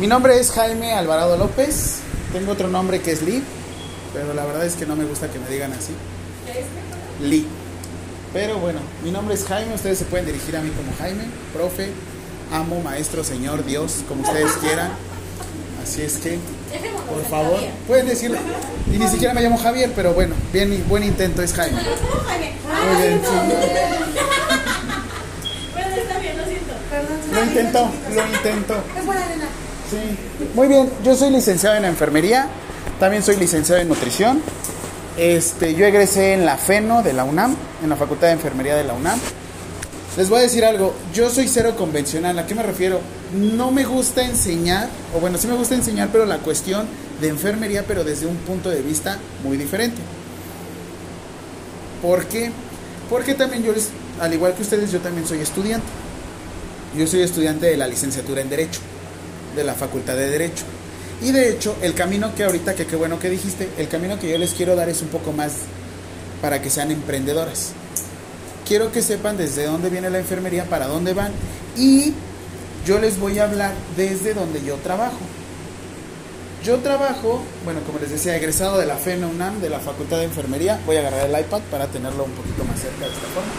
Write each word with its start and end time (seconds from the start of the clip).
Mi 0.00 0.06
nombre 0.06 0.40
es 0.40 0.50
Jaime 0.52 0.94
Alvarado 0.94 1.36
López. 1.36 1.98
Tengo 2.32 2.52
otro 2.52 2.68
nombre 2.68 3.02
que 3.02 3.12
es 3.12 3.20
Lee, 3.20 3.42
pero 4.14 4.32
la 4.32 4.46
verdad 4.46 4.64
es 4.64 4.72
que 4.72 4.86
no 4.86 4.96
me 4.96 5.04
gusta 5.04 5.28
que 5.28 5.38
me 5.38 5.46
digan 5.50 5.74
así. 5.74 5.92
Lee. 7.20 7.46
Pero 8.32 8.58
bueno, 8.60 8.80
mi 9.04 9.10
nombre 9.10 9.34
es 9.34 9.44
Jaime, 9.44 9.74
ustedes 9.74 9.98
se 9.98 10.06
pueden 10.06 10.24
dirigir 10.24 10.56
a 10.56 10.62
mí 10.62 10.70
como 10.70 10.96
Jaime, 10.96 11.24
profe, 11.52 11.90
amo, 12.50 12.80
maestro, 12.80 13.22
señor, 13.22 13.62
Dios, 13.66 13.96
como 14.08 14.22
ustedes 14.22 14.52
quieran. 14.52 14.90
Así 15.82 16.00
es 16.00 16.16
que, 16.16 16.38
por 17.06 17.22
favor, 17.26 17.60
pueden 17.86 18.06
decirlo. 18.06 18.38
Y 18.90 18.98
ni 18.98 19.06
siquiera 19.06 19.34
me 19.34 19.42
llamo 19.42 19.58
Javier, 19.58 19.92
pero 19.94 20.14
bueno, 20.14 20.34
bien, 20.50 20.82
buen 20.88 21.04
intento, 21.04 21.42
es 21.42 21.52
Jaime. 21.52 21.82
Muy 21.82 23.02
bien, 23.02 23.20
Bueno, 25.74 25.94
está 25.94 26.18
bien, 26.20 26.38
lo 26.38 26.44
siento. 26.46 26.72
Lo 27.34 27.44
intentó, 27.44 27.90
lo 28.14 28.26
intentó. 28.26 28.82
Sí. 29.90 29.96
Muy 30.54 30.68
bien, 30.68 30.88
yo 31.04 31.16
soy 31.16 31.30
licenciado 31.30 31.76
en 31.76 31.84
enfermería, 31.84 32.46
también 33.00 33.22
soy 33.24 33.36
licenciado 33.36 33.80
en 33.80 33.88
nutrición. 33.88 34.40
Este, 35.16 35.74
yo 35.74 35.84
egresé 35.84 36.34
en 36.34 36.46
la 36.46 36.56
FENO 36.56 37.02
de 37.02 37.12
la 37.12 37.24
UNAM, 37.24 37.56
en 37.82 37.88
la 37.88 37.96
Facultad 37.96 38.28
de 38.28 38.34
Enfermería 38.34 38.76
de 38.76 38.84
la 38.84 38.94
UNAM. 38.94 39.18
Les 40.16 40.28
voy 40.28 40.38
a 40.38 40.42
decir 40.42 40.64
algo, 40.64 40.94
yo 41.12 41.28
soy 41.30 41.48
cero 41.48 41.74
convencional, 41.76 42.38
¿a 42.38 42.46
qué 42.46 42.54
me 42.54 42.62
refiero? 42.62 43.00
No 43.32 43.70
me 43.70 43.84
gusta 43.84 44.22
enseñar, 44.22 44.88
o 45.14 45.20
bueno, 45.20 45.38
sí 45.38 45.46
me 45.46 45.54
gusta 45.54 45.74
enseñar, 45.74 46.08
pero 46.12 46.24
la 46.24 46.38
cuestión 46.38 46.86
de 47.20 47.28
enfermería, 47.28 47.84
pero 47.86 48.04
desde 48.04 48.26
un 48.26 48.36
punto 48.36 48.70
de 48.70 48.82
vista 48.82 49.18
muy 49.44 49.56
diferente. 49.56 50.00
¿Por 52.02 52.26
qué? 52.26 52.50
Porque 53.08 53.34
también 53.34 53.62
yo, 53.62 53.72
al 54.20 54.32
igual 54.32 54.54
que 54.54 54.62
ustedes, 54.62 54.90
yo 54.90 55.00
también 55.00 55.26
soy 55.26 55.38
estudiante. 55.38 55.86
Yo 56.96 57.06
soy 57.06 57.22
estudiante 57.22 57.66
de 57.66 57.76
la 57.76 57.86
licenciatura 57.86 58.40
en 58.40 58.50
Derecho, 58.50 58.80
de 59.54 59.64
la 59.64 59.74
Facultad 59.74 60.14
de 60.16 60.30
Derecho. 60.30 60.64
Y 61.22 61.32
de 61.32 61.50
hecho, 61.50 61.76
el 61.82 61.94
camino 61.94 62.34
que 62.34 62.44
ahorita, 62.44 62.74
que 62.74 62.86
qué 62.86 62.96
bueno 62.96 63.18
que 63.18 63.28
dijiste, 63.28 63.68
el 63.76 63.88
camino 63.88 64.18
que 64.18 64.30
yo 64.30 64.38
les 64.38 64.54
quiero 64.54 64.74
dar 64.74 64.88
es 64.88 65.02
un 65.02 65.08
poco 65.08 65.32
más 65.32 65.52
para 66.40 66.62
que 66.62 66.70
sean 66.70 66.90
emprendedoras. 66.90 67.72
Quiero 68.66 68.90
que 68.92 69.02
sepan 69.02 69.36
desde 69.36 69.66
dónde 69.66 69.90
viene 69.90 70.08
la 70.10 70.18
enfermería, 70.18 70.64
para 70.64 70.86
dónde 70.86 71.12
van 71.12 71.32
y 71.76 72.14
yo 72.86 72.98
les 72.98 73.18
voy 73.18 73.38
a 73.38 73.44
hablar 73.44 73.74
desde 73.96 74.32
donde 74.32 74.62
yo 74.64 74.76
trabajo. 74.76 75.18
Yo 76.64 76.78
trabajo, 76.78 77.42
bueno, 77.64 77.80
como 77.86 77.98
les 77.98 78.10
decía, 78.10 78.36
egresado 78.36 78.78
de 78.78 78.86
la 78.86 78.96
FENA 78.96 79.26
UNAM, 79.28 79.60
de 79.60 79.70
la 79.70 79.80
Facultad 79.80 80.18
de 80.18 80.24
Enfermería. 80.24 80.78
Voy 80.84 80.96
a 80.96 81.00
agarrar 81.00 81.26
el 81.26 81.40
iPad 81.40 81.60
para 81.70 81.86
tenerlo 81.86 82.24
un 82.24 82.32
poquito 82.32 82.64
más 82.64 82.78
cerca 82.80 83.06
de 83.06 83.12
esta 83.12 83.28
forma. 83.28 83.50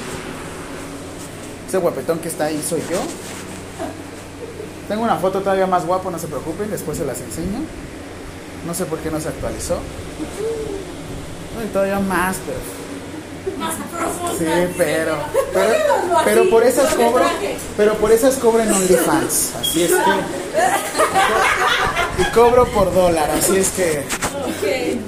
Ese 1.67 1.77
guapetón 1.77 2.19
que 2.19 2.27
está 2.27 2.45
ahí 2.45 2.61
soy 2.67 2.81
yo. 2.91 2.99
Tengo 4.91 5.03
una 5.05 5.15
foto 5.15 5.39
todavía 5.39 5.67
más 5.67 5.85
guapo, 5.85 6.11
no 6.11 6.19
se 6.19 6.27
preocupen, 6.27 6.69
después 6.69 6.97
se 6.97 7.05
las 7.05 7.17
enseño. 7.21 7.59
No 8.67 8.73
sé 8.73 8.83
por 8.83 8.99
qué 8.99 9.09
no 9.09 9.21
se 9.21 9.29
actualizó. 9.29 9.75
No, 11.55 11.63
y 11.63 11.67
todavía 11.67 11.97
más, 12.01 12.35
pero. 12.45 13.57
Más 13.57 13.75
profundo. 13.75 14.35
Sí, 14.37 14.73
pero. 14.77 15.15
Pero, 15.53 15.73
pero 16.25 16.49
por 16.49 16.65
esas 16.65 16.93
cobro. 16.93 17.23
Pero 17.77 17.93
por 17.99 18.11
esas 18.11 18.35
cobro 18.35 18.59
en 18.59 18.69
OnlyFans. 18.69 19.53
Así 19.61 19.83
es 19.83 19.91
que. 19.91 20.11
Y 22.21 22.25
cobro 22.33 22.65
por 22.65 22.93
dólar, 22.93 23.31
así 23.31 23.55
es 23.55 23.69
que. 23.69 23.99
Ok. 24.43 24.99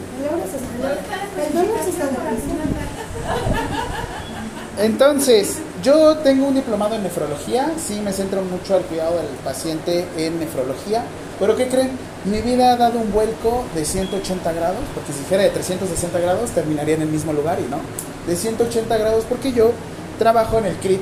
Entonces, 4.79 5.57
yo 5.83 6.15
tengo 6.17 6.47
un 6.47 6.55
diplomado 6.55 6.95
en 6.95 7.03
nefrología, 7.03 7.73
sí 7.77 7.99
me 7.99 8.13
centro 8.13 8.41
mucho 8.41 8.75
al 8.75 8.83
cuidado 8.83 9.17
del 9.17 9.27
paciente 9.43 10.05
en 10.17 10.39
nefrología, 10.39 11.03
pero 11.39 11.57
¿qué 11.57 11.67
creen? 11.67 11.91
Mi 12.23 12.41
vida 12.41 12.71
ha 12.71 12.77
dado 12.77 12.99
un 12.99 13.11
vuelco 13.11 13.65
de 13.75 13.83
180 13.83 14.53
grados, 14.53 14.79
porque 14.95 15.11
si 15.11 15.19
fuera 15.25 15.43
de 15.43 15.49
360 15.49 16.19
grados 16.19 16.51
terminaría 16.51 16.95
en 16.95 17.01
el 17.01 17.09
mismo 17.09 17.33
lugar 17.33 17.59
y 17.59 17.69
no, 17.69 17.77
de 18.25 18.35
180 18.35 18.97
grados 18.97 19.25
porque 19.27 19.51
yo 19.51 19.71
trabajo 20.17 20.57
en 20.57 20.67
el 20.67 20.75
CRIT, 20.77 21.01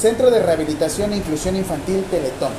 Centro 0.00 0.30
de 0.30 0.40
Rehabilitación 0.40 1.12
e 1.12 1.18
Inclusión 1.18 1.56
Infantil 1.56 2.02
Teletón. 2.10 2.52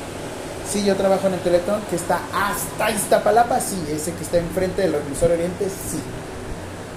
Sí, 0.70 0.84
yo 0.84 0.94
trabajo 0.96 1.26
en 1.26 1.34
el 1.34 1.40
Teletón, 1.40 1.80
que 1.90 1.96
está 1.96 2.20
hasta 2.32 2.90
Iztapalapa, 2.90 3.58
sí, 3.58 3.76
ese 3.90 4.12
que 4.12 4.22
está 4.22 4.38
enfrente 4.38 4.82
del 4.82 4.92
Reclusorio 4.92 5.34
Oriente, 5.34 5.64
sí. 5.64 5.98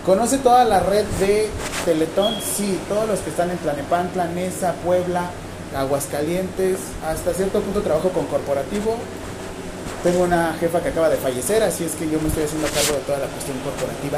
¿Conoce 0.06 0.40
toda 0.40 0.66
la 0.66 0.80
red 0.80 1.06
de 1.20 1.48
Teletón? 1.86 2.34
Sí, 2.42 2.80
todos 2.90 3.08
los 3.08 3.20
que 3.20 3.30
están 3.30 3.52
en 3.52 3.58
Tlanepantla, 3.60 4.26
Nesa, 4.26 4.74
Puebla, 4.84 5.30
Aguascalientes, 5.78 6.80
hasta 7.06 7.36
cierto 7.36 7.62
punto 7.62 7.82
trabajo 7.82 8.10
con 8.10 8.26
corporativo. 8.26 8.98
Tengo 10.04 10.24
una 10.24 10.56
jefa 10.60 10.82
que 10.82 10.90
acaba 10.90 11.08
de 11.08 11.18
fallecer, 11.18 11.62
así 11.62 11.84
es 11.84 11.92
que 11.92 12.10
yo 12.10 12.20
me 12.20 12.30
estoy 12.30 12.46
haciendo 12.46 12.68
cargo 12.70 12.94
de 12.94 13.06
toda 13.06 13.20
la 13.20 13.28
cuestión 13.28 13.60
corporativa. 13.60 14.18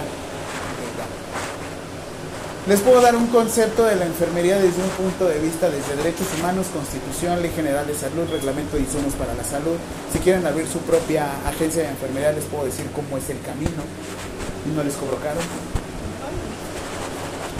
Les 2.65 2.79
puedo 2.79 3.01
dar 3.01 3.17
un 3.17 3.27
concepto 3.27 3.83
de 3.83 3.97
la 3.97 4.05
enfermería 4.05 4.55
desde 4.55 4.81
un 4.81 4.89
punto 4.91 5.27
de 5.27 5.37
vista 5.39 5.69
desde 5.69 5.97
derechos 5.97 6.27
humanos, 6.39 6.67
constitución, 6.71 7.41
ley 7.41 7.51
general 7.53 7.85
de 7.85 7.93
salud, 7.93 8.23
reglamento 8.31 8.77
de 8.77 8.83
insumos 8.83 9.15
para 9.15 9.33
la 9.33 9.43
salud. 9.43 9.75
Si 10.13 10.19
quieren 10.19 10.47
abrir 10.47 10.65
su 10.65 10.79
propia 10.79 11.27
agencia 11.45 11.83
de 11.83 11.89
enfermería, 11.89 12.31
les 12.31 12.45
puedo 12.45 12.63
decir 12.63 12.87
cómo 12.95 13.17
es 13.17 13.29
el 13.29 13.41
camino 13.41 13.83
y 14.65 14.75
no 14.75 14.83
les 14.83 14.95
cobro 14.95 15.17
caro. 15.17 15.39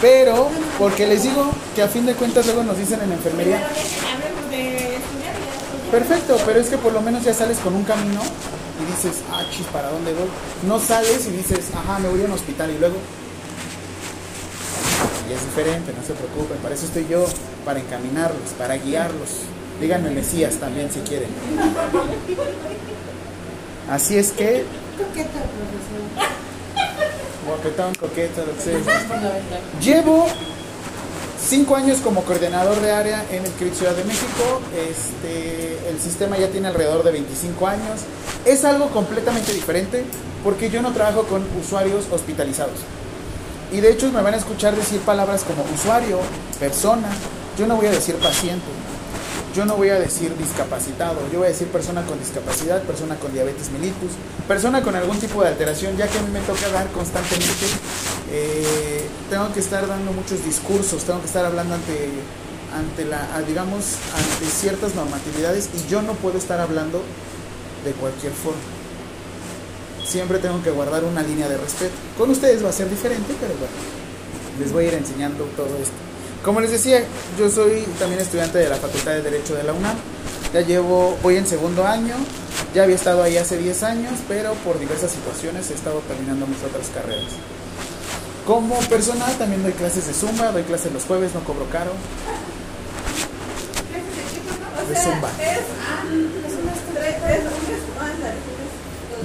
Pero, 0.02 0.50
porque 0.78 1.08
les 1.08 1.24
digo 1.24 1.50
que 1.76 1.82
a 1.82 1.88
fin 1.88 2.06
de 2.06 2.14
cuentas 2.14 2.46
luego 2.46 2.64
nos 2.64 2.78
dicen 2.78 3.02
en 3.02 3.14
enfermería, 3.14 3.70
y 4.52 4.64
ya. 4.74 5.92
perfecto, 5.92 6.38
pero 6.46 6.60
es 6.60 6.68
que 6.68 6.78
por 6.78 6.92
lo 6.92 7.02
menos 7.02 7.24
ya 7.24 7.34
sales 7.34 7.58
con 7.60 7.74
un 7.74 7.84
camino 7.84 8.22
y 8.82 8.92
dices, 8.92 9.22
ah, 9.32 9.44
chis, 9.50 9.66
¿para 9.68 9.90
dónde 9.90 10.14
voy? 10.14 10.28
No 10.68 10.80
sales 10.80 11.26
y 11.28 11.32
dices, 11.32 11.70
ajá, 11.74 12.00
me 12.00 12.10
voy 12.10 12.22
a 12.22 12.26
un 12.26 12.34
hospital 12.34 12.72
y 12.72 12.80
luego... 12.80 12.96
Y 15.30 15.34
es 15.34 15.42
diferente, 15.46 15.94
no 15.98 16.06
se 16.06 16.14
preocupen, 16.14 16.58
para 16.58 16.76
eso 16.76 16.86
estoy 16.86 17.08
yo, 17.10 17.26
para 17.64 17.80
encaminarlos, 17.80 18.50
para 18.58 18.76
guiarlos. 18.76 19.30
Díganme 19.80 20.10
Mesías 20.10 20.56
también 20.56 20.92
si 20.92 21.00
quieren. 21.00 21.30
Así 23.90 24.18
es 24.18 24.32
que, 24.34 24.66
guapetón, 27.46 27.94
coqueta, 27.96 28.42
lo 28.46 28.56
que 28.56 28.62
sea. 28.62 28.80
Llevo 29.82 30.28
cinco 31.44 31.76
años 31.76 32.00
como 32.00 32.24
coordinador 32.24 32.80
de 32.82 32.92
área 32.92 33.26
en 33.32 33.46
el 33.46 33.52
CRIT 33.52 33.74
Ciudad 33.74 33.94
de 33.94 34.04
México. 34.04 34.62
Este, 34.76 35.90
el 35.90 36.00
sistema 36.00 36.38
ya 36.38 36.48
tiene 36.50 36.68
alrededor 36.68 37.04
de 37.04 37.12
25 37.12 37.68
años. 37.68 38.02
Es 38.46 38.66
algo 38.66 38.90
completamente 38.90 39.54
diferente 39.54 40.04
porque 40.44 40.70
yo 40.70 40.82
no 40.82 40.92
trabajo 40.94 41.24
con 41.24 41.46
usuarios 41.60 42.06
hospitalizados. 42.12 42.80
Y 43.72 43.82
de 43.82 43.92
hecho 43.92 44.12
me 44.12 44.22
van 44.22 44.34
a 44.34 44.38
escuchar 44.38 44.76
decir 44.76 45.00
palabras 45.02 45.44
como 45.44 45.66
usuario, 45.74 46.20
persona. 46.60 47.10
Yo 47.58 47.68
no 47.68 47.76
voy 47.76 47.88
a 47.88 47.92
decir 47.92 48.16
paciente. 48.16 48.66
Yo 49.56 49.66
no 49.66 49.76
voy 49.76 49.90
a 49.90 50.00
decir 50.00 50.36
discapacitado. 50.38 51.20
Yo 51.32 51.40
voy 51.40 51.48
a 51.48 51.52
decir 51.52 51.68
persona 51.68 52.04
con 52.06 52.18
discapacidad, 52.20 52.82
persona 52.84 53.16
con 53.16 53.34
diabetes 53.34 53.70
mellitus, 53.72 54.12
persona 54.48 54.82
con 54.82 54.96
algún 54.96 55.20
tipo 55.20 55.44
de 55.44 55.50
alteración, 55.50 55.96
ya 55.96 56.08
que 56.08 56.18
a 56.18 56.22
mí 56.22 56.32
me 56.32 56.40
toca 56.42 56.70
dar 56.70 56.88
constantemente. 56.92 57.66
eh, 58.32 59.08
tengo 59.30 59.54
que 59.54 59.60
estar 59.60 59.88
dando 59.88 60.12
muchos 60.12 60.44
discursos, 60.44 61.04
tengo 61.04 61.20
que 61.20 61.28
estar 61.28 61.46
hablando 61.46 61.76
ante, 61.76 62.10
ante 62.76 63.06
la, 63.06 63.42
digamos, 63.48 63.98
ante 64.16 64.46
ciertas 64.46 64.96
normatividades 64.96 65.70
y 65.76 65.90
yo 65.90 66.02
no 66.02 66.14
puedo 66.14 66.38
estar 66.38 66.60
hablando 66.60 67.04
de 67.86 67.92
cualquier 67.92 68.34
forma 68.34 68.62
siempre 70.06 70.38
tengo 70.38 70.62
que 70.62 70.70
guardar 70.70 71.04
una 71.04 71.24
línea 71.24 71.50
de 71.50 71.58
respeto. 71.58 71.94
Con 72.18 72.30
ustedes 72.30 72.64
va 72.64 72.70
a 72.70 72.74
ser 72.74 72.88
diferente, 72.88 73.34
pero 73.40 73.54
bueno, 73.56 73.74
les 74.60 74.72
voy 74.72 74.86
a 74.86 74.88
ir 74.90 74.94
enseñando 74.94 75.46
todo 75.56 75.76
esto. 75.82 76.13
Como 76.44 76.60
les 76.60 76.72
decía, 76.72 77.02
yo 77.40 77.50
soy 77.50 77.84
también 77.98 78.22
estudiante 78.22 78.58
de 78.58 78.68
la 78.68 78.76
Facultad 78.76 79.14
de 79.14 79.22
Derecho 79.22 79.56
de 79.56 79.64
la 79.64 79.72
UNAM. 79.72 79.96
Ya 80.54 80.60
llevo, 80.60 81.18
voy 81.24 81.38
en 81.38 81.48
segundo 81.48 81.88
año, 81.88 82.16
ya 82.76 82.84
había 82.84 82.96
estado 82.96 83.24
ahí 83.24 83.38
hace 83.38 83.58
10 83.58 83.84
años, 83.84 84.14
pero 84.28 84.54
por 84.56 84.78
diversas 84.78 85.12
situaciones 85.12 85.72
he 85.72 85.74
estado 85.74 86.00
terminando 86.02 86.46
mis 86.46 86.62
otras 86.62 86.90
carreras. 86.94 87.32
Como 88.46 88.76
personal 88.82 89.34
también 89.38 89.64
doy 89.64 89.72
clases 89.72 90.06
de 90.06 90.14
Zumba, 90.14 90.52
doy 90.52 90.64
clases 90.64 90.92
los 90.92 91.04
jueves, 91.06 91.34
no 91.34 91.44
cobro 91.46 91.66
caro. 91.72 91.92
De 94.90 94.96
Zumba. 95.00 95.30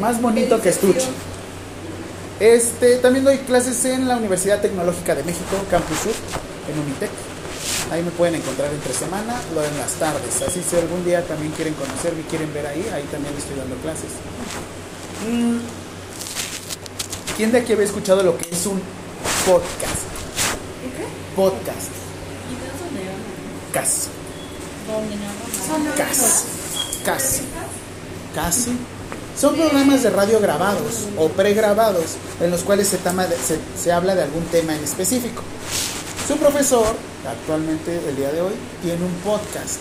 Más 0.00 0.23
bonito 0.23 0.61
que 0.62 0.69
estuche. 0.69 1.09
Este, 2.40 2.99
también 2.99 3.25
doy 3.25 3.38
clases 3.38 3.85
en 3.85 4.06
la 4.06 4.17
Universidad 4.17 4.61
Tecnológica 4.61 5.14
de 5.14 5.25
México, 5.25 5.56
Campus 5.70 5.99
Sur, 5.99 6.12
en 6.73 6.79
Unitec. 6.79 7.11
Ahí 7.90 8.02
me 8.02 8.11
pueden 8.12 8.37
encontrar 8.37 8.70
entre 8.73 8.93
semana, 8.93 9.40
lo 9.55 9.64
en 9.64 9.76
las 9.79 9.93
tardes. 9.94 10.43
Así 10.43 10.62
si 10.62 10.76
algún 10.76 11.05
día 11.05 11.26
también 11.26 11.52
quieren 11.52 11.75
conocerme 11.75 12.20
y 12.20 12.25
quieren 12.25 12.52
ver 12.55 12.67
ahí, 12.67 12.87
ahí 12.94 13.05
también 13.11 13.35
estoy 13.37 13.56
dando 13.56 13.76
clases. 13.76 14.11
Mm. 15.29 15.58
¿Quién 17.37 17.52
de 17.52 17.58
aquí 17.58 17.73
había 17.73 17.87
escuchado 17.87 18.23
lo 18.23 18.37
que 18.37 18.49
es 18.50 18.67
un 18.67 18.81
podcast? 19.46 20.02
Podcast. 21.34 21.91
¿Y 22.50 22.56
eran? 22.99 23.19
Casi. 23.73 24.08
Casi. 27.05 27.43
Casi. 28.34 28.98
Son 29.38 29.55
programas 29.55 30.02
de 30.02 30.11
radio 30.11 30.40
grabados 30.40 31.06
o 31.17 31.29
pregrabados 31.29 32.17
en 32.40 32.50
los 32.50 32.62
cuales 32.62 32.88
se- 32.88 32.99
se 33.81 33.93
habla 33.93 34.14
de 34.14 34.23
algún 34.23 34.44
tema 34.46 34.75
en 34.75 34.82
específico. 34.82 35.43
Su 36.26 36.37
profesor, 36.38 36.87
actualmente 37.26 38.00
el 38.08 38.17
día 38.17 38.32
de 38.32 38.40
hoy, 38.40 38.52
tiene 38.82 39.05
un 39.05 39.12
podcast 39.25 39.79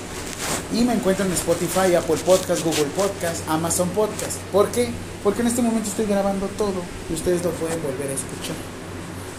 y 0.74 0.82
me 0.84 0.94
encuentro 0.94 1.26
en 1.26 1.32
Spotify, 1.34 1.96
Apple 1.96 2.18
Podcast, 2.26 2.64
Google 2.64 2.86
Podcast, 2.96 3.48
Amazon 3.50 3.90
Podcast. 3.90 4.38
¿Por 4.52 4.68
qué? 4.70 4.90
Porque 5.24 5.42
en 5.42 5.48
este 5.48 5.62
momento 5.62 5.90
estoy 5.90 6.06
grabando 6.06 6.48
todo 6.58 6.84
y 7.10 7.14
ustedes 7.14 7.44
lo 7.44 7.50
pueden 7.52 7.82
volver 7.82 8.12
a 8.12 8.14
escuchar. 8.14 8.56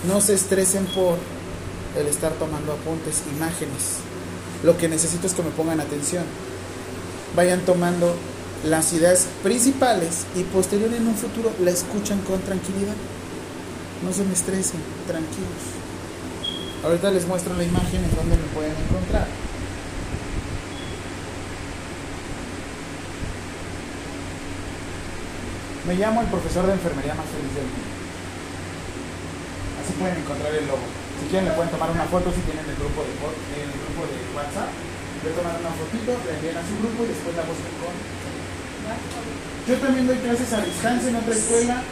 No 0.08 0.20
se 0.20 0.34
estresen 0.34 0.86
por 0.86 1.16
el 1.98 2.06
estar 2.08 2.32
tomando 2.32 2.72
apuntes, 2.72 3.22
imágenes. 3.36 4.02
Lo 4.64 4.76
que 4.76 4.88
necesito 4.88 5.26
es 5.28 5.34
que 5.34 5.42
me 5.42 5.50
pongan 5.50 5.80
atención. 5.80 6.24
Vayan 7.36 7.60
tomando 7.60 8.14
las 8.64 8.92
ideas 8.92 9.26
principales 9.42 10.26
y 10.34 10.42
posterior 10.42 10.92
en 10.92 11.06
un 11.06 11.14
futuro 11.14 11.52
la 11.60 11.70
escuchan 11.70 12.18
con 12.22 12.40
tranquilidad. 12.40 12.96
No 14.02 14.12
se 14.12 14.24
me 14.24 14.34
estresen, 14.34 14.80
tranquilos. 15.06 15.78
Ahorita 16.82 17.10
les 17.10 17.26
muestro 17.26 17.54
la 17.54 17.64
imagen 17.64 18.02
en 18.02 18.14
donde 18.14 18.36
me 18.36 18.48
pueden 18.54 18.74
encontrar. 18.74 19.26
Me 25.86 25.94
llamo 25.94 26.20
el 26.20 26.28
profesor 26.28 26.66
de 26.66 26.72
enfermería 26.74 27.14
más 27.14 27.26
feliz 27.32 27.54
del 27.54 27.64
mundo. 27.64 27.90
Así 29.80 29.92
pueden 29.98 30.18
encontrar 30.18 30.54
el 30.54 30.66
logo. 30.66 30.84
Si 31.18 31.26
quieren 31.30 31.48
le 31.48 31.54
pueden 31.54 31.70
tomar 31.70 31.90
una 31.90 32.04
foto 32.06 32.30
si 32.30 32.42
tienen 32.44 32.66
el 32.68 32.76
grupo 32.76 33.02
de, 33.02 33.14
el 33.14 33.72
grupo 33.72 34.04
de 34.04 34.18
WhatsApp. 34.36 34.70
Le 35.24 35.30
toman 35.34 35.58
una 35.58 35.74
fotito, 35.74 36.14
la 36.14 36.30
envían 36.36 36.58
a 36.58 36.62
su 36.62 36.78
grupo 36.78 37.02
y 37.02 37.10
después 37.10 37.34
la 37.34 37.42
buscan 37.42 37.74
con... 37.82 37.94
Yo 39.68 39.76
también 39.76 40.06
doy 40.06 40.16
clases 40.16 40.52
a 40.52 40.60
distancia 40.64 41.10
en 41.10 41.16
otra 41.16 41.34
escuela. 41.34 41.82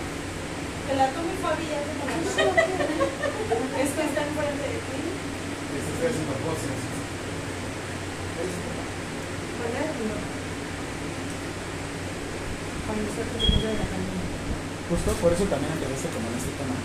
Que 0.87 0.95
la 0.97 1.09
tome 1.13 1.35
Fabi 1.45 1.65
ya 1.69 1.81
se. 1.85 1.93
Es 2.41 3.91
que 3.93 4.03
está 4.07 4.21
enfrente 4.25 4.65
de 4.65 4.81
ti. 4.81 5.01
Les 5.77 5.85
estoy 5.85 6.09
haciendo 6.09 6.35
poses. 6.41 6.79
¿Verdad? 9.61 9.89
No. 9.93 10.17
Cuando 12.87 13.09
se 13.13 13.23
te 13.29 13.37
de 13.45 13.77
la 13.77 13.87
camina. 13.93 14.25
Justo 14.89 15.11
por 15.19 15.31
eso 15.37 15.45
también 15.51 15.73
empezaste 15.77 16.09
como 16.17 16.33
en 16.33 16.39
este 16.39 16.53
tema. 16.57 16.77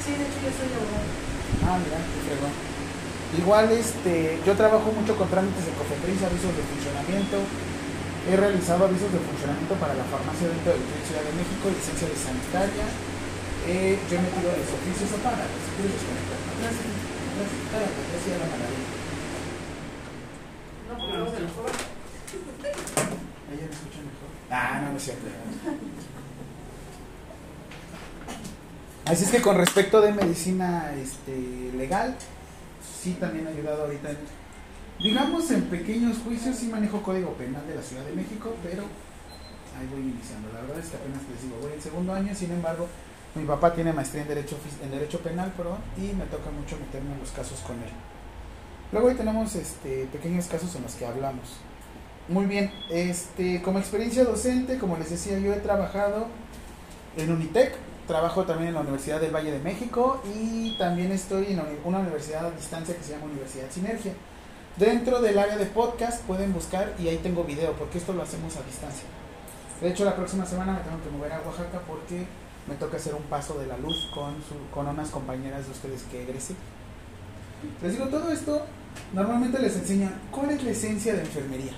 Sí, 0.00 0.16
de 0.16 0.22
hecho 0.22 0.38
yo 0.38 0.50
soy 0.54 0.70
abogada. 0.72 1.12
Ah, 1.66 1.76
mira, 1.82 1.98
qué 1.98 2.18
fregón. 2.24 2.54
Igual 3.36 3.68
este, 3.76 4.40
yo 4.46 4.56
trabajo 4.56 4.88
mucho 4.96 5.12
con 5.18 5.28
trámites 5.28 5.66
de 5.66 5.76
cofetriz, 5.76 6.24
avisos 6.24 6.56
de 6.56 6.64
funcionamiento. 6.64 7.44
He 8.28 8.36
realizado 8.36 8.84
avisos 8.84 9.10
de 9.12 9.18
funcionamiento 9.18 9.74
para 9.80 9.94
la 9.94 10.04
farmacia 10.04 10.48
dentro 10.52 10.72
del 10.76 10.82
CRIC 10.84 11.04
Ciudad 11.08 11.24
de 11.24 11.32
México, 11.32 11.64
licencia 11.72 12.08
de 12.08 12.16
sanitaria. 12.16 12.84
Eh, 13.66 13.96
yo 14.04 14.16
he 14.16 14.20
metido 14.20 14.52
los 14.52 14.68
oficios 14.68 15.08
apaga, 15.16 15.48
si 15.48 15.68
quieres 15.80 15.96
desconectar. 15.96 16.36
Gracias. 16.60 16.92
Gracias. 16.92 18.28
Ya 18.28 18.36
la 18.36 18.48
maravilla. 18.52 18.88
No, 20.88 20.92
pero 21.00 21.08
luego 21.24 21.30
se 21.32 21.40
lo. 21.40 21.48
Ella 23.48 23.64
me 23.64 23.72
escucha 23.72 24.00
mejor. 24.04 24.28
Ah, 24.52 24.80
no, 24.84 24.92
no 24.92 24.96
es 24.98 25.04
cierto. 25.04 25.24
Así 29.06 29.24
es 29.24 29.30
que 29.30 29.40
con 29.40 29.56
respecto 29.56 30.00
de 30.02 30.12
medicina 30.12 30.92
este, 31.00 31.72
legal, 31.76 32.14
sí 33.02 33.16
también 33.18 33.46
ha 33.46 33.50
ayudado 33.50 33.84
ahorita. 33.84 34.10
en- 34.10 34.37
digamos 34.98 35.50
en 35.50 35.62
pequeños 35.64 36.18
juicios, 36.18 36.56
sí 36.56 36.66
manejo 36.66 37.02
código 37.02 37.32
penal 37.34 37.66
de 37.66 37.74
la 37.74 37.82
Ciudad 37.82 38.04
de 38.04 38.12
México, 38.12 38.54
pero 38.62 38.82
ahí 39.78 39.86
voy 39.90 40.00
iniciando. 40.00 40.48
La 40.52 40.62
verdad 40.62 40.78
es 40.78 40.90
que 40.90 40.96
apenas 40.96 41.22
les 41.30 41.42
digo, 41.42 41.56
voy 41.62 41.72
en 41.72 41.82
segundo 41.82 42.12
año, 42.12 42.34
sin 42.34 42.50
embargo, 42.50 42.88
mi 43.34 43.44
papá 43.44 43.72
tiene 43.72 43.92
maestría 43.92 44.22
en 44.22 44.28
Derecho, 44.28 44.56
en 44.82 44.90
derecho 44.90 45.20
Penal, 45.20 45.52
perdón, 45.56 45.78
y 45.96 46.12
me 46.14 46.24
toca 46.24 46.50
mucho 46.50 46.76
meterme 46.78 47.12
en 47.12 47.20
los 47.20 47.30
casos 47.30 47.60
con 47.60 47.76
él. 47.76 47.90
Luego 48.90 49.08
ahí 49.08 49.14
tenemos 49.14 49.54
este, 49.54 50.06
pequeños 50.06 50.46
casos 50.46 50.74
en 50.74 50.82
los 50.82 50.94
que 50.94 51.06
hablamos. 51.06 51.58
Muy 52.28 52.46
bien, 52.46 52.70
este, 52.90 53.62
como 53.62 53.78
experiencia 53.78 54.24
docente, 54.24 54.78
como 54.78 54.96
les 54.96 55.10
decía, 55.10 55.38
yo 55.38 55.52
he 55.52 55.60
trabajado 55.60 56.26
en 57.16 57.32
Unitec, 57.32 57.74
trabajo 58.06 58.44
también 58.44 58.68
en 58.68 58.74
la 58.74 58.80
Universidad 58.80 59.20
del 59.20 59.34
Valle 59.34 59.50
de 59.50 59.60
México 59.60 60.22
y 60.34 60.76
también 60.78 61.12
estoy 61.12 61.46
en 61.52 61.60
una 61.84 61.98
universidad 61.98 62.46
a 62.46 62.50
distancia 62.50 62.96
que 62.96 63.02
se 63.02 63.12
llama 63.12 63.26
Universidad 63.26 63.70
Sinergia. 63.70 64.12
Dentro 64.78 65.20
del 65.20 65.36
área 65.36 65.56
de 65.56 65.66
podcast 65.66 66.22
pueden 66.22 66.52
buscar 66.52 66.94
y 67.00 67.08
ahí 67.08 67.16
tengo 67.16 67.42
video 67.42 67.72
porque 67.72 67.98
esto 67.98 68.12
lo 68.12 68.22
hacemos 68.22 68.54
a 68.56 68.62
distancia. 68.62 69.08
De 69.80 69.88
hecho, 69.90 70.04
la 70.04 70.14
próxima 70.14 70.46
semana 70.46 70.72
me 70.72 70.80
tengo 70.80 71.02
que 71.02 71.10
mover 71.10 71.32
a 71.32 71.40
Oaxaca 71.40 71.80
porque 71.84 72.24
me 72.68 72.76
toca 72.76 72.96
hacer 72.96 73.16
un 73.16 73.24
paso 73.24 73.58
de 73.58 73.66
la 73.66 73.76
luz 73.76 74.08
con, 74.14 74.36
con 74.72 74.86
unas 74.86 75.10
compañeras 75.10 75.64
de 75.66 75.72
ustedes 75.72 76.02
que 76.04 76.22
egresé. 76.22 76.54
Les 77.82 77.92
digo, 77.92 78.06
todo 78.06 78.30
esto 78.30 78.66
normalmente 79.12 79.58
les 79.58 79.74
enseñan 79.74 80.14
cuál 80.30 80.50
es 80.50 80.62
la 80.62 80.70
esencia 80.70 81.12
de 81.14 81.22
enfermería. 81.22 81.72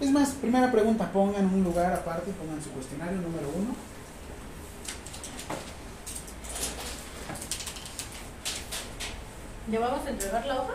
Es 0.00 0.12
más, 0.12 0.30
primera 0.34 0.70
pregunta, 0.70 1.10
pongan 1.10 1.52
un 1.52 1.64
lugar 1.64 1.92
aparte, 1.92 2.30
pongan 2.30 2.62
su 2.62 2.70
cuestionario 2.70 3.20
número 3.20 3.48
uno. 3.48 3.74
¿Ya 9.72 9.80
vamos 9.80 10.06
a 10.06 10.10
entregar 10.10 10.46
la 10.46 10.54
hoja? 10.54 10.74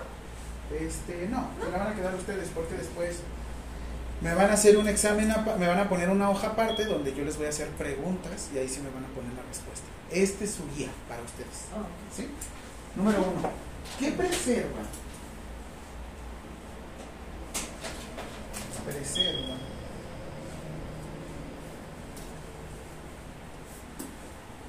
Este, 0.71 1.27
no, 1.29 1.47
se 1.63 1.71
la 1.71 1.77
van 1.77 1.93
a 1.93 1.95
quedar 1.95 2.15
ustedes 2.15 2.49
porque 2.53 2.75
después 2.75 3.19
me 4.21 4.33
van 4.33 4.49
a 4.49 4.53
hacer 4.53 4.77
un 4.77 4.87
examen, 4.87 5.33
me 5.59 5.67
van 5.67 5.79
a 5.79 5.89
poner 5.89 6.09
una 6.09 6.29
hoja 6.29 6.47
aparte 6.47 6.85
donde 6.85 7.13
yo 7.13 7.23
les 7.23 7.37
voy 7.37 7.45
a 7.45 7.49
hacer 7.49 7.67
preguntas 7.69 8.49
y 8.53 8.57
ahí 8.57 8.67
sí 8.67 8.81
me 8.81 8.89
van 8.89 9.05
a 9.05 9.07
poner 9.09 9.33
la 9.33 9.43
respuesta. 9.43 9.85
Este 10.11 10.45
es 10.45 10.51
su 10.51 10.63
guía 10.75 10.89
para 11.07 11.21
ustedes. 11.21 11.65
Oh. 11.73 12.15
¿Sí? 12.15 12.27
Número 12.95 13.19
uno, 13.19 13.49
¿qué 13.99 14.11
preserva? 14.11 14.81
Preserva. 18.85 19.55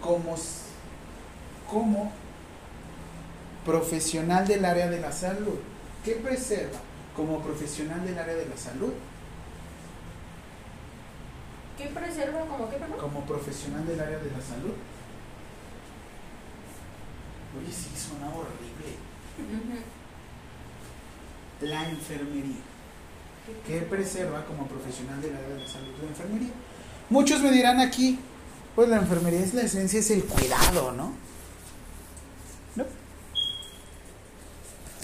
Como, 0.01 0.37
como 1.69 2.13
profesional 3.65 4.47
del 4.47 4.65
área 4.65 4.89
de 4.89 5.01
la 5.01 5.13
salud. 5.13 5.59
¿Qué 6.07 6.13
preserva 6.13 6.79
como 7.17 7.43
profesional 7.43 8.07
del 8.07 8.17
área 8.17 8.37
de 8.37 8.47
la 8.47 8.57
salud? 8.57 8.93
¿Qué 11.77 11.87
preserva 11.87 12.47
como 12.47 12.71
qué, 12.71 12.77
perdón? 12.77 12.97
Como 12.97 13.27
profesional 13.27 13.85
del 13.85 13.99
área 13.99 14.19
de 14.19 14.31
la 14.31 14.41
salud. 14.41 14.71
Oye, 17.59 17.73
sí, 17.73 17.91
suena 17.97 18.29
horrible. 18.29 18.95
La 21.63 21.91
enfermería. 21.91 22.63
¿Qué 23.67 23.81
preserva 23.81 24.45
como 24.45 24.69
profesional 24.69 25.21
del 25.21 25.35
área 25.35 25.49
de 25.49 25.61
la 25.61 25.69
salud 25.69 25.89
la 26.01 26.09
enfermería? 26.09 26.53
Muchos 27.11 27.43
me 27.43 27.51
dirán 27.51 27.81
aquí, 27.81 28.21
pues 28.77 28.89
la 28.89 28.99
enfermería 28.99 29.41
es 29.41 29.55
la 29.55 29.63
esencia, 29.63 29.99
es 29.99 30.11
el 30.13 30.23
cuidado, 30.25 30.93
¿no? 30.93 31.07
No. 31.07 31.27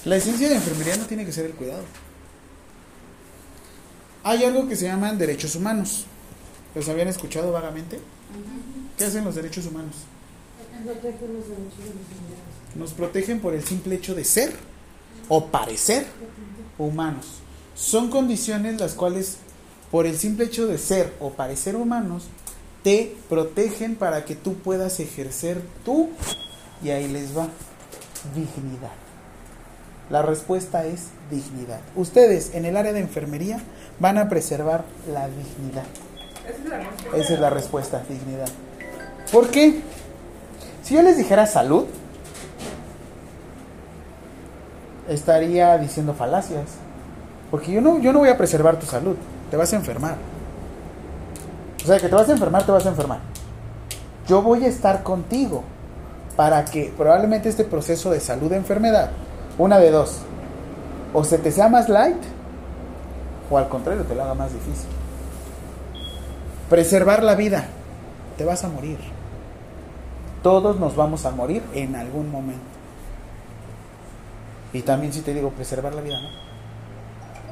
La 0.05 0.17
esencia 0.17 0.49
de 0.49 0.55
la 0.55 0.61
enfermería 0.61 0.97
no 0.97 1.07
tiene 1.07 1.25
que 1.25 1.33
ser 1.33 1.47
el 1.47 1.53
cuidado. 1.53 1.85
Hay 4.25 4.45
algo 4.45 4.69
que 4.69 4.77
se 4.77 4.87
llaman 4.87 5.19
derechos 5.19 5.55
humanos. 5.55 6.07
¿Los 6.75 6.89
habían 6.89 7.09
escuchado 7.09 7.53
vagamente? 7.53 8.01
¿Qué 8.99 9.05
hacen 9.05 9.25
los 9.25 9.35
derechos 9.35 9.67
humanos? 9.67 9.95
Nos 12.75 12.93
protegen 12.93 13.41
por 13.41 13.55
el 13.55 13.63
simple 13.63 13.95
hecho 13.97 14.15
de 14.15 14.25
ser 14.25 14.53
o 15.29 15.47
parecer 15.47 16.07
humanos. 16.79 17.27
Son 17.75 18.11
condiciones 18.11 18.81
las 18.81 18.95
cuales, 18.95 19.37
por 19.91 20.07
el 20.07 20.19
simple 20.19 20.47
hecho 20.47 20.67
de 20.67 20.79
ser 20.79 21.15
o 21.21 21.31
parecer 21.31 21.77
humanos, 21.77 22.25
te 22.83 23.17
protegen 23.29 23.95
para 23.95 24.25
que 24.25 24.35
tú 24.35 24.55
puedas 24.55 24.99
ejercer 24.99 25.63
tú, 25.85 26.11
y 26.83 26.91
ahí 26.91 27.09
les 27.09 27.37
va, 27.37 27.49
dignidad. 28.35 29.02
La 30.11 30.23
respuesta 30.23 30.85
es 30.85 31.07
dignidad. 31.31 31.81
Ustedes 31.97 32.55
en 32.55 32.65
el 32.65 32.77
área 32.77 32.93
de 32.93 33.01
enfermería 33.01 33.59
van 33.99 34.19
a 34.19 34.29
preservar 34.29 34.85
la 35.13 35.29
dignidad. 35.29 35.85
Esa 37.15 37.35
es 37.35 37.41
la 37.41 37.51
respuesta. 37.51 38.03
Dignidad. 38.09 38.49
¿Por 39.31 39.49
qué? 39.49 39.81
Si 40.83 40.95
yo 40.95 41.03
les 41.03 41.17
dijera 41.17 41.47
salud, 41.47 41.87
estaría 45.09 45.79
diciendo 45.79 46.15
falacias. 46.15 46.67
Porque 47.51 47.71
yo 47.73 47.81
no, 47.81 47.99
yo 48.01 48.13
no 48.13 48.21
voy 48.21 48.31
a 48.31 48.39
preservar 48.39 48.79
tu 48.79 48.87
salud, 48.87 49.17
te 49.51 49.57
vas 49.57 49.73
a 49.73 49.77
enfermar. 49.77 50.17
O 51.83 51.87
sea, 51.87 51.99
que 51.99 52.09
te 52.09 52.15
vas 52.15 52.29
a 52.29 52.33
enfermar, 52.33 52.65
te 52.65 52.73
vas 52.73 52.87
a 52.87 52.89
enfermar. 52.89 53.19
Yo 54.27 54.41
voy 54.41 54.65
a 54.65 54.69
estar 54.69 55.03
contigo 55.03 55.63
para 56.37 56.65
que 56.65 56.93
probablemente 56.97 57.49
este 57.49 57.65
proceso 57.65 58.11
de 58.11 58.21
salud-enfermedad, 58.21 59.11
una 59.59 59.79
de 59.79 59.91
dos, 59.91 60.19
o 61.13 61.25
se 61.25 61.39
te 61.39 61.51
sea 61.51 61.69
más 61.69 61.89
light, 61.89 62.23
o 63.51 63.59
al 63.59 63.69
contrario, 63.69 64.05
te 64.05 64.15
lo 64.15 64.23
haga 64.23 64.35
más 64.35 64.53
difícil. 64.53 64.89
Preservar 66.71 67.23
la 67.23 67.35
vida. 67.35 67.67
Te 68.39 68.45
vas 68.47 68.65
a 68.65 68.69
morir. 68.69 68.99
Todos 70.43 70.81
nos 70.81 70.97
vamos 70.97 71.27
a 71.27 71.31
morir 71.31 71.63
en 71.75 71.95
algún 71.95 72.31
momento. 72.31 72.63
Y 74.73 74.81
también 74.81 75.13
si 75.13 75.21
te 75.21 75.35
digo 75.35 75.51
preservar 75.51 75.95
la 75.95 76.01
vida, 76.01 76.19
¿no? 76.21 76.29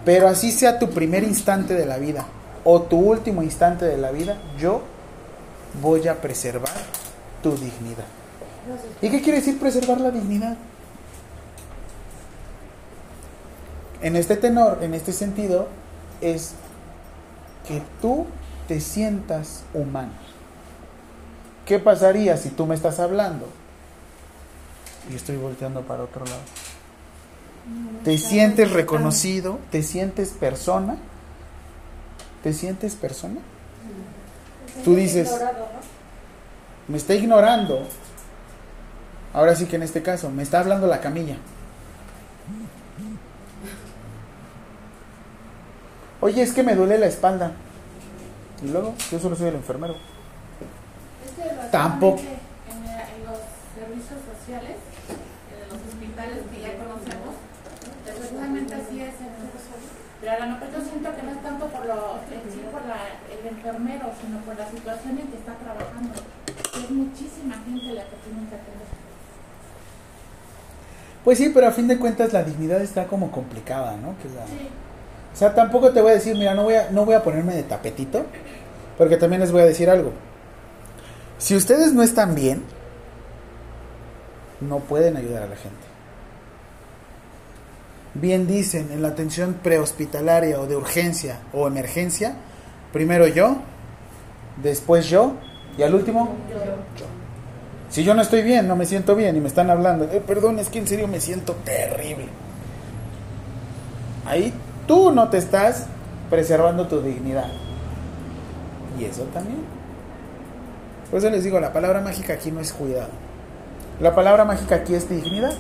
Pero 0.07 0.27
así 0.27 0.51
sea 0.51 0.79
tu 0.79 0.89
primer 0.89 1.23
instante 1.23 1.75
de 1.75 1.85
la 1.85 1.99
vida 1.99 2.25
o 2.65 2.81
tu 2.81 2.97
último 2.97 3.43
instante 3.43 3.85
de 3.85 3.99
la 3.99 4.11
vida, 4.11 4.39
yo 4.59 4.81
voy 5.83 6.09
a 6.09 6.21
preservar 6.21 6.73
tu 7.43 7.51
dignidad. 7.53 8.07
¿Y 9.03 9.11
qué 9.11 9.21
quiere 9.21 9.39
decir 9.41 9.59
preservar 9.61 10.01
la 10.01 10.11
dignidad? 10.11 10.57
En 14.03 14.17
este 14.17 14.37
tenor, 14.37 14.79
en 14.83 14.95
este 14.95 15.13
sentido, 15.13 15.69
es 16.21 16.53
que 17.67 17.83
tú 18.01 18.27
te 18.67 18.81
sientas 18.81 19.63
humano. 19.75 20.13
¿Qué 21.67 21.79
pasaría 21.79 22.37
si 22.37 22.51
tú 22.51 22.67
me 22.67 22.75
estás 22.75 22.99
hablando 22.99 23.47
y 25.11 25.15
estoy 25.15 25.37
volteando 25.37 25.83
para 25.83 26.03
otro 26.03 26.25
lado? 26.25 26.41
¿Te 28.05 28.17
sientes 28.19 28.73
reconocido? 28.73 29.59
¿Te 29.71 29.83
sientes 29.83 30.31
persona? 30.31 30.97
¿Te 32.43 32.53
sientes 32.53 32.95
persona? 32.95 33.41
Tú 34.85 34.95
dices, 34.95 35.31
me 36.89 36.97
está 36.97 37.15
ignorando. 37.15 37.87
Ahora 39.33 39.55
sí 39.55 39.67
que 39.67 39.77
en 39.77 39.83
este 39.83 40.03
caso, 40.03 40.31
me 40.31 40.43
está 40.43 40.61
hablando 40.61 40.87
la 40.87 41.01
camilla. 41.01 41.37
Oye, 46.21 46.43
es 46.43 46.53
que 46.53 46.63
me 46.63 46.75
duele 46.75 46.99
la 46.99 47.07
espalda. 47.07 47.53
Y 48.63 48.69
luego, 48.69 48.95
yo 49.11 49.19
solo 49.19 49.35
soy 49.35 49.49
el 49.49 49.55
enfermero. 49.55 49.97
Tampoco. 51.73 52.21
En, 52.21 52.77
en, 52.77 53.25
los 53.25 53.41
servicios 53.73 54.21
sociales, 54.29 54.77
en 55.49 55.65
los 55.73 55.81
hospitales 55.81 56.45
que 56.53 56.61
ya 56.61 56.77
conocemos, 56.77 57.41
precisamente 58.05 58.75
así 58.75 59.01
es. 59.01 59.15
Pero 60.21 60.33
a 60.33 60.39
lo 60.41 60.47
mejor 60.53 60.69
yo 60.69 60.81
siento 60.85 61.17
que 61.17 61.23
no 61.23 61.31
es 61.31 61.43
tanto 61.43 61.67
por, 61.69 61.87
lo, 61.87 62.21
sí 62.29 62.61
por 62.71 62.85
la, 62.85 63.01
el 63.33 63.57
enfermero, 63.57 64.13
sino 64.21 64.41
por 64.45 64.59
la 64.59 64.69
situación 64.69 65.19
en 65.19 65.27
que 65.29 65.39
está 65.39 65.55
trabajando. 65.57 66.13
Es 66.77 66.91
muchísima 66.91 67.55
gente 67.65 67.97
la 67.97 68.05
que 68.05 68.17
tiene 68.21 68.45
que 68.45 68.57
atender. 68.61 68.89
Pues 71.25 71.39
sí, 71.39 71.51
pero 71.55 71.69
a 71.69 71.73
fin 71.73 71.89
de 71.89 71.99
cuentas 71.99 72.35
la 72.35 72.43
dignidad 72.43 72.83
está 72.83 73.07
como 73.07 73.31
complicada, 73.31 73.97
¿no? 73.97 74.15
Que 74.21 74.29
la... 74.29 74.47
Sí. 74.47 74.69
O 75.33 75.37
sea, 75.37 75.55
tampoco 75.55 75.91
te 75.91 76.01
voy 76.01 76.11
a 76.11 76.15
decir, 76.15 76.37
mira, 76.37 76.55
no 76.55 76.65
voy 76.65 76.75
a, 76.75 76.91
no 76.91 77.05
voy 77.05 77.15
a 77.15 77.23
ponerme 77.23 77.55
de 77.55 77.63
tapetito, 77.63 78.25
porque 78.99 79.17
también 79.17 79.41
les 79.41 79.53
voy 79.53 79.63
a 79.63 79.65
decir 79.65 79.89
algo. 79.89 80.13
Si 81.39 81.57
ustedes 81.57 81.93
no 81.93 82.03
están 82.03 82.35
bien, 82.35 82.63
no 84.61 84.81
pueden 84.81 85.17
ayudar 85.17 85.45
a 85.45 85.47
la 85.47 85.57
gente. 85.57 85.79
Bien 88.15 88.47
dicen, 88.47 88.91
en 88.93 89.03
la 89.03 89.09
atención 89.09 89.55
prehospitalaria 89.63 90.61
o 90.61 90.67
de 90.67 90.77
urgencia 90.77 91.39
o 91.53 91.67
emergencia, 91.67 92.35
primero 92.93 93.27
yo, 93.29 93.59
después 94.63 95.09
yo 95.09 95.35
y 95.79 95.83
al 95.83 95.95
último 95.95 96.35
yo. 96.99 97.07
Si 97.89 98.05
yo 98.05 98.15
no 98.15 98.23
estoy 98.23 98.43
bien, 98.43 98.69
no 98.69 98.77
me 98.77 98.85
siento 98.85 99.17
bien 99.17 99.37
y 99.37 99.41
me 99.41 99.49
están 99.49 99.71
hablando, 99.71 100.05
eh, 100.05 100.23
perdón, 100.25 100.59
es 100.59 100.69
que 100.69 100.79
en 100.79 100.87
serio 100.87 101.09
me 101.09 101.21
siento 101.21 101.55
terrible. 101.65 102.27
Ahí 104.27 104.53
tú 104.91 105.13
no 105.13 105.29
te 105.29 105.39
estás 105.39 105.87
preservando 106.31 106.89
tu 106.89 107.01
dignidad. 107.01 107.47
Y 108.99 109.05
eso 109.05 109.23
también. 109.33 109.61
Por 111.09 111.21
eso 111.21 111.31
les 111.31 111.45
digo, 111.45 111.61
la 111.61 111.73
palabra 111.73 112.01
mágica 112.01 112.33
aquí 112.33 112.51
no 112.51 112.59
es 112.59 112.73
cuidado. 112.73 113.11
La 114.01 114.17
palabra 114.17 114.45
mágica 114.45 114.75
aquí 114.75 114.97
es 114.97 115.09
dignidad. 115.09 115.55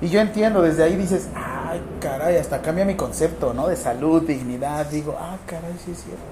Y 0.00 0.08
yo 0.08 0.20
entiendo, 0.20 0.62
desde 0.62 0.84
ahí 0.84 0.94
dices, 0.94 1.26
ay, 1.34 1.82
caray, 2.00 2.36
hasta 2.36 2.62
cambia 2.62 2.84
mi 2.84 2.94
concepto, 2.94 3.54
¿no? 3.54 3.66
De 3.66 3.74
salud, 3.74 4.22
dignidad. 4.22 4.86
Digo, 4.86 5.16
ah, 5.20 5.38
caray, 5.46 5.72
sí 5.84 5.90
es 5.90 6.04
cierto. 6.04 6.22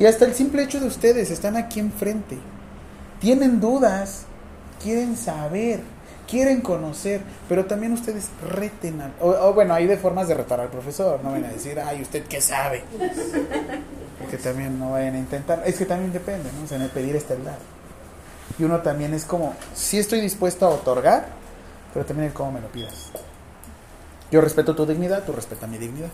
Y 0.00 0.06
hasta 0.06 0.24
el 0.24 0.34
simple 0.34 0.64
hecho 0.64 0.80
de 0.80 0.88
ustedes, 0.88 1.30
están 1.30 1.56
aquí 1.56 1.78
enfrente. 1.78 2.36
Tienen 3.20 3.60
dudas, 3.60 4.24
quieren 4.82 5.16
saber, 5.16 5.82
quieren 6.28 6.60
conocer, 6.60 7.22
pero 7.48 7.64
también 7.64 7.92
ustedes 7.92 8.28
reten 8.48 9.00
al, 9.00 9.12
o, 9.20 9.30
o, 9.30 9.54
bueno, 9.54 9.74
hay 9.74 9.86
de 9.86 9.96
formas 9.96 10.28
de 10.28 10.34
retar 10.34 10.60
al 10.60 10.68
profesor, 10.68 11.20
no 11.24 11.32
van 11.32 11.44
a 11.44 11.48
decir, 11.48 11.80
ay, 11.80 12.02
¿usted 12.02 12.24
qué 12.24 12.40
sabe? 12.40 12.84
Porque 14.18 14.36
también 14.36 14.78
no 14.78 14.92
vayan 14.92 15.14
a 15.14 15.18
intentar, 15.18 15.62
es 15.64 15.76
que 15.76 15.86
también 15.86 16.12
depende, 16.12 16.50
¿no? 16.56 16.64
O 16.64 16.66
sea, 16.66 16.76
en 16.76 16.84
el 16.84 16.90
pedir 16.90 17.16
está 17.16 17.34
el 17.34 17.44
dar. 17.44 17.58
Y 18.58 18.64
uno 18.64 18.80
también 18.80 19.14
es 19.14 19.24
como, 19.24 19.54
sí 19.74 19.98
estoy 19.98 20.20
dispuesto 20.20 20.66
a 20.66 20.70
otorgar, 20.70 21.28
pero 21.94 22.04
también 22.04 22.28
el 22.28 22.34
cómo 22.34 22.52
me 22.52 22.60
lo 22.60 22.68
pidas. 22.68 23.10
Yo 24.30 24.40
respeto 24.40 24.74
tu 24.74 24.84
dignidad, 24.84 25.24
tú 25.24 25.32
respetas 25.32 25.68
mi 25.68 25.78
dignidad. 25.78 26.10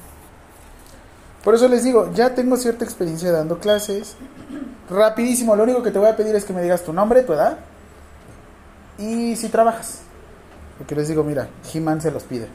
Por 1.42 1.54
eso 1.54 1.68
les 1.68 1.82
digo, 1.84 2.10
ya 2.14 2.34
tengo 2.34 2.56
cierta 2.56 2.84
experiencia 2.84 3.32
dando 3.32 3.58
clases. 3.58 4.16
Rapidísimo, 4.88 5.56
lo 5.56 5.64
único 5.64 5.82
que 5.82 5.90
te 5.90 5.98
voy 5.98 6.08
a 6.08 6.16
pedir 6.16 6.34
es 6.36 6.44
que 6.44 6.52
me 6.52 6.62
digas 6.62 6.82
tu 6.82 6.92
nombre, 6.92 7.22
tu 7.22 7.32
edad 7.32 7.58
y 8.98 9.36
si 9.36 9.48
trabajas. 9.48 10.00
Porque 10.78 10.94
les 10.94 11.08
digo, 11.08 11.22
mira, 11.22 11.48
He-Man 11.72 12.00
se 12.00 12.10
los 12.10 12.24
pide. 12.24 12.48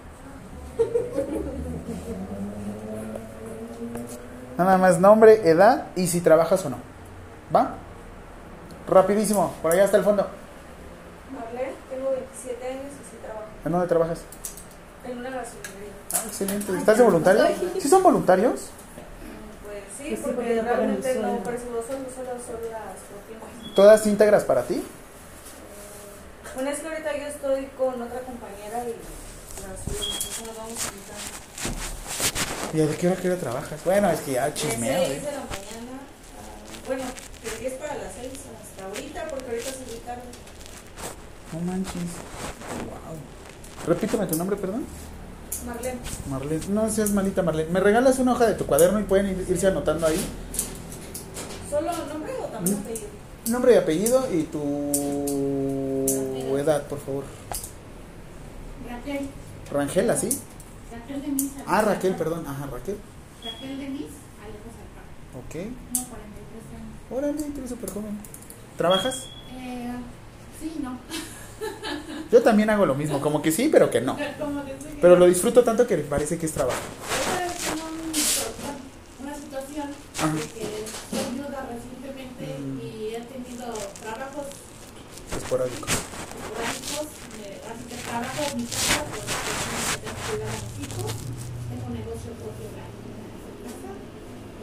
Nada 4.57 4.77
más 4.77 4.99
nombre, 4.99 5.49
edad 5.49 5.87
y 5.95 6.07
si 6.07 6.19
trabajas 6.19 6.65
o 6.65 6.69
no. 6.69 6.77
¿Va? 7.55 7.75
Rapidísimo, 8.89 9.53
por 9.61 9.71
allá 9.71 9.85
hasta 9.85 9.97
el 9.97 10.03
fondo. 10.03 10.27
Marlene, 11.31 11.73
tengo 11.89 12.11
27 12.11 12.67
años 12.67 12.91
y 12.91 13.09
sí 13.09 13.17
trabajo. 13.23 13.45
¿En 13.63 13.71
dónde 13.71 13.87
trabajas? 13.87 14.19
En 15.05 15.17
una 15.17 15.29
gasolinería. 15.29 15.93
Ah, 16.13 16.23
excelente. 16.27 16.77
¿Estás 16.77 16.97
de 16.97 17.03
voluntario? 17.03 17.45
¿Sí 17.79 17.87
son 17.87 18.03
voluntarios? 18.03 18.69
Pues 19.63 19.83
sí, 19.97 20.19
porque 20.21 20.61
realmente 20.61 21.19
no 21.21 21.37
percibo 21.37 21.81
sueldo, 21.81 22.09
solo 22.13 22.31
son 22.45 22.71
las 22.71 22.99
propinas. 23.07 23.75
¿Todas 23.75 24.05
íntegras 24.07 24.43
para 24.43 24.63
ti? 24.63 24.83
Bueno, 26.55 26.69
es 26.71 26.79
que 26.79 26.87
ahorita 26.87 27.17
yo 27.17 27.27
estoy 27.27 27.65
con 27.77 28.01
otra 28.01 28.19
compañera 28.21 28.83
y 28.83 28.95
nos 30.45 30.57
vamos 30.57 30.79
a. 30.85 30.89
¿Y 32.73 32.77
de 32.77 32.95
qué 32.95 33.07
hora, 33.07 33.15
qué 33.21 33.29
hora 33.31 33.39
trabajas? 33.39 33.79
Bueno, 33.85 34.09
es 34.11 34.19
que 34.21 34.33
ya 34.33 34.45
De 34.45 34.53
chismeo. 34.53 34.99
6 35.05 35.09
¿eh? 35.11 35.15
de 35.15 35.31
la 35.31 35.39
mañana, 35.39 35.99
a- 36.37 36.87
bueno, 36.87 37.03
de 37.43 37.59
10 37.59 37.73
para 37.73 37.95
las 37.95 38.13
6 38.19 38.31
hasta 38.61 38.85
ahorita, 38.85 39.27
porque 39.29 39.45
ahorita 39.45 39.71
se 39.71 39.79
invitaron. 39.79 40.23
No 41.53 41.59
manches. 41.61 41.93
Wow. 41.95 43.17
Repíteme 43.87 44.25
tu 44.27 44.37
nombre, 44.37 44.55
perdón. 44.57 44.85
Marlene, 45.65 45.99
Marlene. 46.29 46.65
No 46.69 46.89
seas 46.89 47.11
malita, 47.11 47.41
Marlene. 47.41 47.69
¿Me 47.71 47.79
regalas 47.79 48.19
una 48.19 48.33
hoja 48.33 48.45
de 48.47 48.53
tu 48.53 48.65
cuaderno 48.65 48.99
y 48.99 49.03
pueden 49.03 49.27
ir- 49.27 49.45
irse 49.49 49.67
anotando 49.67 50.07
ahí? 50.07 50.19
¿solo 51.69 51.91
nombre 52.07 52.33
o 52.41 52.45
también 52.45 52.77
Mm. 52.77 52.81
apellido? 52.81 53.07
Nombre 53.47 53.73
y 53.73 53.77
apellido 53.77 54.27
y 54.31 54.43
tu 54.43 55.18
edad, 56.61 56.87
por 56.87 56.99
favor. 56.99 57.23
Raquel, 58.89 59.29
Rangel, 59.71 60.09
¿así? 60.09 60.29
Raquel 60.91 61.21
de 61.21 61.27
Mis. 61.27 61.51
Ah, 61.67 61.81
Raquel, 61.81 62.15
perdón. 62.15 62.45
Ajá, 62.47 62.65
Raquel. 62.71 62.97
Raquel 63.43 63.77
de 63.79 63.89
Mis, 63.89 64.07
Alejo 64.41 64.69
Salcán. 64.73 65.05
Ok. 65.37 65.55
No, 65.93 66.03
43 66.07 66.63
años. 66.75 67.11
Órale, 67.11 67.33
tú 67.53 67.57
eres 67.59 67.69
súper 67.69 67.89
joven. 67.91 68.17
¿Trabajas? 68.77 69.27
Eh, 69.57 69.91
sí, 70.59 70.75
no. 70.81 70.97
Yo 72.31 72.41
también 72.41 72.69
hago 72.69 72.85
lo 72.85 72.95
mismo, 72.95 73.19
como 73.21 73.41
que 73.41 73.51
sí, 73.51 73.69
pero 73.71 73.89
que 73.89 74.01
no. 74.01 74.15
Como 74.39 74.63
que 74.65 74.71
sí. 74.73 74.97
Pero 75.01 75.15
lo 75.17 75.25
disfruto 75.25 75.63
tanto 75.63 75.85
que 75.85 75.97
parece 75.97 76.37
que 76.37 76.45
es 76.45 76.53
trabajo. 76.53 76.79
Tengo 77.69 77.85
un- 77.85 79.25
una 79.25 79.35
situación 79.35 79.89
Ajá. 80.17 80.33
de 80.33 80.39
que 80.41 80.85
soy 81.11 81.33
viuda 81.35 81.67
recientemente 81.69 82.59
Mm. 82.59 82.79
y 82.81 83.15
he 83.15 83.19
tenido 83.21 83.65
trabajos 84.01 84.45
Esporádico. 85.35 85.87
esporádicos, 85.87 87.07
eh, 87.43 87.61
así 87.67 87.83
que 87.89 87.95
trabajo 88.03 88.38
en 88.38 88.38
mi 88.38 88.38
casa, 88.38 88.38
pues 88.38 88.38
tengo 88.38 88.38
que 88.38 88.38
cuidar 88.38 88.38
a 88.49 88.55
mis 88.55 88.65
hijos, 90.81 91.11
tengo 91.69 91.85
un 91.85 91.93
negocio 91.93 92.33
propio 92.33 92.65
la 92.73 92.81
la 92.81 93.53
casa 93.61 93.93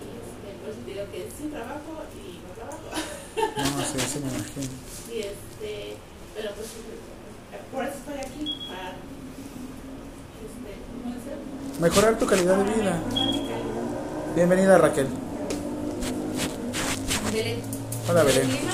y 0.03 0.11
este, 0.27 0.49
por 0.59 0.71
eso 0.71 0.81
te 0.85 0.91
digo 0.91 1.07
que 1.13 1.31
sí 1.31 1.47
trabajo 1.55 2.03
y 2.19 2.43
no 2.43 2.51
trabajo. 2.59 2.91
No, 3.37 3.85
sí, 3.87 3.99
sí 4.11 4.19
me 4.19 4.29
imagino. 4.35 4.75
Y 5.13 5.19
este, 5.23 5.97
pero 6.35 6.51
pues 6.57 6.69
por 7.73 7.85
eso 7.85 7.95
estoy 7.95 8.19
aquí, 8.19 8.43
para 8.67 8.99
este, 10.43 10.71
¿cómo 10.91 11.15
decir? 11.15 11.39
Mejorar 11.81 12.19
tu 12.19 12.27
calidad 12.27 12.57
de 12.57 12.65
vida. 12.65 13.03
calidad. 13.13 14.35
Bienvenida, 14.35 14.79
Raquel. 14.79 15.07
Belén. 17.33 17.61
Hola, 18.09 18.23
Soy 18.23 18.33
Belén. 18.33 18.49
Lima 18.51 18.73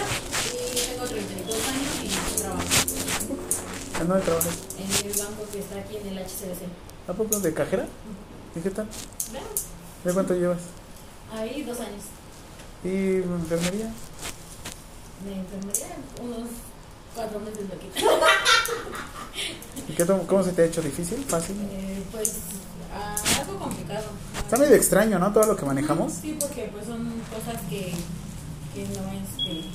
y 0.52 0.81
tengo 0.88 1.04
32 1.04 1.69
años 1.69 1.92
y 2.02 2.40
trabajo 2.40 2.62
¿En 4.00 4.09
dónde 4.09 4.25
trabajas? 4.25 4.73
En 5.02 5.11
el 5.11 5.18
banco 5.18 5.44
que 5.52 5.59
está 5.59 5.78
aquí 5.78 5.97
en 5.97 6.06
el 6.09 6.18
HCBC. 6.18 7.09
¿A 7.09 7.12
poco 7.12 7.40
de 7.40 7.52
cajera? 7.52 7.87
¿Y 8.54 8.61
qué 8.61 8.71
tal? 8.71 8.87
¿De 10.04 10.12
cuánto 10.12 10.35
llevas? 10.35 10.61
ahí 11.32 11.62
dos 11.62 11.80
años. 11.80 12.04
¿Y 12.85 13.16
enfermería? 13.23 13.90
De 15.25 15.32
enfermería, 15.32 15.97
unos 16.23 16.50
cuatro 17.14 17.40
meses 17.40 17.68
de 17.68 17.75
aquí. 17.75 17.88
¿Y 19.88 19.92
qué, 19.94 20.06
cómo 20.06 20.42
se 20.42 20.52
te 20.52 20.62
ha 20.62 20.64
hecho 20.66 20.82
difícil? 20.82 21.25
¿Fácil? 21.25 21.56
Eh, 21.71 22.02
pues 22.12 22.35
ah, 22.94 23.16
algo 23.40 23.59
complicado. 23.59 24.04
Está 24.37 24.56
medio 24.59 24.75
extraño, 24.75 25.18
¿no? 25.18 25.32
Todo 25.32 25.47
lo 25.47 25.56
que 25.56 25.64
manejamos. 25.64 26.12
Sí, 26.12 26.37
porque 26.38 26.71
pues 26.73 26.87
son 26.87 27.11
cosas 27.30 27.61
que, 27.71 27.94
que 28.75 28.85
no 28.88 29.11
este 29.12 29.71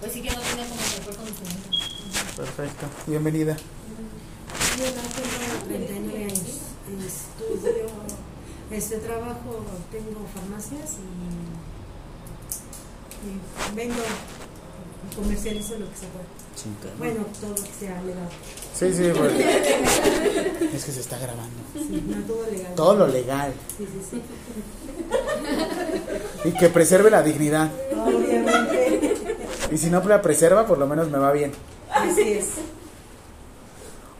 pues 0.00 0.12
sí 0.12 0.20
que 0.20 0.30
no 0.30 0.40
tiene 0.40 0.68
como 0.68 0.80
que 0.82 1.10
el 1.10 1.16
conocimiento. 1.16 1.93
Perfecto. 2.36 2.86
Bienvenida. 3.06 3.56
Yo 3.56 4.84
tengo 4.84 5.64
39 5.66 6.24
años. 6.24 6.60
Estudio, 7.04 7.86
este 8.70 8.98
trabajo, 8.98 9.64
tengo 9.90 10.20
farmacias 10.34 10.96
y, 13.24 13.26
y 13.26 13.74
vendo, 13.74 14.02
y 15.10 15.14
comercializo 15.16 15.78
lo 15.78 15.90
que 15.90 15.96
se 15.96 16.06
puede. 16.06 16.26
Bueno, 16.98 17.26
todo 17.40 17.50
lo 17.50 17.56
que 17.56 17.70
sea 17.78 18.00
legal. 18.02 18.28
Sí, 18.74 18.92
sí, 18.94 19.10
porque 19.16 20.70
es 20.74 20.84
que 20.84 20.92
se 20.92 21.00
está 21.00 21.18
grabando. 21.18 21.56
Sí, 21.72 22.04
no 22.06 22.22
todo 22.26 22.50
legal. 22.50 22.74
Todo 22.74 22.94
lo 22.94 23.06
legal. 23.08 23.52
Sí, 23.76 23.88
sí, 24.10 24.22
Y 26.48 26.52
que 26.52 26.68
preserve 26.68 27.10
la 27.10 27.22
dignidad. 27.22 27.70
Obviamente. 27.92 29.14
Y 29.72 29.78
si 29.78 29.90
no 29.90 30.02
la 30.04 30.22
preserva, 30.22 30.66
por 30.66 30.78
lo 30.78 30.86
menos 30.86 31.10
me 31.10 31.18
va 31.18 31.32
bien. 31.32 31.52
Así 31.94 32.32
es. 32.32 32.46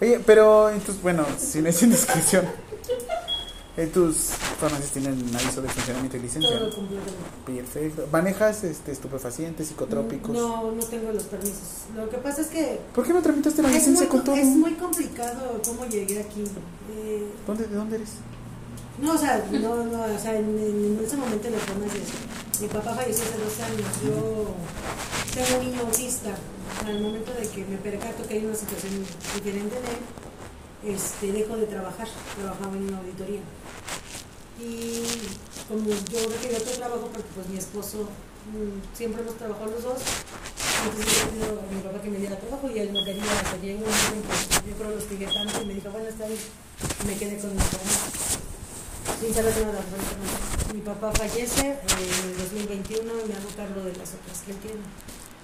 Oye, 0.01 0.21
pero 0.25 0.71
entonces, 0.71 1.03
bueno, 1.03 1.25
si 1.39 1.61
no 1.61 1.69
es 1.69 1.83
indiscreción, 1.83 2.47
tus 3.93 4.17
farmacias 4.61 4.91
tienen 4.93 5.15
aviso 5.35 5.61
de 5.61 5.69
funcionamiento 5.69 6.17
y 6.17 6.21
licencia. 6.21 6.59
Todo 6.59 6.75
completamente. 6.75 7.13
Perfecto. 7.47 8.09
¿Manejas 8.13 8.65
este, 8.65 8.93
estupefacientes, 8.93 9.69
psicotrópicos? 9.69 10.31
No, 10.31 10.73
no 10.73 10.83
tengo 10.85 11.11
los 11.13 11.25
permisos. 11.25 11.87
Lo 11.97 12.09
que 12.09 12.19
pasa 12.19 12.43
es 12.43 12.49
que 12.49 12.81
¿Por 12.95 13.05
qué 13.07 13.13
no 13.13 13.23
tramitaste 13.23 13.63
la 13.63 13.69
licencia 13.69 14.07
muy, 14.07 14.09
con 14.09 14.25
todo? 14.25 14.37
es 14.37 14.47
muy 14.47 14.75
complicado 14.75 15.61
cómo 15.65 15.87
llegué 15.87 16.21
aquí. 16.21 16.45
Eh, 16.97 17.27
¿Dónde, 17.47 17.67
¿De 17.67 17.75
dónde 17.75 17.97
eres? 17.97 18.11
No, 18.99 19.15
o 19.15 19.19
sea, 19.19 19.45
no, 19.51 19.85
no, 19.85 20.05
o 20.05 20.19
sea, 20.19 20.37
en, 20.37 20.57
en 20.57 21.01
ese 21.05 21.17
momento 21.17 21.51
le 21.51 21.59
pones 21.59 21.95
eso. 21.95 22.15
Mi 22.61 22.69
papá 22.69 22.95
falleció 22.95 23.25
hace 23.25 23.39
dos 23.39 23.61
años. 23.61 23.91
Yo 24.05 24.55
tengo 25.35 25.59
un 25.61 25.67
niño 25.67 25.81
autista. 25.81 26.31
Al 26.87 27.01
momento 27.01 27.33
de 27.33 27.49
que 27.49 27.65
me 27.65 27.77
percato 27.79 28.27
que 28.27 28.35
hay 28.35 28.45
una 28.45 28.55
situación 28.55 29.05
diferente 29.35 29.77
en 29.79 29.85
él, 29.85 30.95
este, 30.95 31.33
dejo 31.33 31.57
de 31.57 31.67
trabajar. 31.67 32.07
Trabajaba 32.37 32.77
en 32.77 32.89
una 32.89 32.99
auditoría. 32.99 33.41
Y 34.61 35.03
como 35.69 35.91
yo 35.91 36.29
requería 36.31 36.59
otro 36.59 36.73
trabajo, 36.75 37.11
porque 37.13 37.29
pues 37.35 37.49
mi 37.49 37.59
esposo 37.59 38.05
mm, 38.53 38.97
siempre 38.97 39.23
hemos 39.23 39.37
trabajado 39.37 39.73
los 39.73 39.83
dos, 39.83 39.99
entonces 40.87 41.23
yo 41.23 41.31
pido 41.31 41.61
a 41.61 41.75
mi 41.75 41.81
papá 41.81 42.01
que 42.01 42.11
me 42.11 42.19
diera 42.19 42.39
trabajo 42.39 42.71
y 42.71 42.79
él 42.79 42.93
no 42.93 43.05
quería, 43.05 43.25
hasta 43.25 43.61
que 43.61 43.67
llegó 43.67 43.85
un 43.85 43.91
momento 43.91 44.29
yo 44.69 44.77
creo 44.77 44.91
lo 44.91 44.97
hostigué 44.99 45.27
tanto 45.27 45.63
y 45.63 45.67
me 45.67 45.75
dijo, 45.75 45.91
bueno, 45.91 46.09
está 46.09 46.27
bien, 46.27 46.39
me 47.09 47.17
quedé 47.17 47.39
con 47.39 47.51
mi 47.51 47.59
papá 47.59 47.79
sin 47.85 47.95
saber 47.95 48.03
nada. 48.05 48.35
realmente. 49.05 49.14
Mi 50.75 50.81
papá 50.81 51.13
fallece 51.13 51.69
eh, 51.69 51.77
en 52.25 52.31
el 52.31 52.39
2021 52.39 53.03
y 53.03 53.29
me 53.29 53.35
hago 53.35 53.49
cargo 53.57 53.81
de 53.83 53.93
las 53.97 54.11
otras 54.15 54.41
que 54.45 54.53
él 54.53 54.59
tiene. 54.59 54.81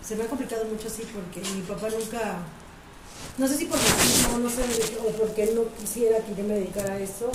Se 0.05 0.17
me 0.17 0.25
ha 0.25 0.27
complicado 0.27 0.65
mucho 0.65 0.89
así 0.89 1.03
porque 1.15 1.41
mi 1.55 1.63
papá 1.63 1.89
nunca, 1.91 2.39
no 3.39 3.47
sé 3.47 3.57
si 3.57 3.67
por 3.67 3.79
no, 4.33 4.39
no 4.39 4.51
sé, 4.51 4.63
o 5.07 5.11
porque 5.13 5.45
él 5.45 5.55
no 5.55 5.63
quisiera 5.79 6.19
que 6.19 6.35
yo 6.35 6.43
me 6.45 6.55
dedicara 6.55 6.95
a 6.95 6.99
eso, 7.01 7.31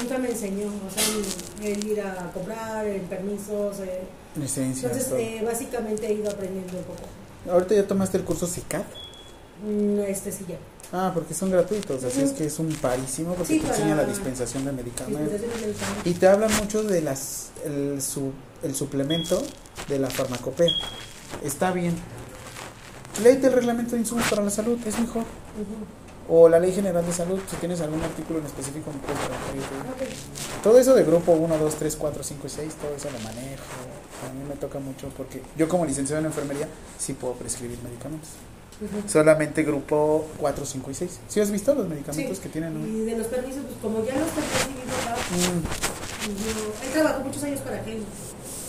nunca 0.00 0.18
me 0.18 0.30
enseñó, 0.30 0.66
o 0.66 0.90
sea, 0.90 1.66
el, 1.68 1.86
ir 1.86 2.00
a 2.00 2.30
cobrar, 2.32 2.86
el 2.86 3.02
permisos. 3.02 3.80
eh. 3.80 4.02
Entonces, 4.86 5.12
eh, 5.20 5.42
básicamente 5.44 6.06
he 6.06 6.14
ido 6.14 6.30
aprendiendo 6.30 6.76
un 6.78 6.84
poco. 6.84 7.02
Ahorita 7.50 7.74
ya 7.74 7.86
tomaste 7.86 8.16
el 8.18 8.24
curso 8.24 8.46
CICAT. 8.46 8.86
Mm, 9.64 10.00
Este 10.00 10.32
sí 10.32 10.44
ya. 10.48 10.56
Ah, 10.92 11.10
porque 11.14 11.32
son 11.32 11.50
gratuitos, 11.50 12.04
así 12.04 12.20
es 12.20 12.32
que 12.32 12.44
es 12.44 12.58
un 12.58 12.68
parísimo 12.74 13.34
porque 13.34 13.54
Sí, 13.54 13.60
te 13.60 13.68
enseña 13.68 13.96
la 13.96 14.04
dispensación 14.04 14.64
de 14.66 14.72
medicamentos. 14.72 15.40
Medicamentos. 15.40 15.82
Y 16.04 16.12
te 16.14 16.26
habla 16.28 16.48
mucho 16.48 16.82
de 16.82 17.00
las 17.00 17.48
el, 17.64 18.02
su- 18.02 18.32
el 18.62 18.74
suplemento 18.74 19.42
de 19.88 19.98
la 19.98 20.10
farmacopea. 20.10 20.68
Está 21.42 21.72
bien. 21.72 21.94
Léete 23.22 23.46
el 23.46 23.52
reglamento 23.54 23.92
de 23.92 24.00
insumos 24.00 24.24
para 24.28 24.42
la 24.42 24.50
salud, 24.50 24.78
es 24.86 24.98
mejor. 24.98 25.24
O 26.28 26.48
la 26.48 26.58
ley 26.58 26.72
general 26.72 27.04
de 27.04 27.12
salud, 27.12 27.40
si 27.50 27.56
tienes 27.56 27.80
algún 27.80 28.00
artículo 28.02 28.38
en 28.38 28.46
específico, 28.46 28.90
me 28.92 28.98
puedes 29.00 29.18
preguntar, 29.18 29.54
yo 29.54 29.62
te 29.62 29.74
digo. 29.74 30.12
Ok. 30.12 30.62
Todo 30.62 30.78
eso 30.78 30.94
de 30.94 31.04
grupo 31.04 31.32
1, 31.32 31.58
2, 31.58 31.74
3, 31.74 31.96
4, 31.96 32.22
5 32.22 32.46
y 32.46 32.50
6, 32.50 32.74
todo 32.74 32.94
eso 32.94 33.08
lo 33.10 33.18
manejo. 33.20 33.64
A 34.28 34.32
mí 34.32 34.44
me 34.48 34.54
toca 34.56 34.78
mucho 34.78 35.08
porque 35.16 35.42
yo 35.56 35.68
como 35.68 35.84
licenciado 35.84 36.20
en 36.20 36.26
enfermería 36.26 36.68
sí 36.98 37.14
puedo 37.14 37.34
prescribir 37.34 37.78
medicamentos. 37.82 38.28
Solamente 39.08 39.62
grupo 39.62 40.26
4, 40.38 40.64
5 40.66 40.90
y 40.90 40.94
6. 40.94 41.20
¿Sí 41.28 41.40
has 41.40 41.50
visto 41.50 41.74
los 41.74 41.88
medicamentos 41.88 42.36
Sí. 42.36 42.42
que 42.42 42.48
tienen? 42.48 42.76
un- 42.76 42.86
Y 43.02 43.04
de 43.04 43.16
los 43.18 43.26
permisos, 43.28 43.62
pues 43.64 43.76
como 43.80 44.04
ya 44.04 44.14
los 44.14 44.26
mi 44.26 44.82
papá, 44.90 45.16
Mm, 45.30 46.34
yo 46.44 46.86
él 46.86 46.92
trabajó 46.92 47.20
muchos 47.24 47.42
años 47.44 47.60
para 47.60 47.82
Kelly. 47.84 48.02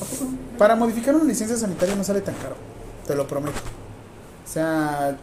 ¿a 0.02 0.06
poco? 0.06 0.32
Para 0.58 0.76
modificar 0.76 1.16
una 1.16 1.24
licencia 1.26 1.58
sanitaria 1.58 1.96
no 1.96 2.04
sale 2.04 2.22
tan 2.22 2.36
caro, 2.36 2.56
te 3.08 3.16
lo 3.16 3.28
prometo. 3.28 3.58
O 4.46 4.52
sea, 4.52 5.18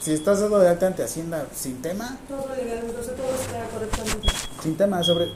si 0.00 0.12
estás 0.12 0.40
dado 0.40 0.58
de 0.58 0.68
alta 0.68 0.86
ante 0.86 1.02
Hacienda 1.02 1.46
sin 1.54 1.80
tema, 1.82 2.18
Todo 2.28 2.46
legal, 2.56 2.80
entonces 2.84 3.14
todo 3.16 3.28
está 3.34 3.64
correctamente. 3.72 4.28
sin 4.62 4.76
tema 4.76 5.02
sobre... 5.02 5.26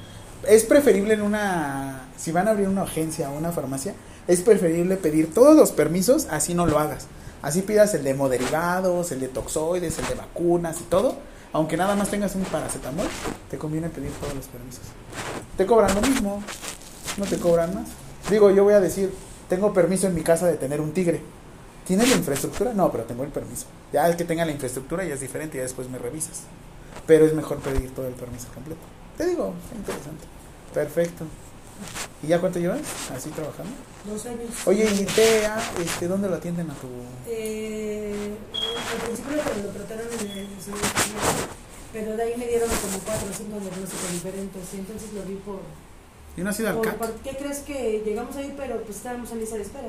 Es 0.49 0.65
preferible 0.65 1.15
en 1.15 1.23
una... 1.23 2.09
Si 2.17 2.33
van 2.33 2.49
a 2.49 2.51
abrir 2.53 2.69
una 2.69 2.83
agencia 2.83 3.31
o 3.31 3.37
una 3.39 3.53
farmacia, 3.53 3.95
es 4.27 4.41
preferible 4.41 4.97
pedir 4.97 5.33
todos 5.33 5.57
los 5.57 5.71
permisos, 5.73 6.27
así 6.31 6.55
no 6.55 6.67
lo 6.67 6.79
hagas. 6.79 7.07
Así 7.43 7.63
pidas 7.63 7.93
el 7.95 8.05
de 8.05 8.11
hemoderivados, 8.11 9.11
el 9.11 9.21
de 9.21 9.29
toxoides, 9.29 9.99
el 9.99 10.07
de 10.07 10.15
vacunas 10.15 10.81
y 10.81 10.85
todo. 10.85 11.17
Aunque 11.53 11.77
nada 11.77 11.97
más 11.97 12.09
tengas 12.09 12.35
un 12.35 12.45
paracetamol, 12.45 13.07
te 13.51 13.59
conviene 13.59 13.89
pedir 13.91 14.13
todos 14.13 14.35
los 14.35 14.47
permisos. 14.47 14.85
Te 15.57 15.67
cobran 15.67 15.95
lo 15.95 16.01
mismo, 16.01 16.43
no 17.19 17.25
te 17.27 17.37
cobran 17.39 17.75
más. 17.75 17.89
Digo, 18.31 18.51
yo 18.51 18.65
voy 18.65 18.75
a 18.75 18.81
decir, 18.81 19.13
tengo 19.49 19.75
permiso 19.75 20.07
en 20.07 20.15
mi 20.15 20.23
casa 20.23 20.47
de 20.47 20.55
tener 20.55 20.81
un 20.81 20.93
tigre. 20.93 21.21
¿Tienes 21.87 22.09
la 22.09 22.17
infraestructura? 22.17 22.73
No, 22.73 22.91
pero 22.91 23.05
tengo 23.05 23.25
el 23.25 23.31
permiso. 23.31 23.67
Ya 23.93 24.07
el 24.07 24.17
que 24.17 24.25
tenga 24.25 24.45
la 24.47 24.53
infraestructura 24.53 25.05
ya 25.05 25.15
es 25.15 25.21
diferente, 25.21 25.59
ya 25.59 25.65
después 25.65 25.91
me 25.91 25.99
revisas. 25.99 26.43
Pero 27.07 27.27
es 27.27 27.35
mejor 27.35 27.59
pedir 27.59 27.93
todo 27.93 28.07
el 28.07 28.15
permiso 28.15 28.47
completo. 28.55 28.81
Te 29.19 29.27
digo, 29.27 29.53
es 29.71 29.77
interesante. 29.77 30.25
Perfecto. 30.73 31.25
¿Y 32.23 32.29
ya 32.29 32.41
cuánto 32.41 32.61
llevas 32.61 32.81
así 33.15 33.31
trabajando? 33.31 33.73
Dos 34.05 34.27
años. 34.27 34.51
Oye, 34.67 34.85
¿y 34.93 35.05
TEA, 35.05 35.59
este, 35.81 36.09
dónde 36.09 36.29
lo 36.29 36.35
atienden 36.37 36.71
a 36.71 36.75
tu...? 36.75 36.89
Eh, 37.29 38.35
al 38.53 39.01
principio 39.07 39.37
lo, 39.37 39.63
lo 39.63 39.69
trataron 39.71 40.07
en 40.21 40.39
el 40.39 40.49
pero 41.93 42.17
de 42.17 42.23
ahí 42.23 42.33
me 42.39 42.47
dieron 42.47 42.69
como 42.71 42.99
cuatro 43.05 43.29
o 43.31 43.35
cinco 43.37 43.61
diagnósticos 43.61 44.13
diferentes, 44.13 44.63
y 44.73 44.77
entonces 44.79 45.13
lo 45.13 45.23
vi 45.25 45.35
por... 45.35 45.61
¿Y 46.37 46.41
no 46.41 46.49
has 46.51 46.59
ido 46.59 46.71
al 46.71 46.77
por- 46.77 46.95
por- 46.97 47.13
¿Qué 47.17 47.37
crees 47.37 47.59
que 47.59 48.03
llegamos 48.05 48.35
ahí, 48.37 48.55
pero 48.57 48.83
pues 48.83 48.97
estábamos 48.97 49.31
en 49.33 49.41
lista 49.41 49.57
de 49.57 49.63
espera? 49.63 49.89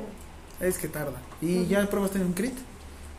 Es 0.60 0.76
que 0.76 0.88
tarda. 0.88 1.20
¿Y 1.40 1.60
Ujú. 1.60 1.66
ya 1.70 1.88
probaste 1.88 2.18
un 2.18 2.34
CRIT? 2.34 2.54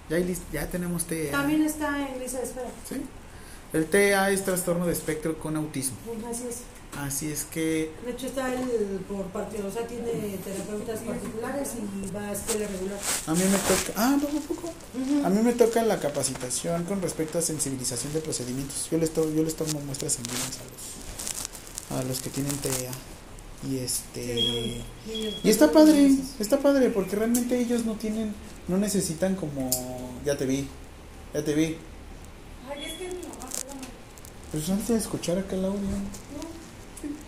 Ya, 0.10 0.18
hay 0.18 0.38
ya 0.54 0.68
tenemos 0.70 1.06
TEA. 1.06 1.32
También 1.32 1.64
está 1.64 2.08
en 2.08 2.20
lista 2.20 2.38
de 2.38 2.44
espera. 2.44 2.68
¿Sí? 2.88 3.02
El 3.74 3.88
TEA 3.88 4.30
es 4.30 4.46
trastorno 4.46 4.86
de 4.86 4.94
espectro 4.94 5.38
con 5.40 5.56
autismo. 5.58 5.98
Así 6.30 6.44
es. 6.48 6.60
Así 6.98 7.30
es 7.30 7.44
que 7.46 7.92
De 8.06 8.12
hecho 8.12 8.28
está 8.28 8.54
él 8.54 9.02
por 9.10 9.26
parte, 9.26 9.62
o 9.62 9.70
sea, 9.72 9.86
tiene 9.86 10.38
terapeutas 10.44 11.00
particulares 11.02 11.72
y 11.76 12.12
va 12.16 12.30
a 12.30 12.32
escuela 12.32 12.68
regular. 12.68 13.00
a 13.28 13.34
mí 13.34 13.44
me 13.44 13.58
toca... 13.58 13.94
Ah, 13.98 14.18
poco 14.22 14.38
a 14.38 14.42
poco. 14.42 14.74
A 15.26 15.30
mí 15.30 15.42
me 15.42 15.54
toca 15.54 15.84
la 15.84 16.00
capacitación 16.00 16.86
con 16.86 17.02
respecto 17.02 17.38
a 17.38 17.42
sensibilización 17.42 18.14
de 18.14 18.22
procedimientos. 18.22 18.88
Yo 18.90 18.98
les, 18.98 19.12
to- 19.12 19.30
yo 19.34 19.44
les 19.44 19.56
tomo 19.56 19.80
muestras 19.82 20.14
sanguíneas 20.14 20.58
a 20.60 20.64
los, 21.98 22.00
a 22.00 22.08
los 22.08 22.22
que 22.22 22.30
tienen 22.30 22.56
TEA. 22.58 22.92
Y 23.70 23.78
este... 23.80 24.82
Y 25.44 25.50
está 25.50 25.72
padre, 25.72 26.12
está 26.40 26.60
padre, 26.60 26.90
porque 26.92 27.16
realmente 27.18 27.60
ellos 27.60 27.84
no 27.86 27.96
tienen, 27.96 28.34
no 28.70 28.78
necesitan 28.78 29.36
como... 29.36 29.70
Ya 30.24 30.38
te 30.38 30.46
vi, 30.46 30.68
ya 31.34 31.44
te 31.44 31.54
vi. 31.54 31.78
Ay, 32.70 32.84
es 32.86 32.94
que 32.94 33.08
mi 33.10 33.16
mamá, 33.16 33.50
perdóname. 33.52 33.88
Pues 34.52 34.70
antes 34.70 34.88
de 34.88 34.98
escuchar 34.98 35.38
acá 35.40 35.56
el 35.56 35.66
audio. 35.66 35.80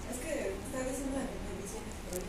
Es 0.10 0.18
que 0.20 0.30
está 0.30 0.80
diciendo 0.90 1.18
de 1.18 1.28
bendiciones, 1.48 1.96
pero 2.12 2.24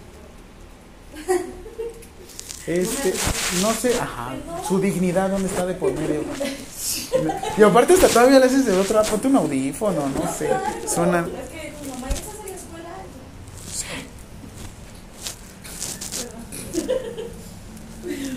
Este, 2.68 3.14
no 3.62 3.72
sé, 3.72 3.98
ajá, 3.98 4.34
su 4.68 4.78
dignidad, 4.78 5.30
¿dónde 5.30 5.48
está 5.48 5.64
de 5.64 5.72
por 5.72 5.90
medio? 5.90 6.22
Y 7.56 7.62
aparte 7.62 7.94
hasta 7.94 8.08
todavía 8.08 8.38
le 8.38 8.44
haces 8.44 8.66
de 8.66 8.76
otra, 8.76 9.02
ponte 9.04 9.26
un 9.26 9.36
audífono, 9.36 10.06
no 10.06 10.30
sé, 10.30 10.50
suenan... 10.86 11.24
Es 11.24 11.48
que 11.48 11.72
tu 11.82 11.88
mamá 11.88 12.10
ya 12.10 12.14
estás 12.14 12.34
en 12.44 12.50
la 12.50 12.56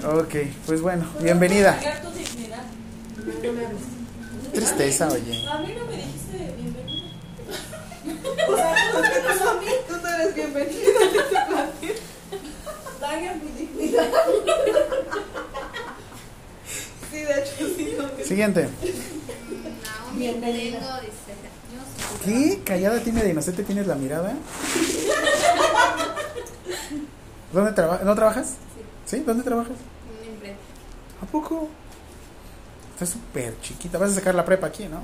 escuela. 0.08 0.22
Ok, 0.22 0.36
pues 0.65 0.82
bueno, 0.82 1.06
bienvenida. 1.20 1.78
Tristeza, 4.54 5.10
oye. 5.10 5.46
A 5.46 5.58
mí 5.58 5.76
no 5.78 5.86
me 5.88 5.98
dijiste 5.98 6.56
bienvenida. 6.58 7.02
O 8.52 8.56
sea, 8.56 8.76
tú 8.94 9.00
no 13.38 13.51
sí, 17.12 17.17
de 17.17 17.39
hecho, 17.39 17.67
sí. 17.75 17.95
No. 17.97 18.10
Siguiente. 18.23 18.69
No, 20.13 20.19
¿Qué? 22.23 22.62
Callada, 22.63 22.99
tímida 22.99 23.27
y 23.27 23.32
inocente 23.32 23.63
tienes 23.63 23.88
la 23.88 23.95
mirada. 23.95 24.34
¿Dónde 27.51 27.71
trabajas? 27.73 28.06
¿No 28.06 28.15
trabajas? 28.15 28.56
Sí. 29.06 29.23
¿Dónde 29.25 29.43
trabajas? 29.43 29.75
En 30.23 30.56
¿A 31.21 31.25
poco? 31.32 31.69
Estás 32.93 33.10
súper 33.10 33.60
chiquita. 33.62 33.97
Vas 33.97 34.12
a 34.12 34.15
sacar 34.15 34.36
la 34.36 34.45
prepa 34.45 34.67
aquí, 34.67 34.86
¿no? 34.86 35.01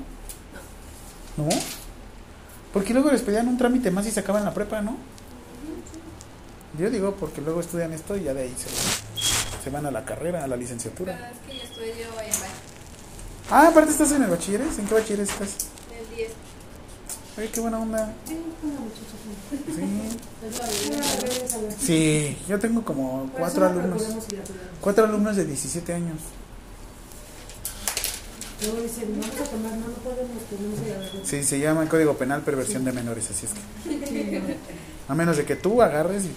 No. 1.37 1.45
¿No? 1.45 1.49
Porque 2.73 2.93
luego 2.93 3.09
les 3.11 3.21
pedían 3.21 3.47
un 3.47 3.57
trámite 3.57 3.91
más 3.91 4.05
y 4.05 4.11
sacaban 4.11 4.45
la 4.45 4.53
prepa, 4.53 4.81
¿no? 4.81 4.97
Yo 6.77 6.89
digo 6.89 7.15
porque 7.19 7.41
luego 7.41 7.59
estudian 7.61 7.91
esto 7.93 8.15
y 8.17 8.23
ya 8.23 8.33
de 8.33 8.43
ahí 8.43 8.55
se, 8.57 9.63
se 9.63 9.69
van 9.69 9.85
a 9.85 9.91
la 9.91 10.05
carrera, 10.05 10.39
a 10.39 10.47
la 10.47 10.55
Pero 10.55 10.61
licenciatura. 10.61 11.31
es 11.31 11.37
que 11.51 11.57
yo 11.57 11.63
estudio 11.63 12.05
en 12.21 12.31
Ah, 13.49 13.67
aparte 13.69 13.91
estás 13.91 14.11
en 14.11 14.23
el 14.23 14.29
bachilleres. 14.29 14.77
¿En 14.77 14.85
qué 14.87 14.93
bachilleres 14.93 15.29
estás? 15.29 15.49
en 15.91 15.97
el 16.09 16.15
10. 16.17 16.31
Ay, 17.37 17.49
qué 17.53 17.59
buena 17.61 17.79
onda. 17.79 18.13
Sí, 18.27 18.37
una 18.63 18.79
muchacha. 18.79 19.07
Sí. 21.79 22.37
Yo 22.47 22.59
tengo 22.59 22.83
como 22.83 23.29
cuatro 23.37 23.65
alumnos. 23.65 24.03
Cuatro 24.81 25.05
alumnos 25.05 25.35
de 25.35 25.45
17 25.45 25.93
años. 25.93 26.19
Luego 28.61 28.81
dicen, 28.81 29.19
vamos 29.21 29.39
a 29.39 29.43
tomar, 29.51 29.71
no, 29.73 29.87
no 29.87 29.93
podemos, 30.03 30.41
tenemos 30.49 30.79
que 30.79 30.89
ir 30.89 30.95
a 30.95 30.97
ver. 30.99 31.11
Sí, 31.25 31.43
se 31.43 31.59
llama 31.59 31.83
el 31.83 31.89
Código 31.89 32.15
Penal 32.17 32.41
Perversión 32.41 32.83
de 32.85 32.91
Menores, 32.91 33.29
así 33.29 33.45
es 33.45 33.51
que. 33.53 34.57
A 35.07 35.15
menos 35.15 35.37
de 35.37 35.45
que 35.45 35.55
tú 35.55 35.81
agarres 35.81 36.25
y. 36.25 36.31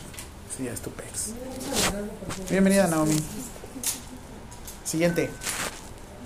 Bienvenida, 2.51 2.87
Naomi. 2.87 3.17
Siguiente. 4.85 5.31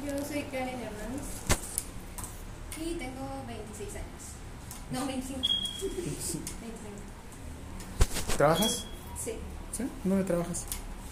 Yo 0.04 0.10
soy 0.26 0.42
Karen 0.50 0.80
Hernández 0.80 1.22
y 2.78 2.94
tengo 2.94 3.44
26 3.46 3.90
años. 3.94 4.24
No, 4.90 5.06
25. 5.06 5.40
25. 5.40 6.44
¿Trabajas? 8.36 8.86
Sí, 9.22 9.32
¿Sí? 9.72 9.84
¿Dónde 10.02 10.24
trabajas? 10.24 10.64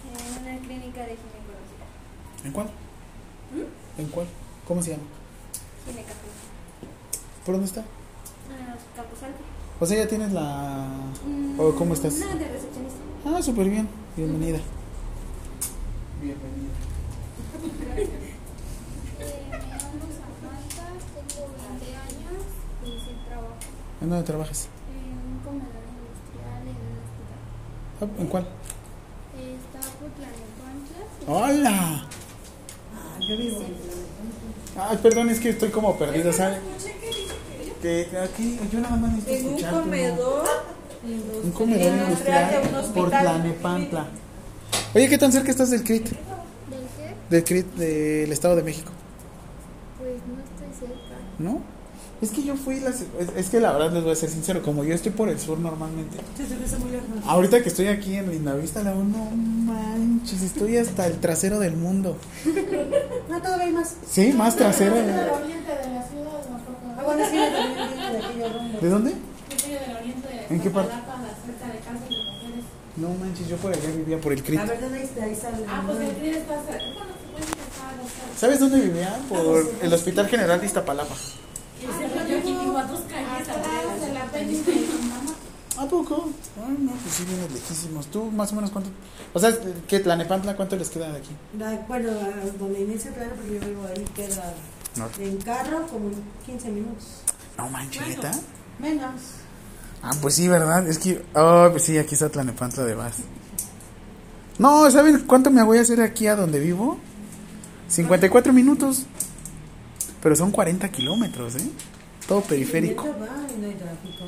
en 0.03 0.43
una 0.43 0.57
clínica 0.59 0.99
de 1.01 1.15
ginecología. 1.15 2.43
¿En 2.43 2.51
cuál? 2.51 2.69
¿En 3.97 4.07
cuál? 4.09 4.27
¿Cómo 4.67 4.81
se 4.83 4.91
llama? 4.91 5.03
Ginecafé. 5.85 6.13
¿Por 7.45 7.55
dónde 7.55 7.67
está? 7.67 7.81
Ah, 7.81 8.75
Capuzalco. 8.97 9.37
O 9.79 9.85
sea, 9.85 9.97
ya 9.97 10.07
tienes 10.09 10.33
la. 10.33 10.87
Mm, 11.25 11.57
¿O 11.59 11.73
cómo 11.75 11.93
estás? 11.93 12.15
No, 12.15 12.27
de 12.27 12.47
recepcionista. 12.49 12.99
Ah, 13.25 13.41
súper 13.41 13.69
bien. 13.69 13.87
Bienvenida. 14.17 14.59
Bienvenida. 16.21 16.73
Me 19.19 19.25
llamo 19.59 20.05
Samantha, 20.19 20.85
tengo 21.15 21.47
20 21.79 21.95
años 21.95 22.43
y 22.83 22.85
sí 22.99 23.15
trabajo 23.27 23.55
¿En 24.01 24.09
dónde 24.09 24.25
trabajas? 24.25 24.67
en 24.89 25.31
un 25.31 25.39
comedor 25.39 25.83
industrial 25.93 26.61
en 26.63 26.77
un 26.83 26.97
hospital. 28.03 28.21
¿En 28.21 28.27
cuál? 28.27 28.45
Está 29.39 29.79
por 29.99 30.09
Tlalnepantla. 30.11 31.01
¡Hola! 31.27 32.07
Ah, 32.95 33.19
yo 33.19 33.37
vivo 33.37 33.61
en 33.61 33.73
Ay, 34.81 34.97
perdón, 35.01 35.29
es 35.29 35.39
que 35.39 35.49
estoy 35.49 35.69
como 35.69 35.97
perdido, 35.97 36.33
¿sabes? 36.33 36.59
Que 37.81 38.07
aquí, 38.23 38.59
yo 38.71 38.79
nada 38.79 38.95
más 38.95 39.11
necesito 39.13 39.49
En 39.67 39.73
un 39.75 39.81
comedor. 39.83 40.45
Un 41.43 41.51
comedor 41.51 41.93
industrial 41.93 42.61
por 42.93 43.09
Tlanepantla. 43.09 44.07
Oye, 44.95 45.09
¿qué 45.09 45.17
tan 45.17 45.31
cerca 45.31 45.51
estás 45.51 45.69
del 45.71 45.83
CRIT? 45.83 46.05
¿Del 46.05 46.13
qué? 46.15 47.15
Del 47.29 47.43
CRIT 47.43 47.65
del 47.75 48.31
Estado 48.31 48.55
de 48.55 48.63
México, 48.63 48.91
Pues 49.99 50.13
no 50.27 50.41
estoy 50.41 50.87
cerca. 50.87 51.15
¿no? 51.39 51.61
Es 52.21 52.29
que 52.31 52.43
yo 52.43 52.55
fui, 52.55 52.79
las, 52.79 53.01
es, 53.01 53.07
es 53.35 53.49
que 53.49 53.59
la 53.59 53.73
verdad 53.73 53.91
les 53.91 54.03
voy 54.03 54.13
a 54.13 54.15
ser 54.15 54.29
sincero, 54.29 54.61
como 54.61 54.85
yo 54.85 54.93
estoy 54.95 55.11
por 55.11 55.27
el 55.27 55.37
sur 55.39 55.59
normalmente. 55.59 56.17
Sí, 56.37 56.45
se 56.47 56.55
me 56.55 56.63
hace 56.63 56.77
muy 56.77 56.91
lejos. 56.91 57.07
Ahorita 57.27 57.61
que 57.61 57.67
estoy 57.67 57.87
aquí 57.87 58.15
en 58.15 58.31
Lindavista, 58.31 58.81
la 58.81 58.93
uno, 58.93 59.17
no 59.35 59.73
manches, 59.73 60.41
estoy 60.41 60.77
hasta 60.77 61.05
el 61.05 61.19
trasero 61.19 61.59
del 61.59 61.75
mundo. 61.75 62.15
No, 63.29 63.41
todavía 63.41 63.65
hay 63.65 63.71
más. 63.73 63.95
Sí, 64.09 64.31
más 64.31 64.55
trasero. 64.55 64.95
Del 64.95 65.07
¿De, 65.07 65.11
oriente 65.13 65.71
de 65.71 65.93
la 65.95 66.03
ciudad. 66.07 66.23
Ah. 66.99 68.79
¿de 68.81 68.89
dónde? 68.89 69.11
Yo 69.11 69.59
soy 69.59 69.71
del 69.71 69.95
oriente 69.97 70.27
de 70.27 70.42
¿En 70.53 70.61
qué 70.61 70.69
parte? 70.69 70.93
No 72.95 73.09
manches, 73.09 73.47
yo 73.47 73.57
por 73.57 73.73
allá 73.73 73.89
vivía 73.89 74.21
por 74.21 74.33
el 74.33 74.43
CRIT. 74.43 74.59
La 74.59 74.65
verdad, 74.65 74.93
ahí, 74.93 75.09
ahí 75.23 75.35
sale. 75.35 75.65
Ah, 75.67 75.81
pues 75.83 75.99
el 75.99 76.15
CRID 76.15 76.35
está 76.35 76.61
cerca. 76.61 76.85
A 76.85 78.01
buscar. 78.01 78.37
¿Sabes 78.37 78.59
dónde 78.59 78.81
vivía? 78.81 79.19
Por 79.27 79.67
el 79.81 79.93
Hospital 79.93 80.27
General 80.27 80.59
de 80.59 80.67
Iztapalapa. 80.67 81.15
Yo 81.81 82.37
aquí 82.37 82.51
vivo 82.53 82.77
a. 82.77 82.87
¿A 85.75 85.87
poco? 85.87 86.29
Ay, 86.63 86.77
no, 86.79 86.91
pues 86.91 87.15
sí 87.15 87.25
vienes 87.25 87.51
lejísimos. 87.51 88.05
¿Tú 88.07 88.25
más 88.25 88.51
o 88.51 88.55
menos 88.55 88.69
cuánto? 88.69 88.91
O 89.33 89.39
sea, 89.39 89.57
¿qué 89.87 89.99
Tlanepantla 89.99 90.55
cuánto 90.55 90.75
les 90.75 90.89
queda 90.89 91.11
de 91.11 91.17
aquí? 91.17 91.31
Bueno, 91.87 92.11
a 92.11 92.57
donde 92.59 92.79
inicia 92.79 93.09
el 93.09 93.15
plano, 93.15 93.31
porque 93.35 93.55
yo 93.55 93.59
vivo 93.59 93.87
ahí, 93.87 94.05
queda 94.15 94.53
en 95.19 95.37
carro 95.37 95.87
como 95.87 96.11
15 96.45 96.69
minutos. 96.69 97.23
no 97.57 97.69
manches, 97.69 98.07
¿neta? 98.07 98.31
Menos. 98.77 99.42
Ah, 100.03 100.11
pues 100.21 100.35
sí, 100.35 100.47
¿verdad? 100.49 100.85
Es 100.87 100.99
que, 100.99 101.23
oh, 101.33 101.69
pues 101.71 101.83
sí, 101.83 101.97
aquí 101.97 102.13
está 102.13 102.29
Tlanepantla 102.29 102.83
de 102.83 102.93
Vaz. 102.95 103.15
No, 104.59 104.89
¿saben 104.91 105.23
cuánto 105.25 105.49
me 105.49 105.63
voy 105.63 105.77
a 105.77 105.81
hacer 105.81 106.01
aquí 106.01 106.27
a 106.27 106.35
donde 106.35 106.59
vivo? 106.59 106.97
54 107.87 108.51
minutos. 108.53 109.05
Pero 110.21 110.35
son 110.35 110.51
40 110.51 110.89
kilómetros, 110.89 111.55
¿eh? 111.55 111.69
Todo 112.27 112.41
periférico. 112.41 113.05
Y 113.05 113.09
el 113.09 113.13
metro 113.19 113.27
va 113.33 113.47
y 113.51 113.61
no 113.61 113.67
hay 113.67 113.75
tráfico. 113.75 114.25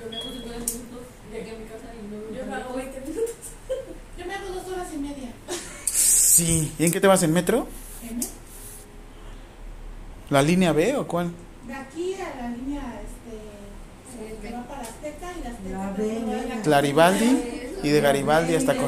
Yo 0.00 0.10
me 0.10 0.16
hago 0.16 0.30
50 0.30 0.58
minutos 0.58 1.00
de 1.32 1.40
aquí 1.40 1.50
a 1.50 1.54
mi 1.58 1.64
casa 1.64 1.86
y 1.94 2.06
no 2.10 2.36
Yo 2.38 2.46
me 2.46 2.54
hago 2.54 2.74
20 2.74 3.00
minutos. 3.00 3.30
Yo 4.18 4.26
me 4.26 4.34
hago 4.34 4.48
dos 4.54 4.68
horas 4.72 4.88
y 4.94 4.98
media. 4.98 5.32
Sí. 5.86 6.72
¿Y 6.78 6.84
en 6.84 6.92
qué 6.92 7.00
te 7.00 7.06
vas? 7.06 7.22
¿En 7.22 7.32
metro? 7.32 7.66
¿En 8.08 8.20
¿La 10.30 10.42
línea 10.42 10.72
B 10.72 10.96
o 10.96 11.06
cuál? 11.06 11.30
De 11.66 11.74
aquí 11.74 12.14
a 12.14 12.42
la 12.42 12.48
línea 12.50 13.00
este, 13.02 14.46
que 14.46 14.54
va 14.54 14.62
para 14.68 14.82
Azteca 14.82 15.32
y 15.38 15.42
la 15.44 15.50
Azteca. 15.50 15.70
La 15.70 15.70
que 15.70 15.70
B, 15.70 15.72
va 15.72 15.84
a 15.84 15.86
la- 15.86 15.87
la- 15.87 15.87
Claribaldi 16.62 17.42
y 17.82 17.88
de 17.88 18.00
Garibaldi 18.00 18.54
hasta 18.54 18.74
la. 18.74 18.82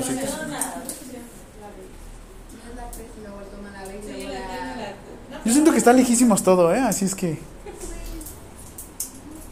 Yo 5.44 5.52
siento 5.52 5.72
que 5.72 5.78
está 5.78 5.92
lejísimos 5.92 6.42
todo, 6.42 6.74
¿eh? 6.74 6.80
Así 6.80 7.04
es 7.06 7.14
que... 7.14 7.38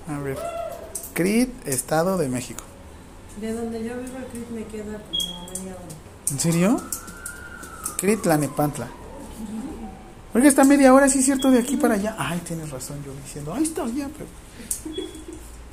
A 0.06 0.18
ver. 0.20 0.38
CRIT, 1.14 1.66
Estado 1.66 2.18
de 2.18 2.28
México. 2.28 2.62
De 3.40 3.52
donde 3.52 3.82
yo 3.82 3.96
vivo, 3.96 4.18
el 4.18 4.24
CRIT 4.26 4.50
me 4.50 4.64
queda 4.64 4.98
como 4.98 5.46
media 5.48 5.72
hora. 5.74 6.30
¿En 6.30 6.38
serio? 6.38 6.80
CRIT, 7.96 8.22
Tlanepantla. 8.22 8.88
Oiga, 10.34 10.48
está 10.48 10.64
media 10.64 10.92
hora, 10.92 11.08
sí 11.08 11.20
es 11.20 11.24
cierto, 11.24 11.50
de 11.50 11.58
aquí 11.58 11.76
para 11.76 11.94
allá. 11.94 12.14
Ay, 12.18 12.40
tienes 12.46 12.70
razón, 12.70 13.02
yo 13.04 13.12
diciendo, 13.24 13.54
ahí 13.54 13.62
está 13.62 13.84
allá, 13.84 14.08
pero... 14.16 14.28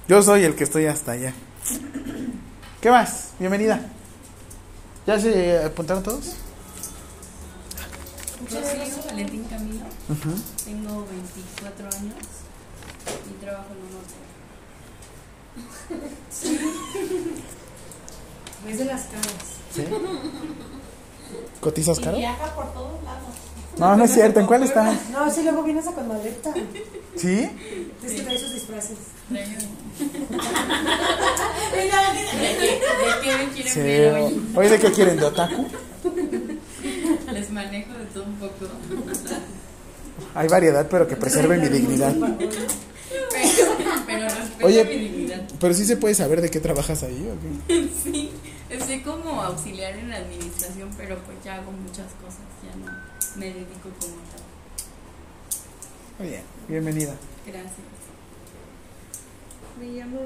Yo 0.08 0.24
soy 0.24 0.44
el 0.44 0.56
que 0.56 0.64
estoy 0.64 0.86
hasta 0.86 1.12
allá. 1.12 1.34
¿Qué 2.82 2.92
más? 2.92 3.30
Bienvenida. 3.40 3.80
¿Ya 5.08 5.20
se 5.20 5.64
apuntaron 5.64 6.04
todos? 6.04 6.36
Rocío 8.44 9.04
Valentín 9.08 9.44
Camilo. 9.46 9.86
Ujú. 10.10 10.32
Tengo 10.64 11.08
24 11.10 11.86
años 11.88 12.16
y 13.30 13.44
trabajo 13.44 13.70
en 13.72 13.78
un 13.82 13.96
hotel. 16.00 16.12
Es 18.68 18.80
de 18.80 18.86
las 18.86 19.02
caras. 19.04 19.26
¿Sí? 19.76 19.84
¿Cotizas 21.62 22.00
Y 22.00 22.02
caro? 22.02 22.18
viaja 22.18 22.56
por 22.56 22.74
todos 22.74 23.04
lados. 23.04 23.30
No, 23.78 23.96
no 23.96 24.04
es 24.06 24.12
cierto. 24.12 24.40
¿En 24.40 24.48
cuál 24.48 24.64
está? 24.64 24.92
No, 25.12 25.30
sí, 25.32 25.44
luego 25.44 25.62
vienes 25.64 25.86
a 25.86 25.92
con 25.92 26.08
maleta. 26.08 26.52
¿Sí? 27.16 27.48
Es 28.04 28.12
que 28.14 28.22
trae 28.22 28.38
sus 28.40 28.54
disfraces. 28.54 28.98
¿De? 29.30 29.46
Oye, 34.56 34.70
¿de 34.70 34.80
qué 34.80 34.92
quieren? 34.92 35.18
¿De 35.18 35.26
otaku? 35.26 35.68
Les 37.34 37.50
manejo 37.52 37.94
de 37.94 38.06
todo 38.14 38.24
un 38.24 38.36
poco. 38.36 38.68
Hay 40.36 40.48
variedad, 40.48 40.88
pero 40.90 41.08
que 41.08 41.16
preserve 41.16 41.58
mi 41.58 41.68
dignidad. 41.70 42.14
Pero, 42.14 42.38
pero 44.06 44.30
respeto 44.30 44.68
Oye. 44.68 44.86
mi 44.86 44.96
dignidad. 44.96 45.42
Pero 45.60 45.74
sí 45.74 45.86
se 45.86 45.98
puede 45.98 46.16
saber 46.16 46.42
de 46.42 46.50
qué 46.50 46.60
trabajas 46.60 47.04
ahí, 47.04 47.30
¿o 47.30 47.36
qué? 47.68 47.90
Sí, 48.04 48.32
estoy 48.70 49.02
como 49.02 49.42
auxiliar 49.42 49.96
en 49.98 50.10
la 50.10 50.18
administración, 50.18 50.90
pero 50.98 51.18
pues 51.20 51.38
ya 51.44 51.56
hago 51.56 51.72
muchas 51.72 52.08
cosas, 52.22 52.46
ya 52.64 52.76
no 52.78 52.92
me 53.38 53.46
dedico 53.48 53.90
como 54.00 54.16
tal. 54.32 54.42
Muy 56.20 56.30
bien, 56.30 56.44
bienvenida. 56.68 57.14
Gracias. 57.46 57.72
Me 59.80 59.88
llamo 59.88 60.20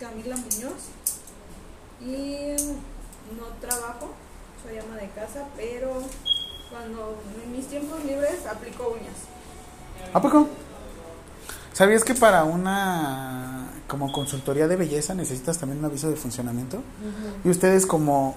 Camila 0.00 0.36
Muñoz 0.36 0.90
y 2.00 2.56
no 3.38 3.46
trabajo, 3.60 4.12
soy 4.62 4.78
ama 4.78 4.96
de 4.96 5.08
casa, 5.10 5.46
pero 5.56 6.02
Cuando 6.70 7.22
en 7.44 7.52
mis 7.52 7.66
tiempos 7.66 8.02
libres 8.02 8.46
aplico 8.50 8.96
uñas. 8.98 9.14
¿A 10.14 10.22
poco? 10.22 10.48
¿Sabías 11.74 12.02
que 12.02 12.14
para 12.14 12.44
una 12.44 13.68
como 13.86 14.10
consultoría 14.10 14.66
de 14.68 14.76
belleza 14.76 15.14
necesitas 15.14 15.58
también 15.58 15.80
un 15.80 15.84
aviso 15.84 16.08
de 16.08 16.16
funcionamiento? 16.16 16.82
Y 17.44 17.50
ustedes 17.50 17.84
como 17.84 18.36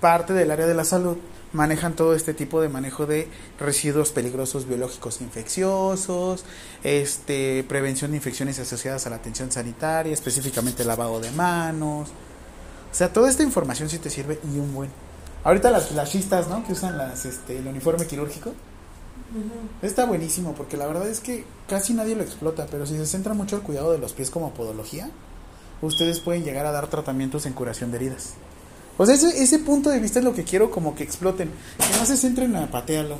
parte 0.00 0.32
del 0.32 0.50
área 0.50 0.66
de 0.66 0.74
la 0.74 0.84
salud 0.84 1.16
manejan 1.52 1.94
todo 1.96 2.14
este 2.14 2.34
tipo 2.34 2.60
de 2.60 2.68
manejo 2.68 3.06
de 3.06 3.28
residuos 3.58 4.10
peligrosos 4.12 4.66
biológicos 4.66 5.20
infecciosos, 5.20 6.44
este 6.84 7.64
prevención 7.68 8.10
de 8.10 8.18
infecciones 8.18 8.58
asociadas 8.58 9.06
a 9.06 9.10
la 9.10 9.16
atención 9.16 9.50
sanitaria, 9.50 10.12
específicamente 10.12 10.84
lavado 10.84 11.20
de 11.20 11.30
manos. 11.32 12.10
O 12.90 12.94
sea, 12.94 13.12
toda 13.12 13.30
esta 13.30 13.42
información 13.42 13.88
sí 13.88 13.98
te 13.98 14.10
sirve 14.10 14.38
y 14.52 14.58
un 14.58 14.74
buen. 14.74 14.90
Ahorita 15.44 15.70
las 15.70 15.88
flashistas, 15.88 16.48
¿no? 16.48 16.64
Que 16.66 16.72
usan 16.72 16.98
las 16.98 17.24
este 17.24 17.58
el 17.58 17.66
uniforme 17.66 18.06
quirúrgico. 18.06 18.52
Está 19.82 20.06
buenísimo 20.06 20.54
porque 20.54 20.76
la 20.76 20.86
verdad 20.86 21.06
es 21.06 21.20
que 21.20 21.44
casi 21.68 21.92
nadie 21.92 22.16
lo 22.16 22.22
explota, 22.22 22.66
pero 22.70 22.86
si 22.86 22.96
se 22.96 23.06
centra 23.06 23.34
mucho 23.34 23.56
el 23.56 23.62
cuidado 23.62 23.92
de 23.92 23.98
los 23.98 24.14
pies 24.14 24.30
como 24.30 24.54
podología, 24.54 25.10
ustedes 25.82 26.20
pueden 26.20 26.44
llegar 26.44 26.64
a 26.64 26.72
dar 26.72 26.88
tratamientos 26.88 27.44
en 27.44 27.52
curación 27.52 27.90
de 27.90 27.98
heridas. 27.98 28.34
O 28.98 29.06
sea, 29.06 29.14
ese, 29.14 29.42
ese 29.42 29.60
punto 29.60 29.90
de 29.90 30.00
vista 30.00 30.18
es 30.18 30.24
lo 30.24 30.34
que 30.34 30.42
quiero 30.42 30.70
como 30.70 30.94
que 30.94 31.04
exploten. 31.04 31.50
Que 31.78 31.98
no 31.98 32.04
se 32.04 32.16
centren 32.16 32.54
a 32.56 32.68
patearlo. 32.68 33.16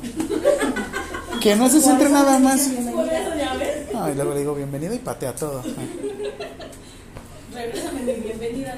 Que 1.41 1.55
no 1.55 1.69
se 1.69 1.81
centren 1.81 2.11
nada 2.11 2.37
más. 2.37 2.67
Por 2.67 3.05
eso 3.05 3.35
ya 3.37 3.55
ves. 3.55 3.87
Ah, 3.95 4.09
y 4.11 4.15
luego 4.15 4.33
le 4.33 4.39
digo 4.41 4.55
bienvenido 4.55 4.93
y 4.93 4.99
patea 4.99 5.33
todo. 5.33 5.63
Regrésame 7.53 8.01
mi 8.01 8.13
bienvenida. 8.13 8.75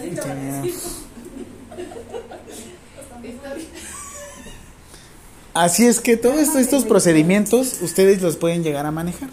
Así 5.53 5.85
es 5.85 5.99
que 5.99 6.17
todos 6.17 6.37
estos, 6.37 6.61
estos 6.61 6.85
procedimientos 6.85 7.81
ustedes 7.81 8.21
los 8.21 8.37
pueden 8.37 8.63
llegar 8.63 8.85
a 8.85 8.91
manejar. 8.91 9.29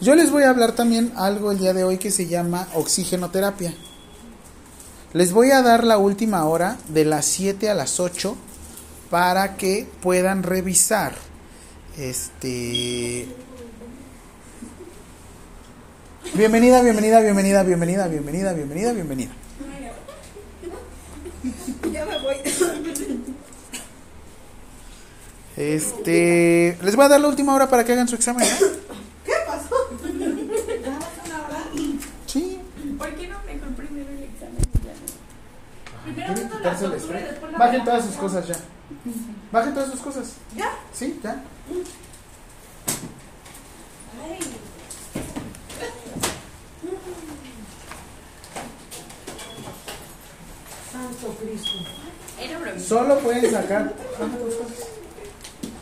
Yo 0.00 0.14
les 0.14 0.30
voy 0.30 0.42
a 0.42 0.50
hablar 0.50 0.72
también 0.72 1.12
algo 1.16 1.52
el 1.52 1.58
día 1.58 1.72
de 1.72 1.84
hoy 1.84 1.98
que 1.98 2.10
se 2.10 2.26
llama 2.26 2.68
oxigenoterapia. 2.74 3.74
Les 5.12 5.32
voy 5.32 5.50
a 5.50 5.62
dar 5.62 5.84
la 5.84 5.98
última 5.98 6.44
hora 6.44 6.76
de 6.88 7.04
las 7.04 7.24
7 7.26 7.68
a 7.68 7.74
las 7.74 7.98
8 7.98 8.36
para 9.10 9.56
que 9.56 9.88
puedan 10.00 10.42
revisar 10.42 11.14
este 11.98 13.26
Bienvenida, 16.34 16.80
bienvenida, 16.82 17.20
bienvenida, 17.20 17.62
bienvenida, 17.64 18.06
bienvenida, 18.06 18.52
bienvenida, 18.52 18.92
bienvenida. 18.92 19.30
Ya 21.92 22.06
me 22.06 22.18
voy. 22.18 22.36
Este, 25.56 26.78
les 26.82 26.96
voy 26.96 27.04
a 27.04 27.08
dar 27.08 27.20
la 27.20 27.26
última 27.28 27.54
hora 27.54 27.68
para 27.68 27.84
que 27.84 27.92
hagan 27.92 28.06
su 28.06 28.14
examen. 28.14 28.46
¿no? 28.48 28.66
¿Qué 29.26 29.32
pasó? 29.44 29.74
Sí. 32.26 32.60
¿Por 32.96 33.14
qué 33.14 33.26
no 33.26 33.38
mejor 33.44 33.68
primero 33.74 34.08
el 34.10 34.22
examen? 34.22 34.62
Primero 36.04 36.34
Quieren 36.34 36.46
uno 36.46 36.48
la 36.48 36.48
quitarse 36.48 36.48
el 36.48 36.48
tortura 36.48 36.48
y 36.48 36.48
spray. 36.48 36.49
Bajen 37.58 37.84
todas 37.84 38.04
sus 38.04 38.16
cosas 38.16 38.46
ya. 38.46 38.56
Bajen 39.52 39.74
todas 39.74 39.90
sus 39.90 40.00
cosas. 40.00 40.32
¿Ya? 40.56 40.72
Sí, 40.92 41.20
ya. 41.22 41.42
Santo 50.92 51.36
Cristo. 51.40 51.78
Solo 52.78 53.18
pueden 53.18 53.50
sacar. 53.50 53.92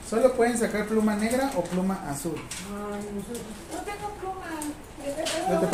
Solo 0.09 0.33
pueden 0.35 0.59
sacar 0.59 0.87
pluma 0.87 1.15
negra 1.17 1.51
o 1.57 1.63
pluma 1.63 2.03
azul. 2.09 2.35
Ay. 2.35 3.01
No 3.73 3.81
tengo 3.83 4.09
pluma. 4.21 4.47
Yo 5.51 5.61
te 5.61 5.67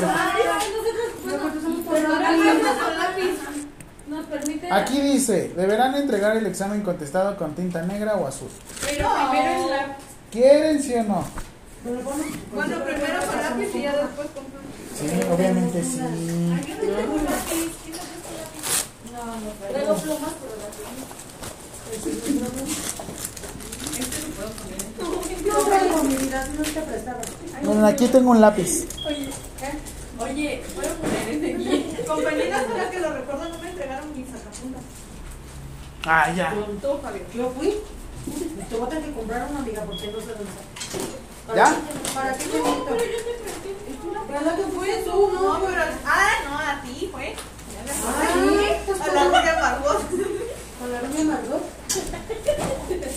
con 2.80 2.98
lápiz. 2.98 3.73
Nos 4.08 4.26
permite. 4.26 4.70
Aquí 4.70 5.00
dice, 5.00 5.52
deberán 5.56 5.94
entregar 5.94 6.36
el 6.36 6.46
examen 6.46 6.82
contestado 6.82 7.36
con 7.36 7.54
tinta 7.54 7.82
negra 7.82 8.16
o 8.16 8.26
azul. 8.26 8.48
Pero 8.82 9.08
primero 9.30 9.64
el 9.64 9.70
lápiz. 9.70 10.04
¿Quieren 10.30 10.82
sí 10.82 10.94
o 10.94 11.02
no? 11.04 11.24
Pero 11.84 12.00
bueno, 12.02 12.24
Bueno, 12.54 12.84
primero 12.84 13.20
con 13.26 13.36
lápiz 13.42 13.74
y 13.74 13.82
ya 13.82 13.96
después 13.96 14.28
con 14.34 14.44
pluma. 14.44 14.64
Sí, 14.98 15.06
obviamente 15.32 15.82
sí. 15.82 15.98
Yo 15.98 16.04
no 16.04 16.60
tengo 16.96 17.16
lápiz. 17.16 17.72
¿Quién 17.84 17.96
no? 19.12 19.24
No, 19.24 19.40
no. 19.40 19.50
Traigo 19.70 19.94
plumas, 19.96 20.32
pero 20.40 20.54
lápiz. 20.62 20.84
No 25.46 25.58
traigo 25.58 26.02
mi 26.04 26.16
vida, 26.16 26.48
no 26.56 26.62
te 26.62 26.80
prestaba. 26.80 27.20
Miren, 27.62 27.84
aquí 27.84 28.06
tengo 28.08 28.30
un 28.30 28.40
lápiz. 28.40 28.86
Oye, 29.06 29.28
oye, 30.18 30.62
¿puedo 30.74 30.94
poner 30.96 31.28
ese 31.28 31.54
guía? 31.54 32.06
Compañeras, 32.06 32.64
ahora 32.70 32.90
que 32.90 33.00
lo 33.00 33.12
recuerdo, 33.12 33.48
no 33.48 33.58
me 33.58 33.68
entregaron 33.70 34.16
mis 34.16 34.26
sacapuntas. 34.26 34.82
Ah, 36.06 36.30
ya. 36.34 36.50
Con 36.50 36.78
todo, 36.80 37.00
Fabio. 37.00 37.22
Yo 37.34 37.50
fui. 37.56 37.74
Te 38.68 38.76
voy 38.76 38.86
a 38.86 38.88
tener 38.88 39.04
que 39.04 39.12
comprar 39.12 39.48
una 39.50 39.58
amiga 39.60 39.82
porque 39.82 40.06
no 40.08 40.20
sé 40.20 40.26
dónde 40.26 40.44
está. 40.44 41.54
¿Ya? 41.54 41.76
¿Para 42.14 42.32
qué 42.36 42.44
te 42.44 42.56
invito? 42.58 42.96
¿Verdad 44.28 44.56
que 44.56 44.62
fue 44.64 45.02
Tú, 45.04 45.30
no, 45.32 45.60
pero. 45.60 45.82
Ah, 46.06 46.30
no, 46.48 46.58
a 46.58 46.82
ti 46.82 47.08
fue. 47.12 47.34
Ay, 47.34 48.80
pues 48.86 49.00
A 49.00 49.06
la 49.12 49.24
rubia 49.24 49.58
Margot. 49.60 50.02
con 50.80 50.92
la 50.92 51.00
rubia 51.00 51.24
Margot. 51.24 51.62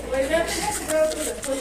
Pues 0.10 0.30
ya 0.30 0.46
tengo 0.46 0.68
que 0.80 0.94
ver 0.94 1.04
otro 1.04 1.24
después. 1.24 1.60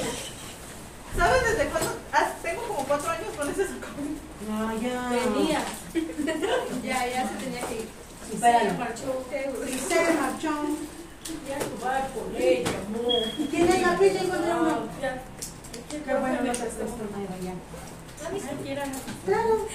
¿Sabes 1.16 1.42
desde 1.44 1.64
cuándo? 1.70 1.90
Ah, 2.12 2.30
tengo 2.42 2.62
como 2.62 2.84
cuatro 2.84 3.10
años 3.10 3.28
con 3.36 3.48
ese 3.48 3.66
sacapuntas. 3.66 4.22
No, 4.48 4.80
ya. 4.80 5.10
Tenía. 5.10 5.64
Ya, 6.84 7.06
ya 7.06 7.28
se 7.28 7.34
tenía 7.44 7.60
que 7.66 7.74
ir. 7.74 7.88
Espéralo. 8.32 8.70
Se 8.70 8.76
marchó. 8.76 9.24
Y 9.66 9.78
se 9.78 10.12
marchó. 10.20 10.50
Ya 11.26 11.58
jugar 11.58 12.08
por 12.10 12.40
ella. 12.40 12.70
Qué 16.04 16.14
bueno, 16.14 16.36
no 16.42 16.52
te 16.52 16.58
ya. 17.42 17.54
Claro. 19.24 19.66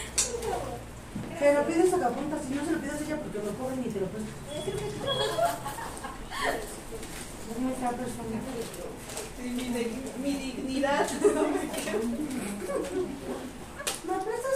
Pero 1.39 1.67
pides 1.67 1.91
sacapuntas, 1.91 2.41
si 2.47 2.53
no 2.55 2.63
se 2.63 2.71
lo 2.71 2.79
pides 2.79 2.93
a 2.93 3.03
ella 3.03 3.17
porque 3.17 3.39
lo 3.39 3.51
cobran 3.57 3.79
y 3.79 3.89
te 3.89 3.99
lo 3.99 4.07
mi, 10.21 10.33
dignidad. 10.33 11.09
¿Me 14.07 14.13
prestas? 14.23 14.55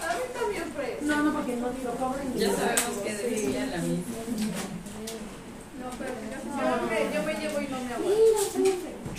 A 0.00 0.14
mí 0.14 0.22
también. 0.34 0.64
No, 1.02 1.22
no, 1.22 1.32
porque 1.32 1.56
no 1.56 1.68
te 1.68 1.82
lo 1.84 1.92
Ya 2.36 2.54
sabemos 2.54 2.98
que 3.04 3.14
decía 3.14 3.66
la 3.66 3.78
misma. 3.78 4.77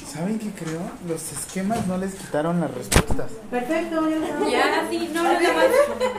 ¿Saben 0.05 0.39
qué 0.39 0.51
creo? 0.51 0.81
Los 1.07 1.31
esquemas 1.31 1.85
no 1.87 1.97
les 1.97 2.15
quitaron 2.15 2.59
las 2.59 2.71
respuestas. 2.73 3.31
Perfecto, 3.51 4.09
ya 4.09 4.15
lo 4.17 4.27
sabemos. 4.27 4.51
Ya, 4.51 4.87
sí, 4.89 5.09
no, 5.13 5.23
nada 5.23 5.53
más. 5.53 5.65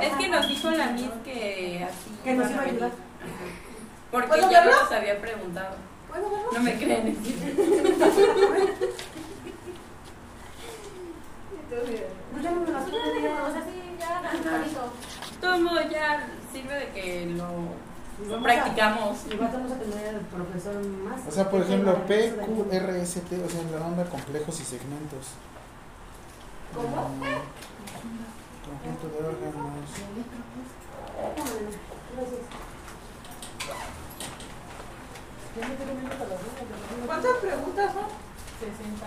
Es 0.03 0.13
que 0.17 0.29
nos 0.29 0.49
dijo 0.49 0.71
la 0.71 0.87
Miss 0.93 1.11
que 1.25 1.85
así. 1.89 2.11
Que 2.25 2.35
nos 2.35 2.51
iba 2.51 2.63
a 2.63 2.65
ayudar. 2.67 2.91
Porque 4.11 4.29
¿Puedo 4.29 4.51
ya 4.51 4.65
verlo? 4.65 4.83
nos 4.83 4.93
había 4.93 5.21
preguntado. 5.21 5.77
¿Puedo 6.09 6.31
verlo? 6.31 6.51
No 6.53 6.61
me 6.61 6.75
creen. 6.77 7.07
Entonces, 11.71 12.03
No, 12.35 12.43
ya 12.43 12.51
no 12.51 12.61
me 12.61 12.71
las 12.71 12.85
Pues 12.85 12.95
o 12.95 13.53
sea, 13.53 13.63
sí, 13.65 13.97
ya 13.99 15.59
modos, 15.59 15.91
ya 15.91 16.27
sirve 16.53 16.75
de 16.75 16.89
que 16.91 17.27
lo 17.37 17.45
Y 18.25 18.29
vamos 18.29 18.41
a- 18.41 18.43
practicamos. 18.43 19.19
Igual 19.31 19.51
vamos 19.53 19.73
a 19.73 19.77
tener 19.79 20.15
el 20.15 20.21
profesor 20.21 20.75
más. 20.85 21.21
O 21.27 21.31
sea, 21.31 21.51
por 21.51 21.61
ejemplo, 21.63 21.93
Para 21.95 22.07
P, 22.07 22.27
eso 22.27 22.37
de 22.37 22.43
Q, 22.47 22.65
aquí. 22.69 22.77
R, 22.77 23.03
S, 23.03 23.21
T, 23.21 23.45
o 23.45 23.49
sea, 23.49 23.63
la 23.79 23.87
onda 23.87 24.05
complejos 24.05 24.61
y 24.61 24.65
segmentos. 24.65 25.27
¿Cómo? 26.75 26.87
Conjunto 28.71 29.09
de 29.09 29.27
órganos. 29.27 29.91
¿Cuántas 37.07 37.37
preguntas 37.39 37.93
son? 37.93 38.09
60. 38.61 39.07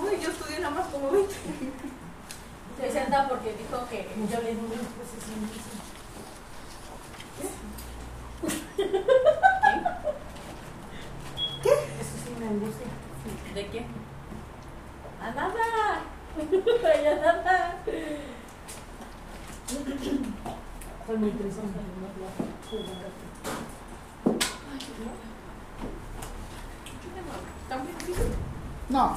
Uy, 0.00 0.20
yo 0.22 0.30
estudié 0.30 0.58
nada 0.60 0.74
más 0.74 0.86
como 0.88 1.10
20. 1.10 1.34
60 2.80 3.28
porque 3.28 3.54
dijo 3.56 3.86
que. 3.88 4.08
Yo 4.30 4.40
le 4.42 4.50
digo, 4.50 4.62
pues, 4.68 5.08
sí. 7.40 7.48
¿Qué? 11.62 11.70
Eso 11.70 12.14
sí 12.24 12.30
me 12.38 12.46
angustia. 12.48 12.86
¿De 13.54 13.66
qué? 13.68 13.86
¡A 15.22 15.30
nada! 15.30 16.02
¡Ya 17.02 17.14
nada! 17.16 17.76
Fue 21.06 21.16
muy 21.16 21.30
triste. 21.30 21.62
¿Está 27.62 27.78
muy 27.78 27.92
difícil? 27.92 28.32
No, 28.88 29.16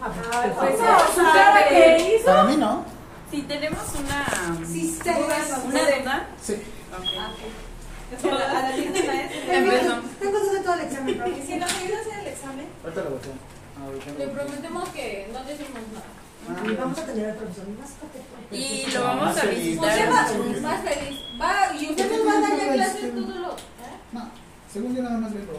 Ajá, 0.00 0.12
Pues, 0.42 0.54
pues, 0.58 0.74
o 0.80 1.32
sea, 1.32 1.68
que 1.68 2.16
hizo. 2.16 2.26
para 2.26 2.44
mí 2.44 2.56
no. 2.56 2.84
Si 3.30 3.42
tenemos 3.42 3.80
una, 3.94 4.26
Sí, 4.66 4.98
sí, 5.02 5.08
una 5.08 5.80
duda, 6.02 6.26
Sí. 6.42 6.62
Ok. 6.92 8.24
A 8.24 8.62
la 8.62 8.72
tienda 8.74 9.00
maestra. 9.06 9.56
Empezó. 9.56 9.94
Tengo 10.20 10.38
duda 10.38 10.62
todo 10.62 10.74
el 10.74 10.80
examen, 10.80 11.16
profe. 11.16 11.38
¿Y 11.38 11.46
si 11.46 11.56
nos 11.56 11.72
ayuda 11.74 11.96
a 11.96 12.00
hacer 12.00 12.18
el 12.20 12.26
examen? 12.26 12.66
Ahorita 12.84 13.02
lo 13.04 13.10
volteo. 13.10 13.32
Ahorita 13.82 14.12
lo 14.12 14.18
Le 14.18 14.28
prometemos 14.28 14.88
que 14.90 15.30
no 15.32 15.44
decimos 15.44 15.80
nada. 15.92 16.10
Y 16.66 16.74
vamos 16.74 16.98
a 16.98 17.06
tener 17.06 17.30
al 17.30 17.36
profesor 17.36 17.68
más 17.68 17.90
coqueto. 17.92 18.34
Y 18.50 18.90
lo 18.92 19.04
vamos 19.04 19.24
Más 19.24 19.38
a 19.38 19.46
visitar. 19.46 19.88
Usted 19.88 20.04
en 20.04 20.10
va, 20.10 20.12
más 20.68 20.82
feliz. 20.82 21.20
Va, 21.40 21.76
y 21.76 21.90
usted 21.90 22.10
nos 22.10 22.26
va 22.26 22.32
a 22.32 22.40
dar 22.40 22.58
ya 22.58 22.72
clases 22.72 23.14
todos 23.14 23.36
los. 23.36 23.54
No, 24.12 24.30
según 24.72 24.96
yo 24.96 25.02
nada 25.02 25.18
más 25.18 25.32
vengo. 25.32 25.52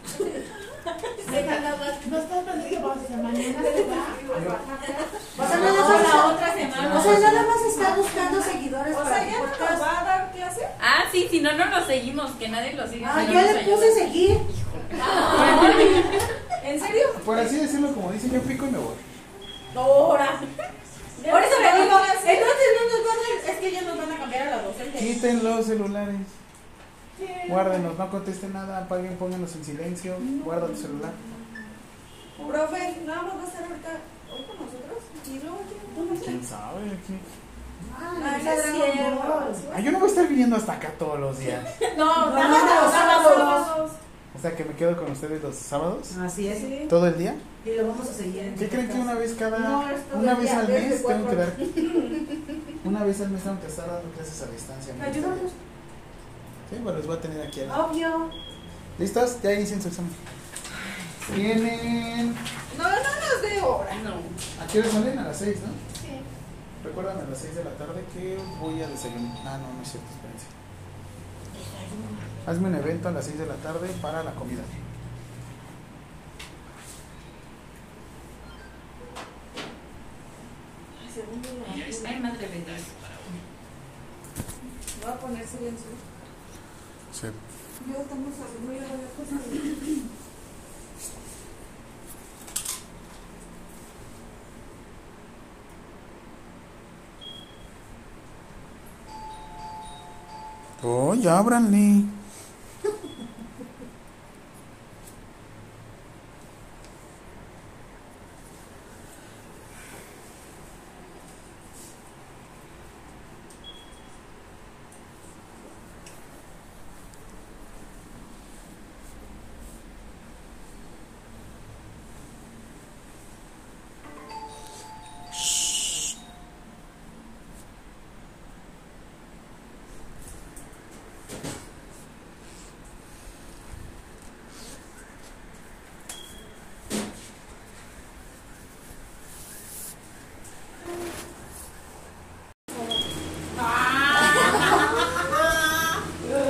No 2.10 2.18
está 2.18 2.42
tan 2.42 2.68
que 2.68 2.78
vamos 2.78 2.98
a 2.98 3.00
hacer 3.02 3.16
mañana 3.18 3.62
se 3.62 3.84
va. 3.84 4.06
O 5.38 5.48
sea, 5.48 5.58
nada 5.58 5.72
O 5.72 5.88
la 5.92 5.98
más, 5.98 6.34
otra 6.34 6.54
semana. 6.54 6.98
o 6.98 7.02
sea, 7.02 7.18
nada 7.20 7.42
más 7.42 7.62
está 7.66 7.94
buscando 7.94 8.42
seguidores 8.42 8.96
O 8.96 9.02
para 9.02 9.16
sea, 9.20 9.30
¿ya 9.30 9.38
no 9.38 9.46
nos 9.46 9.82
va 9.82 10.00
a 10.00 10.04
dar 10.04 10.32
clase? 10.32 10.66
Ah, 10.80 11.04
sí, 11.12 11.28
si 11.30 11.40
no, 11.40 11.52
no 11.52 11.66
nos 11.66 11.86
seguimos, 11.86 12.30
que 12.32 12.48
nadie 12.48 12.72
lo 12.74 12.86
siga. 12.88 13.12
Ah, 13.14 13.22
no 13.22 13.32
nos 13.32 13.52
le 13.54 13.60
puse 13.60 13.94
seguir. 13.94 14.38
¿En 16.64 16.80
serio? 16.80 17.06
Por 17.24 17.38
así 17.38 17.56
decirlo, 17.56 17.94
como 17.94 18.12
dicen, 18.12 18.32
yo 18.32 18.40
pico 18.42 18.66
y 18.66 18.70
me 18.70 18.78
voy. 18.78 18.94
Ahora. 19.76 20.40
Por 20.40 21.42
eso 21.42 21.54
no 21.60 21.82
digo, 21.84 22.00
entonces 22.24 22.68
no 22.76 22.98
nos 22.98 23.06
van 23.06 23.18
a, 23.18 23.50
es 23.52 23.58
que 23.58 23.70
ya 23.72 23.82
nos 23.82 23.98
van 23.98 24.12
a 24.12 24.18
cambiar 24.18 24.48
a 24.48 24.56
la 24.56 24.62
docente. 24.62 24.98
Quiten 24.98 25.44
los 25.44 25.66
celulares. 25.66 26.16
Guárdenos, 27.48 27.98
no 27.98 28.10
contesten 28.10 28.52
nada, 28.52 28.78
apaguen, 28.78 29.16
pónganlos 29.16 29.54
en 29.56 29.64
silencio, 29.64 30.16
guarda 30.44 30.66
tu 30.68 30.76
celular. 30.76 31.12
Profe, 32.36 32.96
nada 33.06 33.22
más 33.22 33.34
va 33.36 33.42
a 33.42 33.46
estar 33.46 33.62
ahorita 33.64 33.88
hoy 34.32 34.44
con 34.44 34.56
nosotros 34.66 35.02
y 35.28 35.38
luego. 35.40 35.58
¿Quién 36.24 36.44
sabe? 36.44 36.80
Aquí? 36.86 37.18
Ah, 37.94 38.14
no 38.18 38.36
es 38.36 38.44
Dragon 38.44 38.92
cierto. 38.92 39.28
Ball. 39.28 39.54
Ah, 39.74 39.80
yo 39.80 39.92
no 39.92 39.98
voy 39.98 40.08
a 40.08 40.10
estar 40.10 40.28
viniendo 40.28 40.56
hasta 40.56 40.72
acá 40.72 40.92
todos 40.98 41.20
los 41.20 41.38
días. 41.38 41.64
No, 41.98 42.04
No, 42.30 42.34
nada 42.34 42.48
no, 42.48 42.64
más 42.64 42.82
los 42.82 42.92
sábados. 42.92 43.90
O 44.34 44.38
sea 44.40 44.56
que 44.56 44.64
me 44.64 44.74
quedo 44.74 44.96
con 44.96 45.10
ustedes 45.10 45.42
los 45.42 45.54
sábados, 45.56 46.16
Así 46.18 46.48
es. 46.48 46.58
Sí. 46.60 46.86
todo 46.88 47.06
el 47.08 47.18
día. 47.18 47.34
Y 47.66 47.74
lo 47.76 47.88
vamos 47.88 48.08
a 48.08 48.12
seguir 48.14 48.54
¿Qué 48.58 48.68
creen 48.68 48.88
que 48.88 48.98
una 48.98 49.14
vez 49.14 49.34
cada, 49.34 49.58
No, 49.58 49.84
una 50.18 50.34
vez 50.34 50.44
día, 50.50 50.60
al 50.60 50.68
mes 50.68 51.04
tengo 51.06 51.28
que 51.28 51.36
dar, 51.36 51.52
una 52.84 53.04
vez 53.04 53.20
al 53.20 53.30
mes 53.30 53.42
tengo 53.42 53.60
que 53.60 53.66
estar 53.66 53.86
dando 53.86 54.08
clases 54.12 54.42
a 54.42 54.46
distancia? 54.46 54.94
¿me 54.94 55.04
Ayúdanos. 55.04 55.52
Sí, 56.70 56.76
bueno, 56.82 56.98
los 56.98 57.06
voy 57.06 57.16
a 57.16 57.20
tener 57.20 57.46
aquí. 57.46 57.60
Obvio. 57.62 58.30
¿Listos? 58.98 59.42
Ya 59.42 59.52
inician 59.52 59.82
su 59.82 59.88
examen. 59.88 60.12
Tienen, 61.34 62.34
No, 62.78 62.84
no 62.84 62.90
nos 62.90 63.42
dé 63.42 63.60
hora. 63.60 63.94
No. 64.02 64.10
¿a 64.62 64.66
qué 64.66 64.80
hora 64.80 64.88
salen? 64.90 65.18
A 65.18 65.24
las 65.24 65.38
6, 65.38 65.56
¿no? 65.60 65.68
Sí. 66.00 66.20
Recuerdan 66.84 67.18
a 67.18 67.22
las 67.28 67.38
6 67.38 67.56
de 67.56 67.64
la 67.64 67.70
tarde 67.72 68.04
que 68.12 68.38
voy 68.60 68.82
a 68.82 68.88
desayunar. 68.88 69.36
Ah, 69.44 69.58
no, 69.58 69.74
no 69.74 69.82
es 69.82 69.90
cierto, 69.90 70.08
espérense. 70.10 70.46
Hazme 72.46 72.68
un 72.68 72.74
evento 72.74 73.08
a 73.08 73.12
las 73.12 73.24
6 73.24 73.38
de 73.38 73.46
la 73.46 73.54
tarde 73.56 73.88
para 74.00 74.22
la 74.24 74.32
comida. 74.34 74.62
Ay, 82.06 82.20
madre 82.20 82.48
de. 82.48 82.64
Voy 85.02 85.10
a 85.10 85.18
poner 85.18 85.46
silencio. 85.46 86.09
Sí. 87.12 87.26
Yo 87.88 88.00
estamos 88.00 88.34
haciendo 88.34 88.72
ya 88.72 88.88
varias 88.88 89.10
cosas. 89.12 89.40
Oh, 100.82 101.14
ya 101.14 101.38
ábranle. 101.38 102.04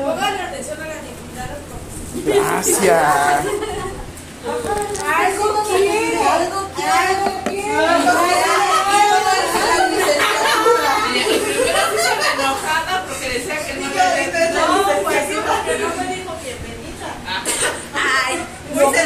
Pónganle 0.05 0.43
atención 0.43 0.81
a 0.83 0.87
la 0.87 0.95
dignidad 0.95 1.47
de 1.47 1.53
los 1.53 1.63
profesores. 1.69 2.10
Gracias. 2.25 3.47
Algo 5.17 5.63
quiere, 5.65 6.19
algo 6.19 6.69
quiere. 6.75 7.41
Enojada 12.35 13.05
porque 13.09 13.29
decía 13.31 13.67
que 13.67 13.75
no 13.75 13.81
pues 15.03 15.19
sí, 15.29 15.37
porque 15.47 15.79
no 15.79 15.89
me 15.89 16.15
dijo 16.15 16.33
bienvenida. 16.43 17.09
Ay, 17.95 18.47
Lo 18.75 18.93
que 18.93 19.03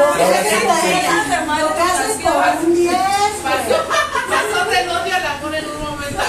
lo 0.00 1.74
que 1.74 1.82
haces 1.82 2.12
por 2.22 2.66
un 2.66 2.74
10. 2.74 2.92
pasó, 3.42 4.70
del 4.70 4.88
odio 4.88 5.14
al 5.16 5.26
amor 5.26 5.54
en 5.54 5.64
un 5.66 5.82
momento. 5.82 6.22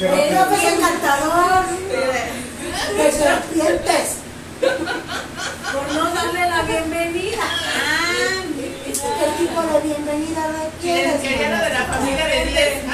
Es 0.00 0.72
encantador. 0.72 1.64
Serpientes. 3.10 4.19
Darle 6.22 6.50
la 6.50 6.62
bienvenida. 6.62 7.42
Ah, 7.42 8.42
¿Qué 8.84 8.92
tipo 9.38 9.62
de 9.62 9.80
bienvenida 9.80 10.42
requieres? 10.64 11.20
Quería 11.22 11.48
lo 11.48 11.64
de 11.64 11.70
la 11.70 11.84
familia 11.86 12.26
de 12.26 12.44
10. 12.44 12.84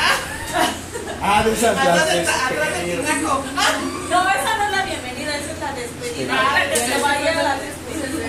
Ah, 1.21 1.43
de 1.45 1.53
esas 1.53 1.77
Atrás 1.77 2.07
del 2.09 2.25
tinaco. 3.01 3.43
No, 4.11 4.29
esa 4.31 4.57
no 4.59 4.65
es 4.65 4.71
la 4.71 4.83
bienvenida, 4.85 5.37
esa 5.39 5.53
es 5.53 5.59
la 5.61 5.73
despedida. 5.73 6.35
Ah, 6.39 6.59
que 6.71 6.77
se 6.77 6.99
vaya 7.03 7.31
a 7.41 7.43
la 7.43 7.55
despedida. 7.57 8.29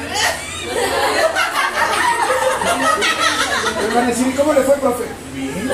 Me 3.81 3.93
van 3.95 4.03
a 4.03 4.07
decir, 4.07 4.35
¿cómo 4.35 4.53
le 4.53 4.61
fue, 4.61 4.75
profe? 4.77 5.03
Bien. 5.35 5.71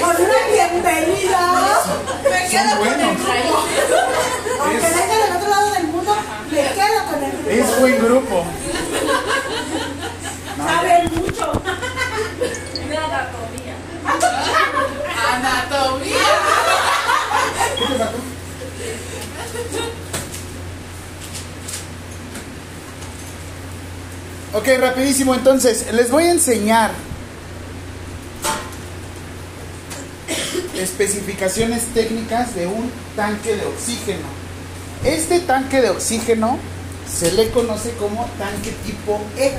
Con 0.00 0.16
una 0.16 0.40
bienvenida. 0.52 1.40
Son 2.52 2.78
buenos. 2.78 3.16
Aunque 4.60 4.76
Es- 4.76 4.94
venga 4.94 5.14
del 5.26 5.36
otro 5.36 5.48
lado 5.50 5.70
del 5.72 5.84
mundo, 5.84 6.16
me 6.50 6.62
quedo 6.74 6.95
con 7.06 7.22
el 7.22 7.32
grupo. 7.32 7.50
Es 7.50 7.80
buen 7.80 7.98
grupo. 8.04 8.44
Saben 10.56 11.10
mucho. 11.14 11.62
De 12.88 12.96
anatomía. 12.96 13.76
Anatomía. 15.32 16.24
¿Qué 17.78 17.84
te? 17.94 18.36
Ok, 24.56 24.68
rapidísimo 24.80 25.34
entonces, 25.34 25.92
les 25.92 26.10
voy 26.10 26.24
a 26.24 26.30
enseñar 26.30 26.90
especificaciones 30.74 31.84
técnicas 31.92 32.54
de 32.54 32.66
un 32.66 32.90
tanque 33.14 33.54
de 33.54 33.66
oxígeno. 33.66 34.26
Este 35.04 35.40
tanque 35.40 35.82
de 35.82 35.90
oxígeno 35.90 36.58
se 37.10 37.32
le 37.32 37.50
conoce 37.50 37.92
como 37.92 38.24
tanque 38.38 38.72
tipo 38.84 39.20
E. 39.38 39.52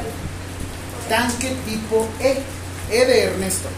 Tanque 1.10 1.56
tipo 1.66 2.08
E. 2.20 2.38
E 2.91 3.06
de 3.06 3.24
Ernesto. 3.24 3.70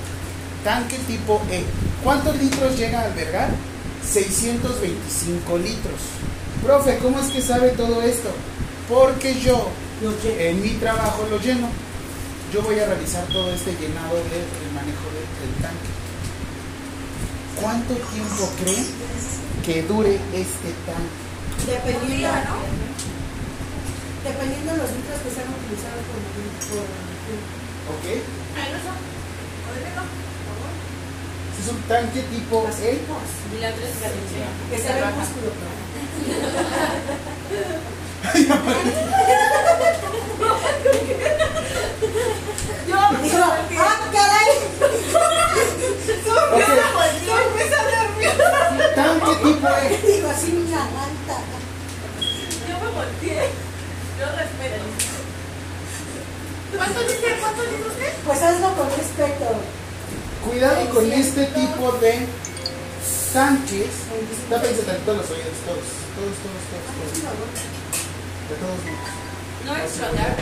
Tanque 0.63 0.97
tipo 1.07 1.41
E. 1.51 1.63
¿Cuántos 2.03 2.35
litros 2.37 2.77
llega 2.77 2.99
a 3.01 3.05
albergar? 3.05 3.49
625 4.05 5.57
litros. 5.57 5.99
Profe, 6.63 6.97
¿cómo 6.97 7.19
es 7.19 7.27
que 7.27 7.41
sabe 7.41 7.69
todo 7.69 8.01
esto? 8.01 8.29
Porque 8.87 9.39
yo 9.39 9.69
en 10.39 10.61
mi 10.61 10.69
trabajo 10.71 11.25
lo 11.29 11.39
lleno. 11.39 11.67
Yo 12.53 12.61
voy 12.63 12.79
a 12.79 12.85
realizar 12.87 13.23
todo 13.27 13.51
este 13.53 13.71
llenado 13.73 14.15
del 14.15 14.71
manejo 14.73 15.05
de- 15.13 15.45
del 15.45 15.61
tanque. 15.61 15.89
¿Cuánto 17.61 17.93
tiempo 17.93 18.49
creen 18.63 18.85
que 19.65 19.83
dure 19.83 20.15
este 20.33 20.73
tanque? 20.87 21.19
Dependiendo, 21.67 22.55
Dependiendo 24.23 24.71
de 24.73 24.77
los 24.77 24.91
litros 24.91 25.19
que 25.23 25.31
sean 25.31 25.47
utilizados 25.47 26.03
por, 26.09 26.19
por 26.19 26.83
¿Ok? 27.95 28.05
Este 31.49 31.61
es 31.63 31.67
un 31.69 31.81
tanque 31.83 32.21
tipo 32.23 32.67
E. 32.81 32.99
Y 33.55 33.59
la 33.61 33.69
otra 33.69 33.87
es 33.87 34.01
Galicia. 34.01 34.47
que 34.69 34.77
se 34.77 34.93
ve 34.93 34.99
el 34.99 35.05
músculo. 35.15 35.49
Dijo, 43.23 43.43
¡ah, 43.77 43.97
caray! 44.13 44.51
Ok, 46.53 46.69
tanque 48.95 49.33
tipo 49.43 49.67
E. 49.67 49.97
Digo, 50.07 50.27
así 50.29 50.51
manta. 50.51 51.37
Yo 52.67 52.73
me 52.79 52.89
volteé. 52.91 53.68
Yo 54.19 54.25
respeto. 54.35 54.83
¿Cuántos 56.75 57.07
dice? 57.07 57.39
¿Cuántos 57.39 57.71
litros 57.71 57.93
qué? 57.93 58.11
Pues 58.25 58.41
hazlo 58.41 58.75
con 58.75 58.89
respeto. 58.91 59.45
Cuidado 60.43 60.89
con 60.89 61.09
este 61.09 61.45
tipo 61.45 61.93
de 62.03 62.27
tanques. 63.31 63.87
Tápense 64.49 64.81
tantito 64.83 65.13
los 65.13 65.29
oídos, 65.31 65.55
todos. 65.63 65.85
Todos, 66.19 66.35
todos, 66.43 66.63
todos. 66.67 66.83
todos. 67.15 67.31
De 68.49 68.55
todos 68.59 68.79
modos. 68.83 69.07
No 69.63 69.71
explotar. 69.77 70.35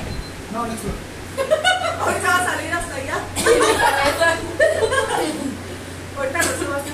No, 0.54 0.66
no 0.66 0.74
explota. 0.74 0.98
Ahorita 2.02 2.28
va 2.28 2.34
a 2.34 2.46
salir 2.50 2.74
hasta 2.74 2.96
allá. 2.96 3.18
Ahorita 6.18 6.40
lo 6.42 6.52
subo 6.58 6.74
hasta 6.74 6.90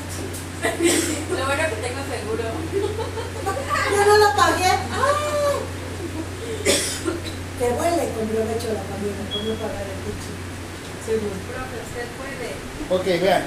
Lo 1.32 1.46
bueno 1.48 1.64
que 1.64 1.80
tengo 1.80 2.04
seguro. 2.12 2.44
Yo 3.96 4.04
no 4.06 4.18
lo 4.18 4.36
pagué. 4.36 4.72
Que 7.64 7.70
huele 7.70 8.09
con 8.11 8.28
provecho 8.28 8.68
la 8.74 8.82
familia 8.84 9.24
por 9.32 9.41
no 9.45 9.53
pagar 9.55 9.86
el 9.88 9.95
coche. 10.03 10.32
Seguro. 11.05 11.32
Profe, 11.47 11.80
usted 11.80 12.07
puede. 12.20 12.51
Ok, 12.89 13.05
vean. 13.24 13.45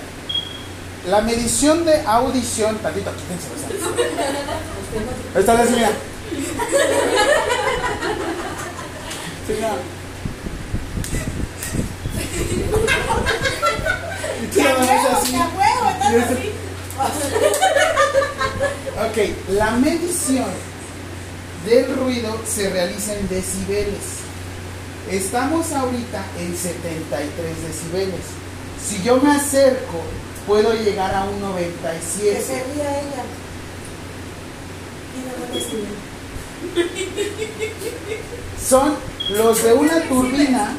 La 1.06 1.20
medición 1.20 1.84
de 1.84 2.00
audición. 2.00 2.78
Tantito, 2.78 3.12
quítense 3.14 3.48
los 3.52 3.60
Esta 5.38 5.54
vez, 5.54 5.70
mira. 5.70 5.90
Sí. 9.46 9.54
Ok, 18.96 19.16
la 19.50 19.72
medición 19.72 20.48
del 21.66 21.96
ruido 21.96 22.38
se 22.46 22.70
realiza 22.70 23.14
en 23.14 23.28
decibeles. 23.28 24.22
Estamos 25.10 25.72
ahorita 25.72 26.24
en 26.38 26.56
73 26.56 27.62
decibeles. 27.66 28.20
Si 28.82 29.02
yo 29.02 29.20
me 29.20 29.32
acerco, 29.32 30.00
puedo 30.46 30.72
llegar 30.74 31.14
a 31.14 31.24
un 31.24 31.34
Que 31.34 31.40
97. 31.40 32.40
se 32.40 32.52
ría 32.52 33.00
ella. 33.00 33.24
Son 38.68 38.94
los 39.30 39.62
de 39.62 39.72
una 39.74 40.02
turbina, 40.02 40.74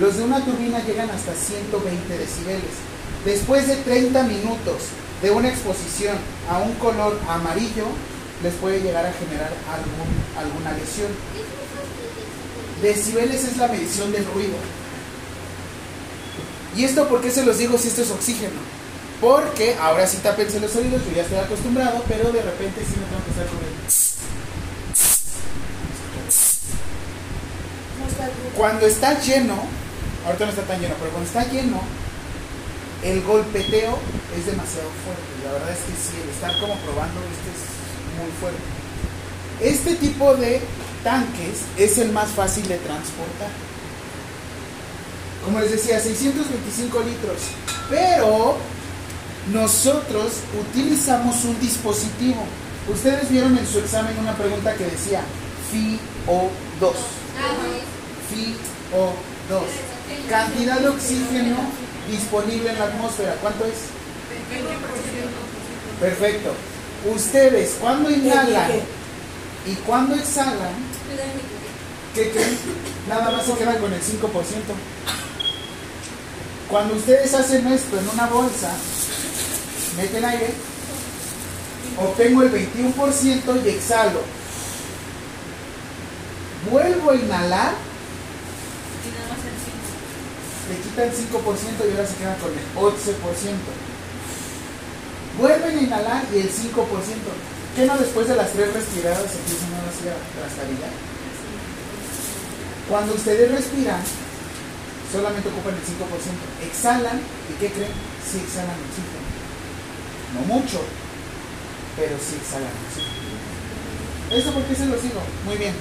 los 0.00 0.16
de 0.16 0.24
una 0.24 0.44
turbina 0.44 0.84
llegan 0.84 1.10
hasta 1.10 1.34
120 1.34 2.18
decibeles. 2.18 2.62
Después 3.24 3.66
de 3.66 3.76
30 3.76 4.22
minutos 4.24 4.74
de 5.22 5.30
una 5.30 5.48
exposición 5.48 6.16
a 6.50 6.58
un 6.58 6.74
color 6.74 7.18
amarillo, 7.28 7.86
les 8.42 8.54
puede 8.54 8.80
llegar 8.80 9.06
a 9.06 9.12
generar 9.12 9.52
algún, 9.70 10.08
alguna 10.36 10.72
lesión. 10.72 11.08
Decibeles 12.82 13.44
es 13.44 13.56
la 13.56 13.68
medición 13.68 14.12
del 14.12 14.26
ruido. 14.26 14.56
¿Y 16.76 16.84
esto 16.84 17.08
por 17.08 17.20
qué 17.20 17.30
se 17.30 17.44
los 17.44 17.58
digo 17.58 17.78
si 17.78 17.88
esto 17.88 18.02
es 18.02 18.10
oxígeno? 18.10 18.60
Porque 19.20 19.76
ahora 19.80 20.06
sí 20.06 20.18
tápense 20.18 20.60
los 20.60 20.74
oídos, 20.76 21.02
yo 21.06 21.16
ya 21.16 21.22
estoy 21.22 21.38
acostumbrado, 21.38 22.02
pero 22.08 22.32
de 22.32 22.42
repente 22.42 22.80
sí 22.84 22.96
me 22.98 23.06
tengo 23.06 23.24
que 23.24 23.30
estar 23.30 23.46
está 28.08 28.26
bien. 28.26 28.52
Cuando 28.56 28.86
está 28.86 29.20
lleno, 29.20 29.56
ahorita 30.26 30.44
no 30.44 30.50
está 30.50 30.62
tan 30.62 30.80
lleno, 30.80 30.94
pero 30.98 31.10
cuando 31.12 31.28
está 31.28 31.44
lleno, 31.50 31.80
el 33.02 33.22
golpeteo 33.22 33.98
es 34.36 34.46
demasiado 34.46 34.88
fuerte. 35.04 35.22
La 35.44 35.52
verdad 35.52 35.70
es 35.70 35.78
que 35.78 35.92
sí, 35.92 36.20
el 36.22 36.30
estar 36.30 36.50
como 36.60 36.74
probando 36.80 37.20
este 37.20 37.50
es 37.54 37.73
muy 38.14 38.30
fuerte. 38.40 38.60
Este 39.60 39.94
tipo 39.94 40.34
de 40.34 40.60
tanques 41.02 41.62
es 41.78 41.98
el 41.98 42.12
más 42.12 42.30
fácil 42.30 42.66
de 42.66 42.78
transportar. 42.78 43.50
Como 45.44 45.60
les 45.60 45.72
decía, 45.72 46.00
625 46.00 47.00
litros. 47.00 47.38
Pero 47.90 48.56
nosotros 49.52 50.32
utilizamos 50.58 51.44
un 51.44 51.60
dispositivo. 51.60 52.44
Ustedes 52.92 53.30
vieron 53.30 53.56
en 53.56 53.66
su 53.66 53.78
examen 53.78 54.18
una 54.18 54.34
pregunta 54.36 54.74
que 54.74 54.84
decía 54.84 55.22
FiO2. 55.72 56.92
FiO2. 58.30 59.62
Cantidad 60.28 60.80
de 60.80 60.88
oxígeno 60.88 61.56
disponible 62.10 62.70
en 62.70 62.78
la 62.78 62.84
atmósfera. 62.86 63.34
¿Cuánto 63.40 63.64
es? 63.64 63.90
20%. 64.50 66.00
Perfecto. 66.00 66.54
Ustedes 67.04 67.76
cuando 67.80 68.10
inhalan 68.10 68.70
y 69.66 69.74
cuando 69.86 70.14
exhalan, 70.14 70.72
¿qué 72.14 72.30
creen? 72.30 72.58
Nada 73.08 73.30
más 73.30 73.44
se 73.44 73.52
quedan 73.54 73.78
con 73.78 73.92
el 73.92 74.00
5%. 74.00 74.04
Cuando 76.70 76.94
ustedes 76.94 77.34
hacen 77.34 77.66
esto 77.66 77.98
en 77.98 78.08
una 78.08 78.26
bolsa, 78.26 78.72
meten 79.98 80.24
aire, 80.24 80.54
obtengo 81.98 82.42
el 82.42 82.52
21% 82.52 83.64
y 83.64 83.68
exhalo. 83.68 84.20
Vuelvo 86.70 87.10
a 87.10 87.14
inhalar, 87.16 87.74
Y 89.04 89.10
nada 89.12 89.28
más 89.28 89.44
el 89.44 89.52
5. 89.60 89.76
le 90.70 90.76
quitan 90.80 91.10
5% 91.10 91.86
y 91.86 91.90
ahora 91.90 92.06
se 92.06 92.16
quedan 92.16 92.38
con 92.38 92.50
el 92.50 92.64
11%. 92.74 93.83
Y 95.94 96.40
el 96.40 96.50
5%. 96.50 96.74
¿Qué 97.76 97.86
no 97.86 97.96
después 97.96 98.26
de 98.26 98.34
las 98.34 98.50
tres 98.50 98.72
respiradas 98.72 99.30
empiezan 99.30 99.74
a 99.74 99.86
trastabillar? 100.40 100.90
Cuando 102.88 103.14
ustedes 103.14 103.50
respiran, 103.50 104.00
solamente 105.12 105.48
ocupan 105.48 105.74
el 105.74 105.80
5%. 105.80 106.66
Exhalan 106.66 107.20
y 107.48 107.52
¿qué 107.60 107.70
creen? 107.70 107.92
Sí 108.26 108.42
exhalan 108.42 108.74
oxígeno. 108.74 109.22
No 110.34 110.40
mucho, 110.54 110.82
pero 111.96 112.16
sí 112.18 112.36
exhalan 112.42 112.74
oxígeno. 112.90 113.14
¿Eso 114.30 114.52
por 114.52 114.62
qué 114.64 114.74
se 114.74 114.86
los 114.86 115.00
digo? 115.00 115.20
Muy 115.46 115.56
bien. 115.56 115.74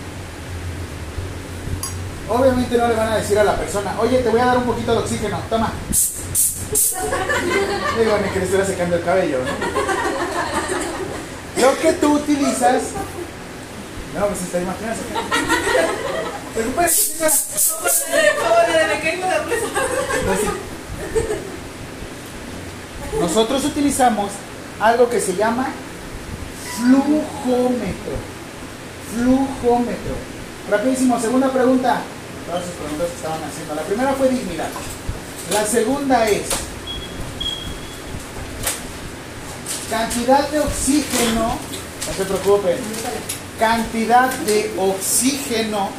Obviamente 2.29 2.77
no 2.77 2.87
le 2.87 2.95
van 2.95 3.13
a 3.13 3.17
decir 3.17 3.37
a 3.39 3.43
la 3.43 3.57
persona, 3.57 3.95
oye, 3.99 4.19
te 4.19 4.29
voy 4.29 4.39
a 4.39 4.45
dar 4.45 4.57
un 4.59 4.65
poquito 4.65 4.93
de 4.93 4.99
oxígeno, 4.99 5.39
toma. 5.49 5.73
Digo, 7.99 8.17
ni 8.23 8.29
que 8.29 8.39
le 8.39 8.45
estuviera 8.45 8.65
secando 8.65 8.95
el 8.95 9.03
cabello, 9.03 9.39
¿no? 9.39 9.82
Lo 11.63 11.79
que 11.79 11.93
tú 11.93 12.15
utilizas. 12.15 12.81
No, 14.13 14.27
pues 14.27 14.41
está 14.41 14.59
imaginando. 14.59 15.01
Pues 16.53 16.91
sí. 20.41 20.49
Nosotros 23.17 23.63
utilizamos 23.63 24.31
algo 24.81 25.09
que 25.09 25.21
se 25.21 25.35
llama 25.37 25.69
flujómetro. 26.77 28.13
Flujómetro. 29.13 30.15
Rapidísimo, 30.69 31.17
segunda 31.21 31.49
pregunta. 31.49 32.01
Todas 32.45 32.63
esas 32.63 32.75
preguntas 32.75 33.07
que 33.07 33.15
estaban 33.15 33.39
haciendo. 33.41 33.75
La 33.75 33.83
primera 33.83 34.13
fue 34.13 34.27
dignidad. 34.27 34.69
La 35.53 35.65
segunda 35.65 36.27
es 36.27 36.43
cantidad 39.93 40.49
de 40.49 40.59
oxígeno. 40.59 41.55
No 42.07 42.13
se 42.17 42.25
preocupen. 42.25 42.77
Cantidad 43.59 44.31
de 44.39 44.73
oxígeno 44.79 45.89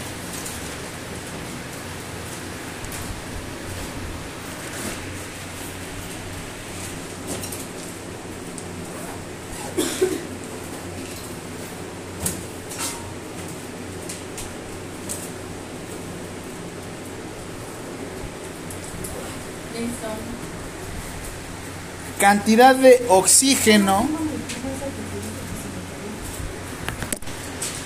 cantidad 22.24 22.74
de 22.74 23.04
oxígeno 23.10 24.08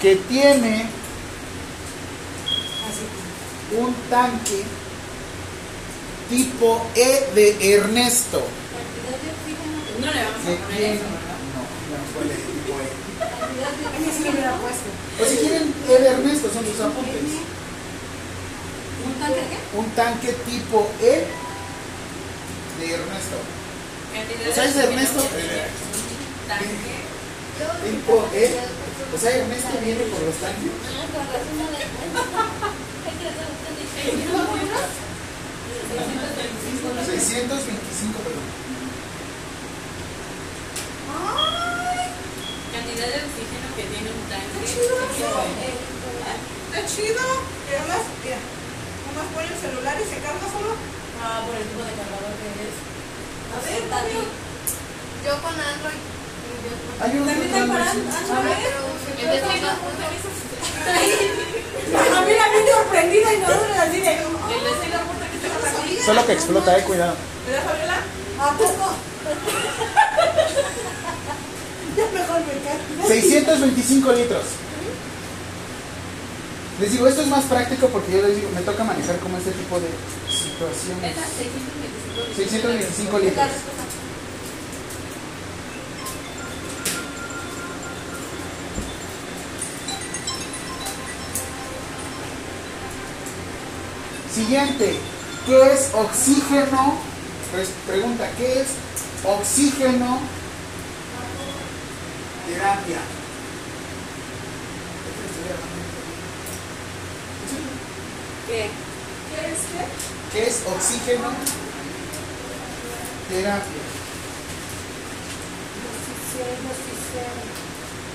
que 0.00 0.14
tiene 0.14 0.86
un 3.76 3.92
tanque 4.08 4.62
tipo 6.30 6.86
E 6.94 7.32
de 7.34 7.74
Ernesto. 7.74 8.46
Cantidad 8.78 9.18
de 9.18 9.28
oxígeno. 9.34 9.74
No 9.98 10.06
le 10.14 10.22
vamos 10.22 10.44
¿De 10.46 10.52
a 10.54 10.56
poner 10.56 10.82
E. 10.82 11.00
O 15.20 15.24
si 15.28 15.36
quieren 15.38 15.74
E 15.88 15.98
de 15.98 16.08
Ernesto, 16.10 16.48
son 16.54 16.64
sus 16.64 16.80
apuntes. 16.80 17.12
¿Un 19.04 19.14
tanque 19.18 19.40
de 19.40 19.48
qué? 19.48 19.56
Un 19.76 19.90
tanque 19.96 20.32
tipo 20.48 20.88
E 21.02 21.26
de 22.78 22.94
Ernesto. 22.94 23.57
Cantidad 24.18 24.50
O 24.50 24.54
sea, 24.54 24.64
es 24.64 24.74
de 24.74 24.82
Ernesto. 24.84 25.18
oxígeno. 25.20 25.62
Tanque. 26.48 26.96
Tipo 27.86 28.14
E. 28.34 28.44
O 29.14 29.18
sea, 29.18 29.30
Ernesto 29.36 29.74
viene 29.84 30.04
por 30.10 30.20
los 30.22 30.36
tanques. 30.42 30.72
Ah, 30.90 31.06
con 31.12 31.22
razón 31.30 31.54
no 31.58 31.66
le 31.70 31.78
Hay 31.78 33.14
que 33.14 33.26
hacer 33.28 33.46
un 33.46 33.58
tanque. 33.62 33.84
625, 37.06 38.18
perdón. 38.20 38.46
Cantidad 42.72 43.08
de 43.08 43.18
oxígeno 43.24 43.66
que 43.76 43.84
tiene 43.88 44.08
un 44.12 44.24
tanque. 44.28 44.58
Está 46.68 46.80
chido. 46.86 47.24
Y 47.68 47.70
además, 47.74 48.02
mira, 48.24 48.38
nomás 49.08 49.26
pone 49.34 49.48
el 49.48 49.58
celular 49.58 49.96
y 49.98 50.04
se 50.04 50.18
carga 50.20 50.46
solo. 50.52 50.72
Ah, 51.22 51.42
por 51.46 51.54
el 51.56 51.64
tipo 51.66 51.82
de 51.82 51.94
cargador 51.98 52.32
que 52.38 52.48
es. 52.68 52.74
A 53.54 53.58
ver. 53.64 53.82
Yo 55.24 55.32
con 55.42 55.52
Android. 55.52 56.00
Hay 57.00 57.10
un 57.18 57.26
También 57.26 57.46
está 57.54 57.66
para 57.72 57.90
Android. 57.90 58.08
El 59.18 59.26
de 59.30 59.40
Sailor 59.40 59.74
Moon 59.82 59.94
también 59.98 60.22
se- 60.22 60.28
A 61.98 62.20
mí 62.22 62.32
la 62.32 62.46
vi 62.48 62.58
sorprendida 62.70 63.28
y 63.34 63.38
no 63.38 63.46
duele 63.48 63.78
así 63.78 64.00
de. 64.00 64.12
Solo 66.04 66.26
que 66.26 66.32
explota, 66.32 66.78
eh, 66.78 66.82
cuidado. 66.84 67.14
¿Verdad, 67.46 67.64
Fabiola? 67.64 67.98
¿A 68.40 68.50
poco? 68.56 68.92
Ya 71.96 72.04
mejor 72.14 72.40
me 72.40 73.06
cae. 73.06 73.08
625 73.08 74.12
litros. 74.12 74.44
Les 76.80 76.92
digo, 76.92 77.08
esto 77.08 77.22
es 77.22 77.28
más 77.28 77.44
práctico 77.44 77.88
porque 77.88 78.12
yo 78.12 78.22
les 78.22 78.36
digo, 78.36 78.50
me 78.54 78.60
toca 78.62 78.84
manejar 78.84 79.16
como 79.18 79.36
este 79.38 79.50
tipo 79.50 79.80
de 79.80 79.88
situaciones. 80.58 81.16
Esa 81.16 81.26
625 81.26 82.34
625 82.36 83.18
La 83.18 83.24
litros. 83.24 83.46
Siguiente, 94.34 94.96
¿qué 95.46 95.72
es 95.72 95.90
oxígeno? 95.94 96.98
Pues, 97.52 97.70
pregunta, 97.86 98.28
¿qué 98.36 98.60
es 98.60 98.68
oxígeno 99.24 100.20
terapia? 102.46 102.98
¿Qué? 108.46 108.52
¿Qué 108.52 108.64
es 108.66 108.87
qué? 110.32 110.38
¿Qué 110.38 110.48
es 110.48 110.56
oxígeno 110.66 111.28
terapia? 113.28 113.82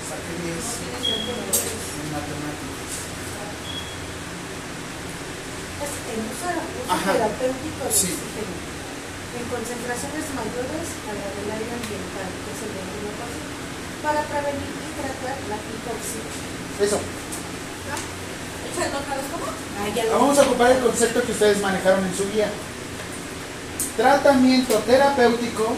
Saqué 0.10 0.34
10 0.44 0.54
en 0.54 2.08
matemáticas. 2.14 2.94
Es 5.84 5.94
el 6.14 6.20
uso 6.32 6.48
Ajá. 6.88 7.12
terapéutico 7.14 7.82
de 7.84 7.92
Sí. 7.94 8.08
oxígeno 8.14 8.56
en 9.34 9.44
concentraciones 9.50 10.26
mayores 10.38 10.88
a 11.10 11.12
la 11.18 11.28
del 11.34 11.50
aire 11.58 11.72
ambiental, 11.74 12.30
que 12.30 12.50
es 12.54 12.60
el 12.64 12.72
21%, 12.78 14.06
para 14.06 14.22
prevenir 14.30 14.72
y 14.78 14.90
tratar 14.94 15.38
la 15.50 15.58
hipoxia. 15.58 16.24
Eso. 16.86 17.00
¿Échalo 18.84 19.00
otra 19.00 19.16
vez 19.16 19.26
cómo? 19.32 19.46
Ah, 19.48 19.90
ya 19.96 20.04
lo 20.06 20.12
Vamos 20.20 20.38
a 20.38 20.42
ocupar 20.44 20.72
el 20.72 20.80
concepto 20.84 21.24
que 21.24 21.32
ustedes 21.32 21.62
manejaron 21.62 22.06
en 22.06 22.16
su 22.16 22.30
guía. 22.32 22.50
Tratamiento 23.98 24.76
terapéutico. 24.80 25.76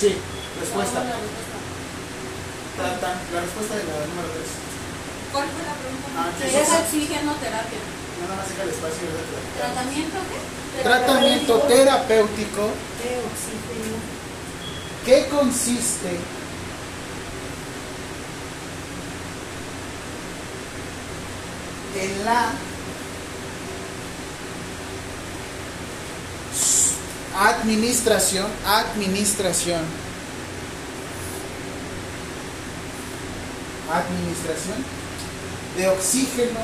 Sí, 0.00 0.16
respuesta. 0.60 1.00
Ah, 1.00 1.04
la 1.04 1.16
respuesta. 1.20 1.56
Trata- 2.76 3.20
la 3.34 3.40
respuesta 3.44 3.74
de 3.76 3.84
la 3.84 4.06
número 4.08 4.28
3. 4.32 4.48
¿Cuál 5.32 5.46
fue 5.52 5.62
la 5.68 5.76
pregunta? 5.76 6.08
Ah, 6.16 6.28
¿Qué 6.40 6.48
¿qué 6.48 6.62
es 6.62 6.68
es? 6.68 6.74
oxígeno 6.80 7.32
terapia? 7.36 7.80
Nada 8.20 8.34
más 8.40 8.48
deja 8.48 8.62
el 8.64 8.70
espacio. 8.70 9.06
¿Tratamiento 9.60 10.18
qué? 10.30 10.82
Tratamiento 10.82 11.52
terapéutico 11.68 12.62
de 13.00 13.10
oxígeno. 13.28 13.98
que 15.04 15.28
consiste 15.28 16.16
en 22.00 22.24
la 22.24 22.52
administración, 27.36 28.46
administración, 28.66 29.84
administración 33.92 34.84
de 35.76 35.88
oxígeno. 35.88 36.60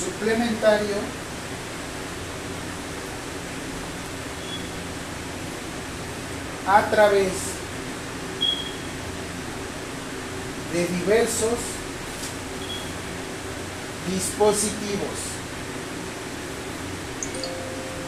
Suplementario. 0.00 0.96
A 6.66 6.82
través 6.90 7.59
de 10.72 10.86
diversos 10.86 11.58
dispositivos. 14.12 15.18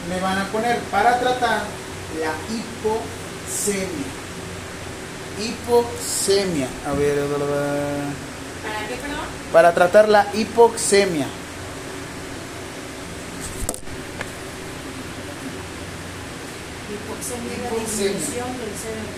Me 0.08 0.20
van 0.20 0.38
a 0.38 0.48
poner 0.48 0.78
para 0.90 1.18
tratar 1.20 1.62
la 2.20 2.32
hipoxemia. 2.54 4.06
Hipoxemia. 5.40 6.68
A 6.86 6.92
ver, 6.92 7.18
¿Para 7.18 8.88
qué, 8.88 8.94
perdón? 8.96 9.26
para 9.52 9.72
tratar 9.74 10.08
la 10.08 10.26
hipoxemia. 10.34 11.26
Hipoxemia 16.92 17.52
es 17.52 17.62
la 17.62 17.68
Hipoxemia. 17.68 18.12
disminución 18.12 18.48
del 18.58 18.72
CO- 18.82 19.12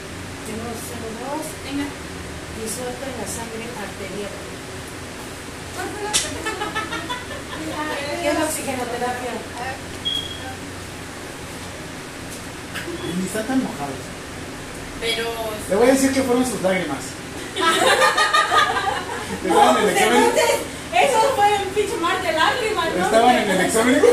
tenemos 0.47 0.77
CO2 0.87 1.45
Venga. 1.65 1.87
Disuelto 2.65 3.05
en 3.05 3.17
la 3.21 3.29
sangre 3.29 3.69
arterial. 3.77 4.33
¿Qué 8.23 8.29
es 8.29 8.35
la 8.39 8.45
oxigenoterapia? 8.45 9.33
Ni 13.19 13.27
están 13.27 13.47
tan 13.47 13.63
mojados. 13.63 13.97
Pero. 15.01 15.25
Le 15.69 15.77
voy 15.77 15.89
a 15.89 15.93
decir 15.93 16.13
que 16.13 16.23
fueron 16.23 16.47
sus 16.47 16.63
lágrimas. 16.63 16.99
Estaban 19.45 19.77
en 19.77 19.83
el 19.83 19.89
examen. 19.91 20.25
Eso 20.95 21.19
fue 21.37 21.57
el 21.57 21.63
pinche 21.69 21.97
mar 21.97 22.23
de 22.23 22.33
lágrimas, 22.33 22.89
¿no? 22.97 23.05
Estaban 23.05 23.37
en 23.37 23.51
el 23.51 23.61
examen. 23.61 24.01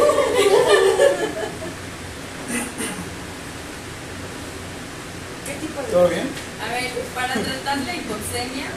¿Qué 5.45 5.53
tipo 5.61 5.81
de 5.81 5.87
¿Todo 5.87 6.09
bien? 6.09 6.27
Para 7.13 7.33
tratar 7.33 7.77
la 7.77 7.95
hipoxemia, 7.95 8.69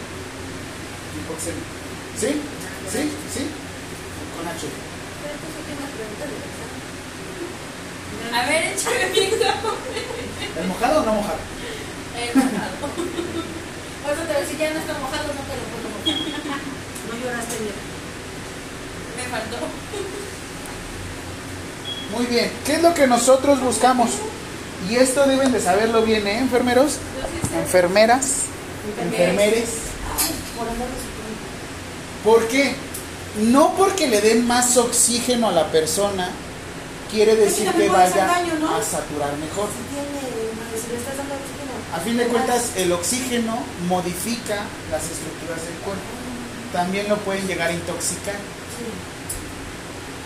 Hipoxemia. 1.16 1.64
¿Sí? 2.18 2.26
¿Sí? 2.90 3.11
¿Sí? 3.32 3.46
Con 4.36 4.46
H. 4.48 4.66
a 8.34 8.46
ver, 8.46 8.62
échame 8.74 9.11
mi 9.11 9.18
examen. 9.18 9.74
¿El 10.61 10.66
mojado 10.68 11.00
o 11.00 11.05
no 11.05 11.12
mojado? 11.14 11.38
El 12.18 12.36
mojado. 12.36 12.74
Por 14.05 14.12
a 14.12 14.40
decir, 14.40 14.59
ya 14.59 14.70
no 14.74 14.80
está 14.80 14.92
mojado, 14.98 15.28
no 15.28 15.32
te 15.32 15.57
lo 15.57 15.64
puedo 15.72 15.88
mojar. 15.88 16.61
No 17.09 17.14
lloraste 17.24 17.59
bien. 17.59 17.74
Me 19.16 19.24
faltó. 19.30 19.57
Muy 22.12 22.26
bien. 22.26 22.52
¿Qué 22.66 22.74
es 22.74 22.82
lo 22.82 22.92
que 22.92 23.07
nosotros 23.07 23.61
buscamos? 23.61 24.11
Y 24.91 24.97
esto 24.97 25.26
deben 25.26 25.53
de 25.53 25.61
saberlo 25.61 26.03
bien, 26.03 26.26
¿eh, 26.26 26.39
enfermeros? 26.39 26.97
Enfermeras. 27.55 28.43
Enfermeres. 29.01 29.68
Por 30.57 30.68
amor 30.68 30.89
de 30.89 31.01
su 31.01 31.14
¿Por 32.24 32.49
qué? 32.49 32.74
No 33.51 33.74
porque 33.76 34.09
le 34.09 34.20
den 34.20 34.47
más 34.47 34.76
oxígeno 34.76 35.49
a 35.49 35.53
la 35.53 35.70
persona 35.70 36.30
quiere 37.11 37.37
decir 37.37 37.70
que 37.70 37.89
vaya 37.89 38.26
a 38.26 38.82
saturar 38.82 39.37
mejor. 39.37 39.68
Si 39.70 39.95
tiene, 39.95 40.20
si 40.80 40.89
le 40.91 40.97
estás 40.99 41.16
dando 41.16 41.35
oxígeno 41.35 41.72
A 41.95 42.01
fin 42.01 42.16
de 42.16 42.26
cuentas, 42.26 42.72
el 42.76 42.93
oxígeno 42.93 43.59
modifica 43.89 44.64
las 44.91 45.03
estructuras 45.05 45.62
del 45.64 45.76
cuerpo. 45.85 46.03
También 46.72 47.09
lo 47.09 47.16
pueden 47.18 47.47
llegar 47.47 47.70
a 47.70 47.72
intoxicar. 47.72 48.37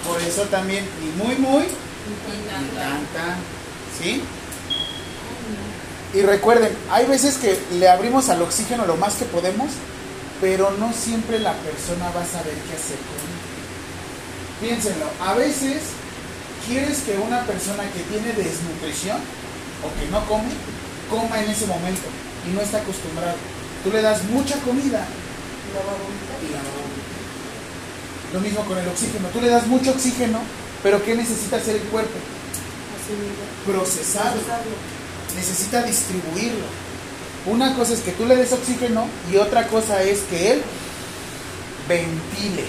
Por 0.07 0.23
eso 0.23 0.43
también, 0.45 0.85
ni 1.03 1.11
muy, 1.23 1.35
muy, 1.37 1.65
ni 1.65 2.49
tan, 2.49 3.07
tan. 3.13 3.37
¿Sí? 4.01 4.23
Y 6.15 6.23
recuerden, 6.23 6.73
hay 6.91 7.07
veces 7.07 7.37
que 7.37 7.59
le 7.79 7.89
abrimos 7.89 8.29
al 8.31 8.41
oxígeno 8.41 8.87
lo 8.87 8.97
más 8.97 9.15
que 9.15 9.27
podemos, 9.27 9.69
pero 10.41 10.71
no 10.79 10.93
siempre 10.93 11.39
la 11.39 11.53
persona 11.53 12.11
va 12.17 12.23
a 12.23 12.27
saber 12.27 12.55
qué 12.55 12.75
hacer 12.77 12.97
con 12.97 13.21
él. 13.21 13.39
Piénsenlo, 14.61 15.07
a 15.21 15.35
veces 15.35 15.83
quieres 16.67 17.01
que 17.01 17.17
una 17.19 17.45
persona 17.45 17.85
que 17.93 18.01
tiene 18.05 18.33
desnutrición 18.33 19.19
o 19.85 20.01
que 20.01 20.11
no 20.11 20.25
come, 20.27 20.51
coma 21.11 21.43
en 21.43 21.51
ese 21.51 21.67
momento 21.67 22.09
y 22.49 22.55
no 22.55 22.61
está 22.63 22.79
acostumbrado. 22.79 23.37
Tú 23.85 23.91
le 23.91 24.03
das 24.03 24.25
mucha 24.25 24.57
comida 24.61 25.05
y 25.05 25.75
la 25.75 25.81
va 25.85 25.93
a 25.93 26.01
vomitar. 26.01 26.29
Lo 28.33 28.41
mismo 28.41 28.65
con 28.65 28.77
el 28.77 28.89
oxígeno. 28.89 29.29
Tú 29.29 29.41
le 29.41 29.49
das 29.49 29.67
mucho 29.67 29.91
oxígeno, 29.91 30.41
pero 30.83 31.03
¿qué 31.05 31.15
necesita 31.15 31.57
hacer 31.57 31.77
el 31.77 31.83
cuerpo? 31.83 32.19
Procesarlo. 33.67 34.43
Necesita 35.37 35.83
distribuirlo. 35.83 36.67
Una 37.47 37.75
cosa 37.75 37.95
es 37.95 38.01
que 38.01 38.13
tú 38.13 38.27
le 38.27 38.37
des 38.37 38.53
oxígeno 38.53 39.07
y 39.33 39.37
otra 39.37 39.69
cosa 39.69 40.03
es 40.03 40.21
que 40.31 40.53
él 40.53 40.63
ventile. 41.89 42.65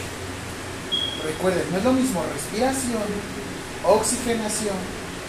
Recuerden, 1.26 1.64
no 1.72 1.78
es 1.80 1.84
lo 1.84 1.94
mismo 1.94 2.24
respiración, 2.34 3.04
oxigenación 3.84 4.78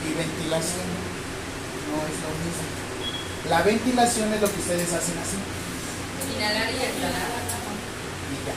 y 0.06 0.14
ventilación. 0.14 0.86
No 1.90 1.98
es 2.06 2.16
lo 2.22 2.30
mismo. 2.46 2.68
La 3.48 3.62
ventilación 3.62 4.32
es 4.34 4.40
lo 4.40 4.46
que 4.52 4.60
ustedes 4.60 4.92
hacen 4.92 5.18
así. 5.18 5.38
Inhalar 6.36 6.70
y 6.70 6.76
exhalar. 6.76 7.26
Y 8.30 8.36
ya. 8.46 8.54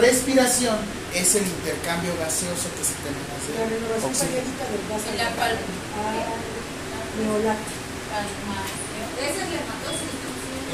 Respiración 0.00 0.76
es 1.14 1.34
el 1.36 1.46
intercambio 1.46 2.12
gaseoso 2.18 2.66
que 2.74 2.82
se 2.82 2.94
tenemos 3.02 3.38
de 3.46 3.54
La 3.54 3.66
renovación 3.70 4.10
oxígeno. 4.10 4.42
periódica 4.42 4.64
del 4.66 4.82
gas. 4.90 5.02
La 5.14 5.30
palma. 5.38 5.62
Ah, 6.02 7.54
es 9.20 9.36
la 9.36 9.44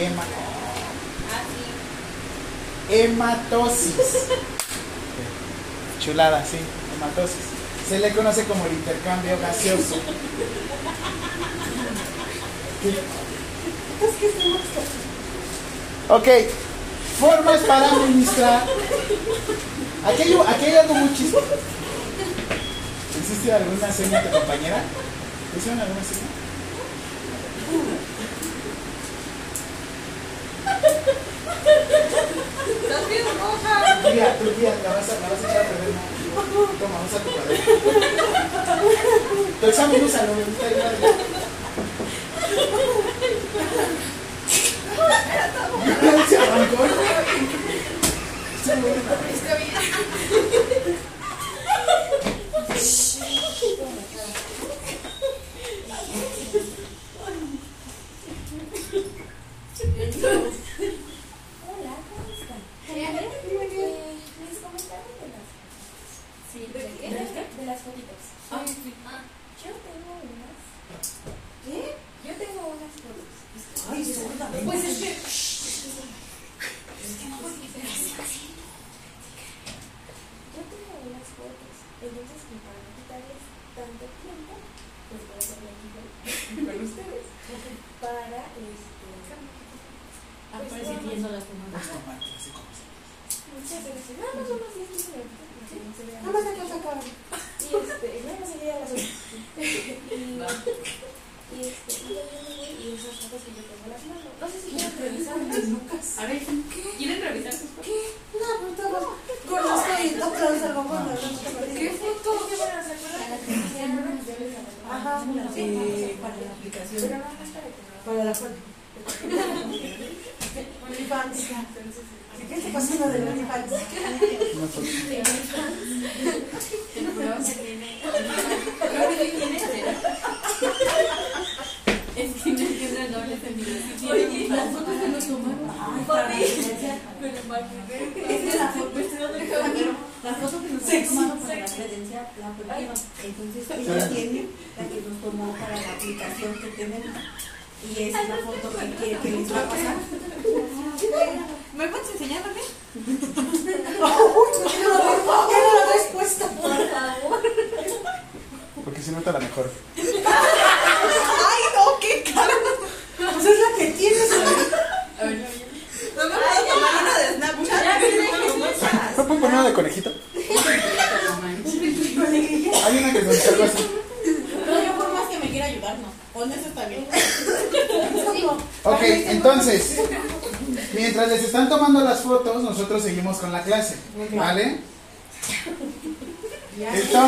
hematosis. 0.07 0.34
Hematosis. 2.89 3.95
Chulada, 6.01 6.45
sí, 6.45 6.59
hematosis. 6.97 7.47
Se 7.89 7.99
le 7.99 8.12
conoce 8.12 8.45
como 8.45 8.64
el 8.66 8.72
intercambio 8.72 9.39
gaseoso. 9.41 9.97
Ok, 16.09 16.28
formas 17.18 17.61
para 17.61 17.91
administrar. 17.91 18.62
Aquí 20.07 20.22
hay, 20.22 20.34
aquí 20.34 20.64
hay 20.66 20.76
algo 20.76 20.95
muy 20.95 21.14
chistoso. 21.16 21.47
¿Hiciste 23.20 23.53
alguna 23.53 23.93
seña 23.93 24.22
de 24.22 24.28
tu 24.28 24.39
compañera? 24.39 24.82
¿Hicieron 25.57 25.80
alguna 25.80 26.03
seña? 26.05 26.36
Estás 32.69 33.09
bien 33.09 33.25
roja. 33.39 34.01
La 34.03 34.11
vas 34.93 35.09
a, 35.09 35.21
la 35.21 35.29
a 35.29 35.45
echar 35.49 35.57
a 35.57 35.59
perder. 35.69 35.95
Toma, 36.79 36.99
tu 37.19 37.31
cuaderno. 37.31 37.64
Tu 39.61 39.67
examen, 39.67 40.05
úsalo, 40.05 40.35
me 40.35 40.45
gusta. 40.45 40.64
Se 46.29 46.37
arrancó. 46.37 46.77
Hola, 46.83 46.95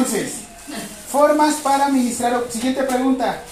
Entonces, 0.09 0.41
formas 1.11 1.57
para 1.57 1.87
administrar. 1.87 2.43
Siguiente 2.51 2.83
pregunta. 2.85 3.43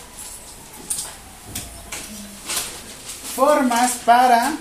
Formas 3.35 3.93
para. 4.07 4.55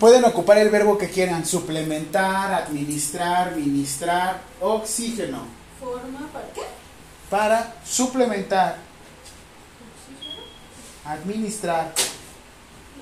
Pueden 0.00 0.24
ocupar 0.24 0.56
el 0.58 0.70
verbo 0.70 0.96
que 0.96 1.10
quieran: 1.10 1.44
suplementar, 1.44 2.54
administrar, 2.54 3.54
ministrar, 3.54 4.40
oxígeno. 4.62 5.42
Forma 5.78 6.26
para 6.32 6.48
qué? 6.54 6.62
Para 7.28 7.74
suplementar, 7.84 8.78
administrar, 11.04 11.92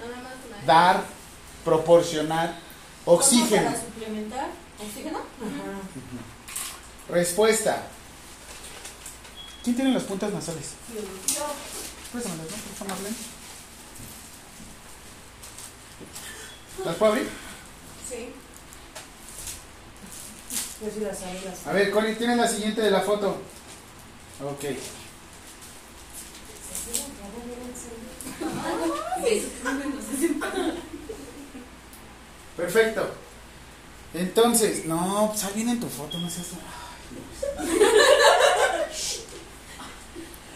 Nada 0.00 0.22
más 0.22 0.32
una. 0.48 0.66
dar, 0.66 1.04
proporcionar 1.64 2.56
oxígeno. 3.04 3.70
Para 3.70 3.80
suplementar 3.80 4.62
oxígeno. 4.88 5.18
Respuesta. 7.08 7.82
¿Quién 9.64 9.76
tiene 9.76 9.92
las 9.92 10.02
puntas 10.04 10.32
nasales? 10.32 10.70
Yo. 10.94 11.44
Préstamelas, 12.12 12.50
¿no? 12.50 12.56
Préstame, 12.56 12.90
Marlene. 12.90 13.16
¿Las 16.84 16.96
puedo 16.96 17.12
abrir? 17.12 17.28
Sí. 18.08 18.32
Yo 20.82 20.90
sí 20.92 21.00
las 21.00 21.20
las- 21.44 21.66
A 21.66 21.72
ver, 21.72 21.90
Connie, 21.92 22.14
tienes 22.16 22.36
la 22.36 22.48
siguiente 22.48 22.80
de 22.80 22.90
la 22.90 23.00
foto. 23.02 23.40
Ok. 24.44 24.64
Perfecto. 32.56 33.14
Entonces, 34.14 34.84
no, 34.84 35.32
sal 35.34 35.52
bien 35.54 35.70
en 35.70 35.80
tu 35.80 35.88
foto, 35.88 36.18
no 36.18 36.28
seas. 36.28 36.48
Ay. 37.58 37.66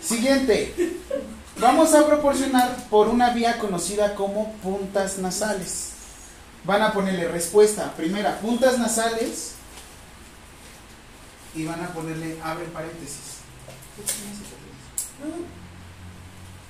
Siguiente. 0.03 0.75
Vamos 1.59 1.95
a 1.95 2.07
proporcionar 2.07 2.77
por 2.91 3.09
una 3.09 3.31
vía 3.31 3.59
conocida 3.59 4.15
como 4.15 4.53
puntas 4.55 5.19
nasales. 5.19 5.93
Van 6.65 6.83
a 6.83 6.93
ponerle 6.93 7.29
respuesta. 7.29 7.95
Primera, 7.97 8.39
puntas 8.41 8.79
nasales. 8.79 9.53
Y 11.55 11.65
van 11.65 11.83
a 11.83 11.89
ponerle 11.89 12.39
abre 12.43 12.67
paréntesis. 12.67 13.37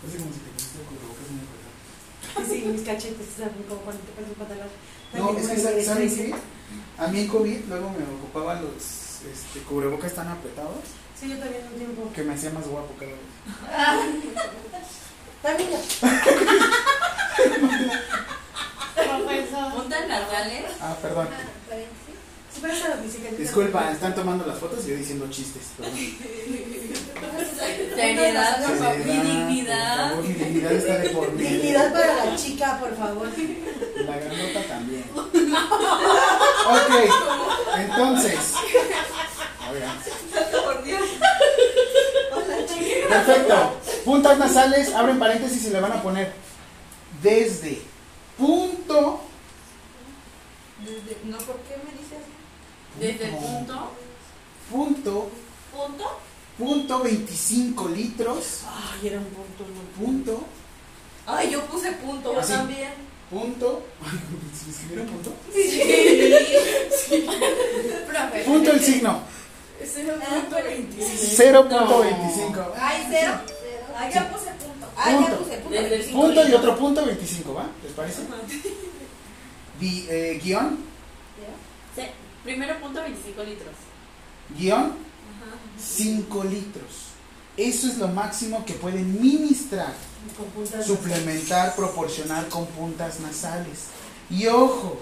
Parece 0.00 0.18
como 0.18 0.32
si 0.32 0.38
te 0.38 0.50
pusiste 0.50 0.78
el 0.78 0.84
cubrebocas 0.86 1.26
muy 1.30 1.40
apretado. 1.42 2.54
Sí, 2.54 2.64
mis 2.66 2.82
cachetes, 2.82 3.26
¿saben? 3.36 3.64
Como 3.68 3.80
cuando 3.80 4.02
te 4.02 4.12
pones 4.12 4.30
un 4.30 4.36
pantalón. 4.36 4.68
No, 5.14 5.36
es 5.38 5.48
que 5.48 5.58
¿saben 5.60 5.84
¿saben 5.84 6.08
estrés. 6.08 6.30
qué? 6.30 6.55
A 6.98 7.06
mí 7.08 7.20
en 7.20 7.28
COVID 7.28 7.64
luego 7.68 7.90
me 7.90 8.04
ocupaban 8.16 8.62
los 8.62 8.74
este, 9.30 9.60
cubrebocas 9.68 10.14
tan 10.14 10.28
apretados 10.28 10.78
Sí, 11.18 11.28
yo 11.30 11.38
también 11.38 11.66
un 11.72 11.78
tiempo. 11.78 12.12
que 12.14 12.22
me 12.22 12.34
hacía 12.34 12.50
más 12.50 12.66
guapo 12.68 12.92
cada 12.98 13.12
vez. 13.12 13.20
También 15.42 15.70
yo. 15.70 15.78
Profesor. 18.94 19.72
Puntas 19.72 20.08
nasales. 20.08 20.64
Ah, 20.80 20.94
perdón. 21.00 21.28
La 21.30 21.76
física. 21.76 22.05
yo 22.05 22.05
Disculpa, 23.38 23.90
están 23.92 24.14
tomando 24.14 24.46
las 24.46 24.58
fotos 24.58 24.84
y 24.86 24.90
yo 24.90 24.96
diciendo 24.96 25.28
chistes. 25.30 25.62
Seriedad, 27.94 28.62
por 28.66 28.76
favor. 28.78 29.04
Dignidad. 29.04 30.16
Mi 30.16 30.32
dignidad 30.32 30.72
está 30.72 30.98
de 30.98 31.10
por 31.10 31.32
medio. 31.32 31.48
Dignidad 31.50 31.92
para 31.92 32.24
la 32.24 32.36
chica, 32.36 32.78
por 32.80 32.96
favor. 32.96 33.28
La 34.06 34.16
grandota 34.18 34.62
también. 34.68 35.04
Ok, 35.14 36.90
entonces. 37.78 38.38
Oigan. 39.72 39.98
Por 40.64 40.84
Dios. 40.84 41.02
Perfecto. 43.08 43.80
Puntas 44.04 44.38
nasales, 44.38 44.94
abren 44.94 45.18
paréntesis 45.18 45.64
y 45.66 45.70
le 45.70 45.80
van 45.80 45.92
a 45.92 46.02
poner 46.02 46.32
desde 47.22 47.82
punto. 48.38 49.20
Desde- 50.84 51.16
no, 51.24 51.38
¿por 51.38 51.56
qué 51.60 51.76
me? 51.84 51.95
Desde 53.00 53.24
el 53.24 53.30
punto. 53.36 53.90
Punto. 54.70 55.30
¿Punto? 55.72 56.04
Punto 56.58 57.00
25 57.02 57.88
litros. 57.88 58.60
Ay, 58.66 59.08
era 59.08 59.18
un 59.18 59.24
punto, 59.26 59.64
no. 59.74 60.04
Punto. 60.04 60.44
Ay, 61.26 61.50
yo 61.50 61.64
puse 61.66 61.92
punto, 61.92 62.34
yo 62.34 62.40
también. 62.40 62.92
Punto. 63.30 63.82
¿Se 64.64 64.70
escribieron 64.70 65.06
punto? 65.08 65.32
Profe. 68.08 68.44
Punto 68.44 68.70
el 68.72 68.80
signo. 68.80 69.20
Ese 69.80 70.02
era 70.02 70.14
punto 70.14 70.56
25. 70.56 71.68
0.25. 71.68 72.72
Ay, 72.80 73.06
cero. 73.10 73.32
Ay, 73.98 74.12
ya 74.12 74.30
puse 74.30 74.50
punto. 74.52 74.86
Ay, 74.96 75.14
ya 75.14 75.20
Punto. 75.20 75.36
puse 75.44 75.56
punto. 75.58 75.70
Desde 75.70 75.84
el 75.84 75.90
25. 75.90 76.20
Punto 76.22 76.48
y 76.48 76.54
otro 76.54 76.76
punto 76.78 77.04
25, 77.04 77.54
¿va? 77.54 77.66
¿Les 77.82 77.92
parece? 77.92 78.22
Di- 79.80 80.06
eh, 80.08 80.40
guion. 80.42 80.78
Primero 82.46 82.78
punto 82.78 83.02
25 83.02 83.42
litros. 83.42 83.74
Guión. 84.56 84.92
5 85.82 86.44
litros. 86.44 86.84
Eso 87.56 87.88
es 87.88 87.98
lo 87.98 88.06
máximo 88.06 88.64
que 88.64 88.74
pueden 88.74 89.20
ministrar, 89.20 89.92
Con 90.36 90.46
puntas 90.50 90.86
suplementar, 90.86 91.74
proporcionar 91.74 92.48
con 92.48 92.66
puntas 92.66 93.18
nasales. 93.18 93.86
Y 94.30 94.46
ojo, 94.46 95.00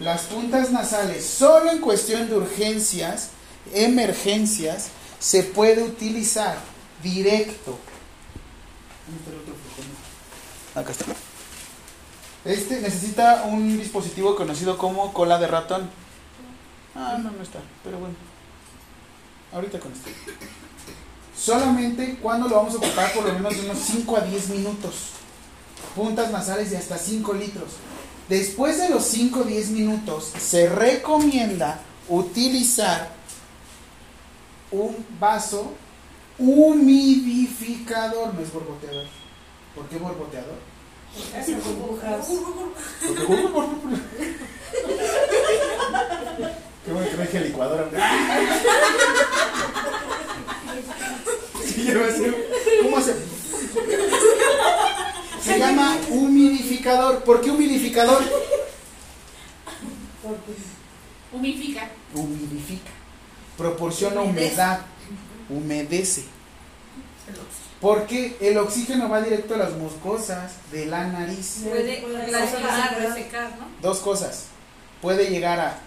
las 0.00 0.22
puntas 0.22 0.72
nasales, 0.72 1.24
solo 1.24 1.70
en 1.70 1.80
cuestión 1.80 2.28
de 2.28 2.36
urgencias, 2.36 3.28
emergencias, 3.72 4.88
se 5.20 5.44
puede 5.44 5.84
utilizar 5.84 6.58
directo. 7.04 7.78
Acá 10.74 10.90
está. 10.90 11.04
Este 12.44 12.80
necesita 12.80 13.44
un 13.44 13.78
dispositivo 13.78 14.34
conocido 14.34 14.76
como 14.76 15.12
cola 15.12 15.38
de 15.38 15.46
ratón. 15.46 15.99
Ah, 16.94 17.18
no, 17.22 17.30
no 17.30 17.42
está, 17.42 17.60
pero 17.84 17.98
bueno. 17.98 18.14
Ahorita 19.52 19.78
con 19.78 19.92
esto. 19.92 20.10
Solamente 21.36 22.18
cuando 22.20 22.48
lo 22.48 22.56
vamos 22.56 22.74
a 22.74 22.78
ocupar 22.78 23.12
por 23.12 23.24
lo 23.24 23.32
menos 23.32 23.56
de 23.56 23.62
unos 23.62 23.78
5 23.78 24.16
a 24.16 24.20
10 24.20 24.48
minutos. 24.50 24.94
Puntas 25.94 26.30
nasales 26.30 26.70
de 26.70 26.76
hasta 26.76 26.98
5 26.98 27.32
litros. 27.34 27.70
Después 28.28 28.78
de 28.78 28.90
los 28.90 29.04
5 29.04 29.40
o 29.40 29.44
10 29.44 29.70
minutos, 29.70 30.32
se 30.38 30.68
recomienda 30.68 31.80
utilizar 32.08 33.10
un 34.70 35.04
vaso 35.18 35.72
humidificador, 36.38 38.34
no 38.34 38.40
es 38.40 38.52
borboteador. 38.52 39.06
¿Por 39.74 39.88
qué 39.88 39.96
borboteador? 39.96 40.58
Hacen 41.36 41.60
burbujas. 41.60 42.28
Porque 43.04 43.26
Qué 46.84 46.92
bueno 46.92 47.10
que 47.10 47.16
no 47.16 47.22
dije 47.22 47.40
licuadora. 47.40 47.88
Sí, 51.64 51.88
¿Cómo 52.82 53.00
se? 53.00 53.14
Se 55.42 55.58
llama 55.58 55.96
humidificador. 56.10 57.22
¿Por 57.22 57.40
qué 57.40 57.50
humidificador? 57.50 58.22
Porque 60.22 60.52
Humifica. 61.32 61.88
Humidifica. 62.14 62.90
Proporciona 63.56 64.20
humedad. 64.22 64.80
Humedece. 65.48 66.24
Porque 67.80 68.36
el 68.40 68.58
oxígeno 68.58 69.08
va 69.08 69.22
directo 69.22 69.54
a 69.54 69.58
las 69.58 69.72
mucosas 69.72 70.52
de 70.70 70.86
la 70.86 71.06
nariz. 71.06 71.62
Puede 71.64 72.04
resecar, 73.08 73.56
¿no? 73.58 73.68
Dos 73.80 73.98
cosas. 74.00 74.46
Puede 75.00 75.30
llegar 75.30 75.60
a 75.60 75.78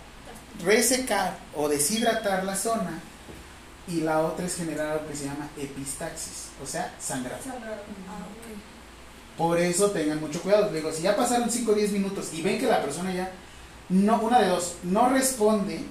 resecar 0.63 1.37
o 1.55 1.67
deshidratar 1.69 2.43
la 2.43 2.55
zona. 2.55 2.99
Y 3.87 3.99
la 4.01 4.21
otra 4.21 4.45
es 4.45 4.55
generar 4.55 4.87
algo 4.93 5.07
que 5.07 5.15
se 5.15 5.25
llama 5.25 5.49
epistaxis, 5.57 6.47
o 6.63 6.65
sea, 6.65 6.93
sangrado. 7.01 7.41
Por 9.37 9.59
eso 9.59 9.91
tengan 9.91 10.21
mucho 10.21 10.41
cuidado. 10.41 10.71
Digo, 10.71 10.91
si 10.93 11.01
ya 11.03 11.15
pasaron 11.15 11.49
5 11.51 11.71
o 11.71 11.75
10 11.75 11.91
minutos 11.91 12.29
y 12.33 12.41
ven 12.41 12.59
que 12.59 12.67
la 12.67 12.81
persona 12.81 13.13
ya, 13.13 13.31
no, 13.89 14.21
una 14.21 14.39
de 14.41 14.47
dos, 14.47 14.75
no 14.83 15.09
responde, 15.09 15.83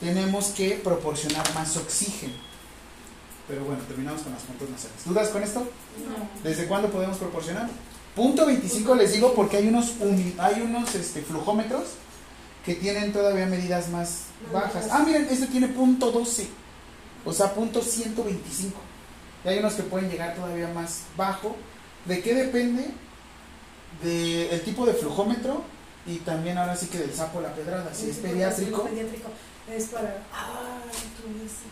tenemos 0.00 0.46
que 0.46 0.80
proporcionar 0.82 1.44
más 1.54 1.76
oxígeno. 1.76 2.32
Pero 3.48 3.64
bueno, 3.64 3.82
terminamos 3.86 4.22
con 4.22 4.32
las 4.32 4.42
puntos 4.42 4.70
nasales. 4.70 5.04
¿Dudas 5.04 5.28
con 5.28 5.42
esto? 5.42 5.60
¿Desde 6.42 6.66
cuándo 6.66 6.88
podemos 6.88 7.18
proporcionar? 7.18 7.68
Punto 8.14 8.46
25 8.46 8.94
les 8.94 9.12
digo 9.12 9.34
porque 9.34 9.58
hay 9.58 9.68
unos, 9.68 9.92
uni- 10.00 10.34
hay 10.38 10.62
unos 10.62 10.94
este, 10.94 11.20
flujómetros 11.22 11.84
que 12.64 12.74
tienen 12.74 13.12
todavía 13.12 13.46
medidas 13.46 13.88
más 13.88 14.24
bajas. 14.52 14.88
Ah, 14.90 15.02
miren, 15.04 15.26
este 15.30 15.46
tiene 15.46 15.68
punto 15.68 16.10
12, 16.10 16.48
o 17.24 17.32
sea, 17.32 17.54
punto 17.54 17.82
125. 17.82 18.78
Y 19.44 19.48
hay 19.48 19.58
unos 19.58 19.74
que 19.74 19.82
pueden 19.82 20.10
llegar 20.10 20.34
todavía 20.34 20.68
más 20.68 21.02
bajo. 21.16 21.56
¿De 22.04 22.20
qué 22.20 22.34
depende? 22.34 22.90
Del 24.02 24.62
tipo 24.62 24.86
de 24.86 24.94
flujómetro 24.94 25.64
y 26.06 26.16
también 26.18 26.58
ahora 26.58 26.76
sí 26.76 26.86
que 26.86 26.98
del 26.98 27.12
sapo 27.12 27.40
la 27.40 27.54
pedrada. 27.54 27.92
Si 27.94 28.10
es 28.10 28.16
pediátrico, 28.16 28.84
Pediátrico 28.84 29.28
es 29.70 29.84
para. 29.86 30.22
Ah. 30.32 30.80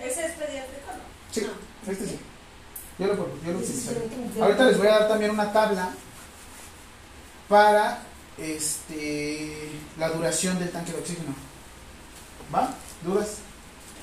¿Ese 0.00 0.26
es 0.26 0.32
pediátrico 0.32 0.86
no? 0.92 1.32
sí, 1.32 1.46
este 1.90 2.06
sí. 2.06 2.18
Yo 2.98 3.06
lo, 3.06 3.14
yo 3.14 3.52
lo 3.52 3.60
sí. 3.60 3.88
Ahorita 4.40 4.64
les 4.66 4.78
voy 4.78 4.86
a 4.88 4.98
dar 4.98 5.08
también 5.08 5.30
una 5.30 5.52
tabla 5.52 5.90
para 7.48 8.02
este 8.38 9.70
la 9.98 10.08
duración 10.10 10.58
del 10.58 10.70
tanque 10.70 10.92
de 10.92 10.98
oxígeno. 10.98 11.34
¿Va? 12.54 12.74
¿Dudas? 13.04 13.38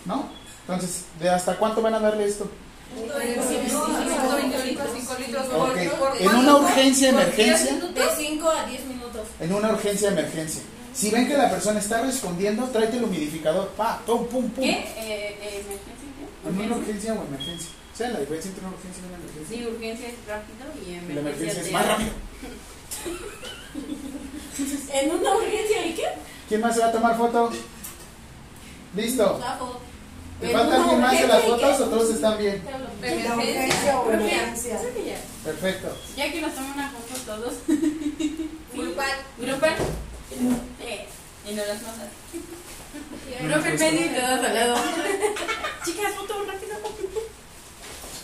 ¿No? 0.05 0.29
Entonces, 0.61 1.05
¿de 1.19 1.29
hasta 1.29 1.57
cuánto 1.57 1.81
van 1.81 1.93
a 1.95 1.99
darle 1.99 2.25
esto? 2.25 2.49
Punto 2.95 3.17
25 3.17 3.87
litros, 4.65 4.87
5 4.95 5.15
litros. 5.19 5.45
¿Por- 5.47 5.69
Ok. 5.69 5.77
por 5.99 6.21
En 6.21 6.35
una 6.35 6.55
urgencia, 6.57 7.11
¿Por 7.11 7.21
emergencia. 7.21 7.55
10 7.71 7.73
minutos? 7.83 7.95
De 8.17 8.23
5 8.23 8.49
a 8.49 8.65
10 8.65 8.85
minutos. 8.85 9.27
En 9.39 9.53
una 9.53 9.69
urgencia, 9.71 10.09
emergencia. 10.09 10.61
Si 10.93 11.09
ven 11.11 11.27
que 11.27 11.35
la 11.35 11.49
persona 11.49 11.79
está 11.79 12.01
respondiendo, 12.03 12.63
tráete 12.69 12.97
el 12.97 13.03
humidificador. 13.03 13.69
Pa, 13.69 13.99
pum, 14.05 14.27
pum, 14.27 14.49
pum. 14.49 14.63
¿Qué? 14.63 14.71
Eh, 14.71 14.87
eh, 14.97 15.65
¿Emergencia? 15.65 15.93
En 16.47 16.59
una 16.71 16.77
urgencia 16.77 17.13
o 17.13 17.25
emergencia. 17.25 17.69
¿Saben 17.97 18.13
la 18.13 18.19
diferencia 18.19 18.49
entre 18.49 18.65
una 18.65 18.75
urgencia 18.75 19.01
y 19.03 19.07
una 19.07 19.17
emergencia? 19.17 19.57
Sí, 19.57 19.65
urgencia 19.65 20.07
es 20.07 20.15
rápido 20.27 20.65
y 20.85 20.93
emergencia, 20.93 21.15
la 21.15 21.21
emergencia 21.21 21.61
es 21.61 21.71
más 21.71 21.87
rápido. 21.87 22.09
En 24.95 25.11
una 25.11 25.35
urgencia, 25.35 25.85
¿y 25.85 25.93
qué? 25.93 26.05
¿Quién 26.47 26.61
más 26.61 26.73
se 26.73 26.79
va 26.81 26.87
a 26.87 26.91
tomar 26.93 27.17
foto? 27.17 27.51
Listo. 28.95 29.39
¿Te 30.39 30.49
falta 30.49 30.75
alguien 30.75 31.01
más 31.01 31.11
de 31.19 31.27
las 31.27 31.43
urgencia, 31.43 31.47
¿y 31.47 31.61
fotos 31.61 31.81
o 31.81 31.89
todos 31.89 32.09
están 32.15 32.37
bien? 32.37 32.63
De 33.01 33.23
La 33.23 33.35
urgencia 33.35 33.53
emergencia. 33.53 33.99
o 33.99 34.05
Urgencia. 34.07 34.37
emergencia. 34.37 34.75
Eso 34.79 34.93
que 34.95 35.05
ya. 35.05 35.17
Perfecto. 35.43 35.97
Ya 36.15 36.31
que 36.31 36.41
nos 36.41 36.53
toman 36.55 36.73
una 36.73 36.91
foto 36.91 37.21
todos. 37.25 37.53
Grupal. 38.73 39.11
Grupal. 39.37 39.75
Eh, 40.81 41.07
y 41.49 41.53
no 41.55 41.65
las 41.65 41.81
mandas. 41.81 42.09
Profe 43.43 43.69
en 43.69 43.79
medio 43.79 44.05
y 44.05 44.09
todos 44.15 44.45
al 44.45 44.53
lado. 44.53 44.75
Chicas, 45.85 46.13
foto 46.15 46.33
rápido. 46.45 46.75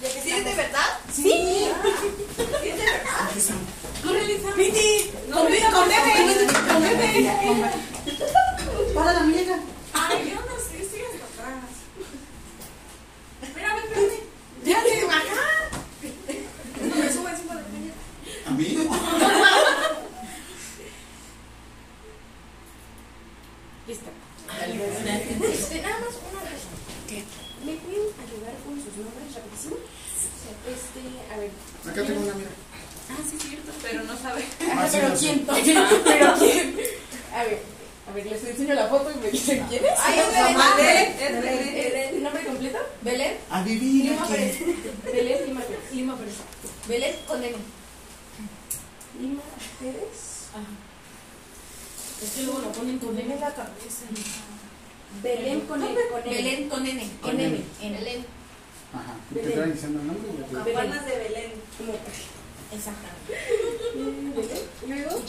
¿Sí 0.02 0.32
es 0.32 0.45
de 0.45 0.56
verdad? 0.56 0.99
Sí. 1.14 1.22
¿Sí 1.22 2.70
es 2.70 2.78
de 2.78 2.84
verdad? 2.86 3.30
Corre, 4.04 4.26
Lisa. 4.26 4.52
Piti. 4.56 5.12
Con 5.32 5.45
bebé, 5.45 5.62
con. 7.45 7.62
Para 8.95 9.14
la 9.14 9.20
muñeca. 9.22 9.60
Ay, 9.93 10.32
yo 10.32 10.36
no 10.41 10.56
sé, 10.58 10.82
estoy 10.82 11.02
hasta 11.02 11.26
atrás. 11.43 11.70
Espérame, 13.43 13.78
espérame. 13.78 14.20
Ya 14.66 14.84
te 14.84 15.06
baja. 15.06 15.70
No 16.82 16.95
me 16.95 17.14
suba 17.14 17.30
encima 17.32 17.56
de 17.56 17.62
la 17.62 17.68
muñeca. 17.68 17.95
¿A 18.47 18.52
mí? 18.52 18.66
Listo. 23.88 24.10
Este, 25.43 25.82
nada 25.82 25.99
más 25.99 26.16
una 26.32 26.41
cosa. 26.41 26.70
¿Me 27.66 27.74
pueden 27.78 28.08
ayudar 28.18 28.56
con 28.66 28.74
sus 28.82 28.93
nombres 28.97 29.36
rapidísimo? 29.36 29.76
Este, 30.66 31.02
a 31.32 31.36
ver. 31.38 31.52
Acá 31.86 32.02
tengo 32.08 32.22
una, 32.22 32.34
mira. 32.34 32.49
Ah, 33.10 33.22
sí, 33.28 33.36
es 33.36 33.43
cierto, 33.43 33.72
pero 33.82 34.04
no 34.04 34.18
sabe. 34.18 34.41
Ah, 34.74 34.81
sí, 34.81 34.81
pero 34.92 35.10
lo 35.10 35.16
sé. 35.16 35.26
quién, 35.26 35.46
pero 36.04 36.34
quién. 36.38 36.76
A 37.34 37.44
ver, 37.44 37.60
a 38.10 38.14
ver, 38.14 38.26
les 38.26 38.44
enseño 38.44 38.74
la 38.74 38.88
foto 38.88 39.12
y 39.12 39.16
me 39.16 39.32
dicen 39.32 39.66
quién 39.70 39.86
es. 39.86 39.92
Ay, 40.00 40.20
es 40.20 40.28
Belén. 40.28 40.58
Belén. 40.78 41.12
Es 41.20 41.44
Belén. 41.44 41.76
Eh, 41.76 42.10
¿El 42.14 42.24
nombre 42.24 42.44
completo? 42.46 42.78
Belén. 43.02 43.38
Adivina 43.50 44.12
Lima 44.12 44.28
Pérez. 44.28 44.60
Belén 45.06 45.46
Lima 45.48 45.62
Pérez. 45.62 45.92
Lima 45.94 46.18
Pérez. 46.18 46.36
Belén 46.88 47.16
con 47.28 47.44
N. 47.44 47.56
Lima 49.20 49.42
Pérez. 49.80 50.32
Es 52.22 52.30
que 52.32 52.44
luego 52.44 52.60
lo 52.60 52.72
ponen 52.72 53.00
con 53.00 53.18
N. 53.18 53.36
la 53.39 53.54
cabeza. 53.54 54.06
Belén 55.24 55.62
con 55.62 55.82
N. 55.82 55.96
Con 56.12 56.22
N. 56.22 56.30
Belén 56.30 56.70
con 56.70 56.86
N. 56.86 57.10
Con 57.22 57.39
N. 57.39 57.64
N. 57.82 57.98
Belén. 57.98 58.26
Ajá. 58.94 59.16
Te 59.34 59.39
estaba 59.42 59.68
diciendo 59.68 60.02
el 60.02 60.08
nombre. 60.08 60.32
Campanas 60.52 61.06
de 61.06 61.18
Belén. 61.18 61.52
Exactamente. 62.72 63.38
Luego. 64.88 65.22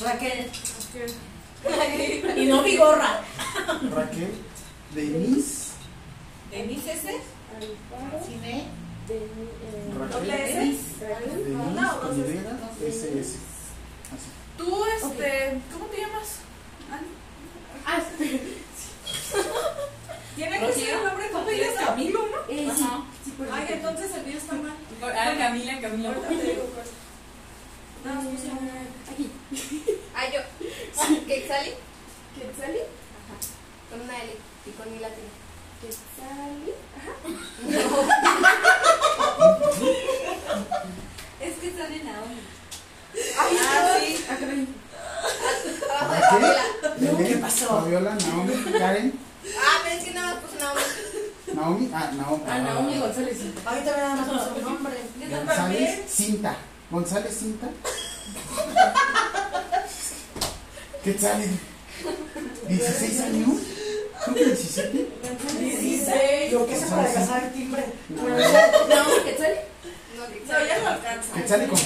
Raquel. 0.00 0.50
Y 2.36 2.46
no 2.46 2.62
Vigorra. 2.62 3.20
Raquel, 3.94 4.32
Denise, 4.94 5.72
Denise 6.50 6.92
S. 6.92 7.20
Amparo. 7.56 8.24
Cine. 8.24 8.66
Eh, 9.08 9.28
Raquel, 9.98 10.28
Denise, 10.28 11.06
SS. 12.86 13.38
Así. 14.14 14.28
Tú, 14.56 14.84
este, 14.84 15.60
¿cómo 15.72 15.86
te 15.86 16.00
llamas? 16.00 16.38
Ah, 17.86 18.00
Tiene 20.38 20.60
que 20.60 20.72
ser 20.72 20.88
el 20.94 21.04
nombre 21.04 21.30
completo. 21.30 21.74
Camilo, 21.84 22.20
¿no? 22.28 22.36
Eh, 22.54 22.70
sí. 22.76 22.84
Ay, 23.52 23.66
entonces 23.70 24.14
el 24.14 24.24
mío 24.26 24.38
está 24.38 24.52
mal. 24.54 24.72
Ah, 25.02 25.34
Camila, 25.36 25.80
Camila. 25.80 26.08
Ahorita 26.10 26.28
te 26.28 26.34
digo 26.36 26.62
cuál. 26.74 26.86
No, 28.04 28.14
no, 28.14 28.22
no. 28.22 28.30
Aquí. 29.10 29.30
Ah, 30.14 30.26
yo. 30.32 30.40
¿Quetzali? 31.26 31.72
¿Quetzali? 32.38 32.78
Ajá. 32.78 33.36
Con 33.90 34.00
una 34.02 34.16
L 34.22 34.32
y 34.66 34.70
con 34.70 34.92
mi 34.92 34.98
latina. 35.00 35.28
¿Quetzali? 35.82 36.72
Ajá. 36.96 37.12
Es 41.40 41.54
que 41.56 41.68
en 41.68 42.04
Naomi. 42.04 42.40
Ay, 43.38 43.58
Ah, 43.60 43.98
no. 43.98 44.06
sí. 44.06 44.24
Ah, 44.30 44.36
caray. 44.38 44.68
Abajo 45.90 46.14
de 46.14 46.20
Fabiola. 46.20 46.64
¿Qué 47.28 47.36
pasó? 47.38 47.66
Fabiola, 47.80 48.14
Naomi, 48.14 48.54
Karen, 48.78 49.18
Ah, 49.56 49.80
pero 49.82 49.96
es 49.96 50.04
que 50.04 50.10
nada 50.12 50.34
más 50.34 50.44
puse 50.44 50.56
Naomi. 50.58 50.82
Naomi, 51.54 51.90
ah, 51.94 52.10
Naomi. 52.16 52.42
Ah, 52.48 52.58
Naomi 52.58 52.98
González. 52.98 53.38
Ahorita 53.64 53.96
me 53.96 54.02
da 54.02 54.14
más 54.16 54.26
su 54.44 54.60
nombre. 54.62 54.94
González, 55.30 56.00
Cinta. 56.08 56.56
González, 56.90 57.36
Cinta. 57.38 57.68
¿Qué 61.04 61.12
tal? 61.14 61.42
¿16 62.68 63.20
años? 63.24 63.48
¿Cómo 64.24 64.36
que 64.36 64.44
17? 64.44 65.08
16. 65.60 66.52
Lo 66.52 66.66
que 66.66 66.74
es 66.74 66.84
para 66.84 67.12
casar 67.12 67.44
el 67.44 67.52
timbre. 67.52 67.84
No. 68.08 68.22
Naomi, 68.28 69.22
¿Quetzali? 69.24 69.54
No, 70.48 70.66
ya 70.66 70.78
no 70.80 70.88
alcanza. 70.88 71.34
¿Qué 71.34 71.48
sale 71.48 71.68
con 71.68 71.78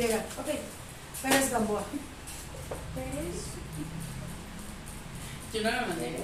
Y. 0.00 0.04
Ok. 0.04 0.58
Pérez 1.22 1.50
Gamboa. 1.50 1.82
Yo 5.52 5.62
no 5.62 5.70
lo 5.70 5.86
mandé. 5.88 6.16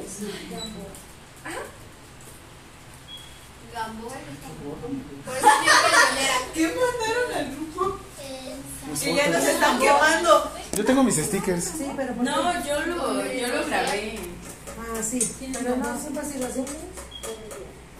Gamboa 3.74 4.12
Por 5.24 5.36
eso 5.36 5.48
tiene 5.60 5.78
peleonera. 5.84 6.36
¿Qué 6.54 6.66
mandaron 6.68 7.34
al 7.34 7.54
grupo? 7.54 7.98
Que 8.98 9.14
ya 9.14 9.28
nos 9.28 9.44
están 9.44 9.78
quemando. 9.78 10.50
Yo 10.72 10.84
tengo 10.84 11.02
mis 11.02 11.16
stickers. 11.16 11.64
Sí, 11.64 11.92
pero 11.94 12.14
¿por 12.14 12.24
qué? 12.24 12.30
No, 12.30 12.64
yo 12.64 12.86
lo, 12.86 13.26
yo 13.26 13.48
lo 13.48 13.66
grabé. 13.66 14.18
Ah, 14.78 15.02
sí. 15.02 15.18
Pero 15.52 15.76
no, 15.76 16.00
siempre 16.00 16.22
así. 16.22 16.64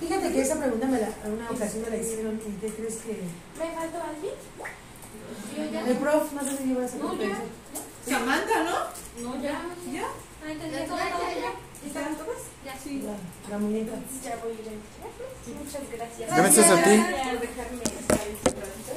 Fíjate 0.01 0.33
que 0.33 0.41
esa 0.41 0.57
pregunta 0.57 0.87
me 0.87 1.01
la, 1.01 1.09
a 1.09 1.29
una 1.29 1.51
ocasión 1.51 1.83
me 1.83 1.91
la 1.91 1.97
hicieron 1.97 2.41
y 2.47 2.61
¿qué 2.61 2.69
crees 2.69 2.97
que...? 2.97 3.23
¿Me 3.59 3.75
faltó 3.75 4.03
alguien? 4.03 4.35
El 5.57 5.97
prof, 5.97 6.33
no 6.33 6.43
sé 6.43 6.57
si 6.57 6.65
lleva 6.65 6.85
esa 6.85 6.97
No, 6.97 7.15
ya. 7.17 7.39
Samantha, 8.07 8.63
¿no? 8.65 8.77
No, 9.23 9.43
ya. 9.43 9.63
¿Ya? 9.93 10.07
Ah, 10.45 10.51
entonces 10.51 10.73
ya, 10.73 10.87
ya, 10.87 11.35
ya. 11.41 11.53
¿Están 11.87 12.17
todas? 12.17 12.39
Ya, 12.65 12.75
sí. 12.83 13.03
La, 13.03 13.17
la 13.51 13.59
muñeca. 13.59 13.93
Ya 14.25 14.37
voy 14.37 14.53
a 14.53 14.55
ir. 14.55 14.81
Muchas 15.59 15.83
gracias. 15.93 16.37
Gracias 16.37 16.71
a 16.71 16.83
ti. 16.83 16.97
Por 16.99 17.41
dejarme 17.41 17.83
estar 17.83 18.27
este 18.29 18.51
ratito. 18.51 18.93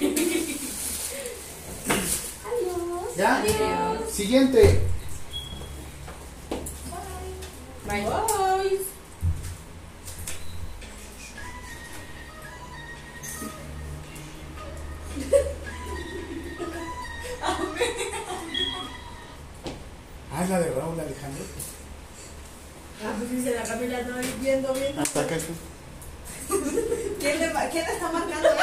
Adiós. 2.48 3.16
¿Ya? 3.16 3.36
Adiós. 3.38 4.10
Siguiente. 4.10 4.80
Bye. 7.86 8.04
Bye. 8.04 8.78
Ah, 20.34 20.44
es 20.44 20.50
la 20.50 20.60
de 20.60 20.70
Raúl 20.70 21.00
Alejandro. 21.00 21.44
Ah, 23.04 23.12
pues 23.18 23.30
dice 23.30 23.54
la 23.54 23.62
Camila, 23.62 24.02
no 24.02 24.16
viendo 24.40 24.72
bien. 24.74 24.98
Hasta 24.98 25.20
acá 25.20 25.36
está. 25.36 25.52
¿Quién 27.20 27.40
le, 27.40 27.52
ma- 27.52 27.68
¿Quién 27.68 27.84
le 27.86 27.92
está 27.92 28.10
marcando? 28.12 28.48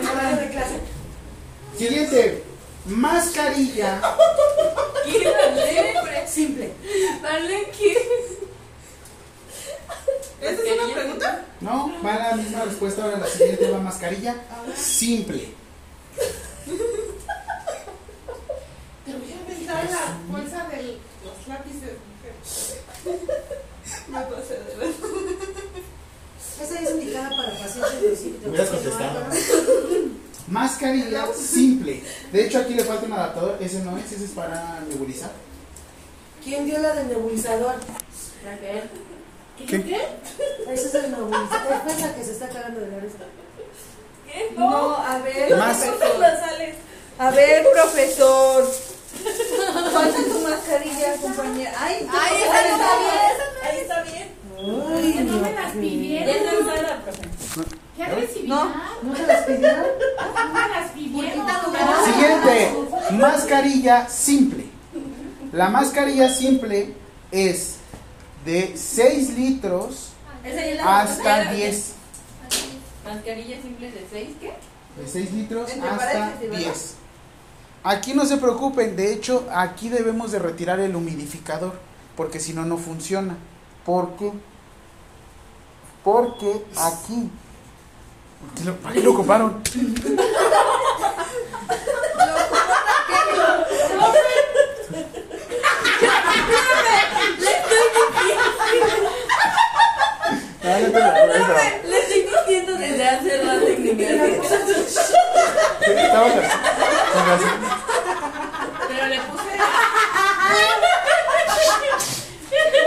En 0.00 0.08
horario 0.08 0.36
de 0.40 0.50
clase. 0.50 0.80
Siguiente. 1.78 2.42
Mascarilla. 2.86 4.00
Simple. 6.26 6.72
Dale, 7.22 7.70
¿qué? 7.78 7.96
¿Esa 10.40 10.62
es 10.62 10.80
una 10.82 10.94
pregunta? 10.94 11.44
No, 11.60 11.92
va 12.04 12.14
la 12.16 12.36
misma 12.36 12.64
respuesta. 12.64 13.04
Ahora 13.04 13.18
la 13.18 13.26
siguiente 13.26 13.70
va 13.70 13.78
mascarilla. 13.78 14.34
Simple. 14.76 15.48
Te 19.04 19.12
voy 19.12 19.32
a 19.32 19.44
aventar 19.44 19.84
la 19.90 20.18
bolsa 20.38 20.68
de 20.68 20.98
los 21.24 21.48
lápices, 21.48 21.92
mujer. 22.08 22.34
Me 24.08 24.20
pasé 24.20 24.54
de 24.54 24.76
ver. 24.76 24.94
Esa 26.62 26.80
es 26.80 26.90
indicada 26.90 27.30
para 27.30 27.50
pacientes 27.58 28.40
de 28.42 28.48
Hubieras 28.48 28.70
contestado. 28.70 29.26
Mascarilla 30.48 31.26
simple. 31.34 32.02
De 32.32 32.46
hecho, 32.46 32.58
aquí 32.58 32.74
le 32.74 32.84
falta 32.84 33.06
un 33.06 33.12
adaptador. 33.12 33.56
Ese 33.60 33.80
no 33.80 33.96
es, 33.98 34.12
ese 34.12 34.24
es 34.26 34.30
para 34.30 34.80
nebulizar. 34.88 35.30
¿Quién 36.42 36.66
dio 36.66 36.78
la 36.78 36.94
del 36.94 37.08
nebulizador? 37.08 37.74
Raquel. 38.44 38.90
¿Qué? 39.56 40.08
Esa 40.70 40.86
es 40.88 40.94
el 40.94 41.10
nebulizador. 41.10 41.72
Es 41.88 42.00
la 42.00 42.14
que 42.14 42.24
se 42.24 42.32
está 42.32 42.48
cagando 42.48 42.80
de 42.80 42.90
la 42.90 43.00
risa. 43.00 43.18
¿Qué? 44.30 44.54
No, 44.56 44.96
a 44.96 45.18
ver, 45.18 45.56
Más. 45.56 45.78
profesor. 45.78 46.24
A 47.18 47.30
ver, 47.30 47.66
profesor. 47.72 48.93
Falta 49.92 50.18
tu 50.24 50.38
mascarilla, 50.40 51.16
compañera. 51.22 51.72
Ay, 51.78 52.08
Ay, 52.10 52.42
esa 52.42 52.54
ahí 52.58 52.64
no 52.68 52.76
está 52.76 52.84
está 52.84 52.98
bien. 52.98 53.14
Ahí 53.64 53.78
está 53.80 54.02
bien. 54.02 54.28
Uy, 54.56 55.12
Que 55.12 55.20
no 55.24 55.32
me 55.38 55.52
las 55.52 55.74
Ya 55.74 55.80
pidieron. 55.80 56.28
está 56.36 56.52
usada, 56.60 57.02
profe. 57.02 57.22
¿Qué 57.96 58.02
agresividad? 58.02 58.48
No. 58.56 58.74
¿No 59.02 59.16
se 59.16 59.26
las 59.26 59.44
pidieron? 59.44 59.84
No 60.44 60.52
me 60.52 60.66
las 60.68 60.90
pidieron. 60.92 61.46
Siguiente. 62.04 62.74
Mascarilla 63.12 64.08
simple. 64.08 64.64
La 65.52 65.68
mascarilla 65.68 66.28
simple 66.28 66.94
es 67.30 67.76
de 68.44 68.72
6 68.76 69.30
litros 69.38 70.08
ya 70.44 71.00
hasta 71.00 71.52
10. 71.52 71.92
Mascarilla 73.04 73.62
simple 73.62 73.90
de 73.90 74.06
6, 74.10 74.28
¿qué? 74.40 74.54
De 75.00 75.08
6 75.08 75.32
litros 75.32 75.70
hasta 75.70 75.96
paréntesis, 75.96 76.40
¿verdad? 76.50 76.58
10. 76.58 76.94
Aquí 77.84 78.14
no 78.14 78.24
se 78.24 78.38
preocupen, 78.38 78.96
de 78.96 79.12
hecho, 79.12 79.46
aquí 79.54 79.90
debemos 79.90 80.32
de 80.32 80.38
retirar 80.38 80.80
el 80.80 80.96
humidificador, 80.96 81.74
porque 82.16 82.40
si 82.40 82.54
no, 82.54 82.64
no 82.64 82.78
funciona. 82.78 83.36
¿Por 83.84 84.16
qué? 84.16 84.32
Porque 86.02 86.64
aquí... 86.78 87.30
¿Por 88.40 88.54
qué 88.56 88.64
lo- 88.64 88.76
¿Para 88.76 88.94
qué 88.94 89.00
lo 89.02 89.12
ocuparon? 89.12 89.62
Ah, 100.66 100.78
no 100.80 100.86
te 100.86 100.90
preocupes, 100.90 101.84
Le 101.84 101.98
estoy 101.98 102.22
diciendo 102.46 102.72
desde 102.78 103.06
hace 103.08 103.36
rato 103.42 103.66
que 103.66 103.76
me 103.78 103.92
pero- 103.92 104.24
Estaba 104.24 104.64
con- 106.30 106.48
con 107.12 107.26
razón. 107.28 107.58
Pero 108.88 109.06
le 109.08 109.20
puse. 109.20 109.52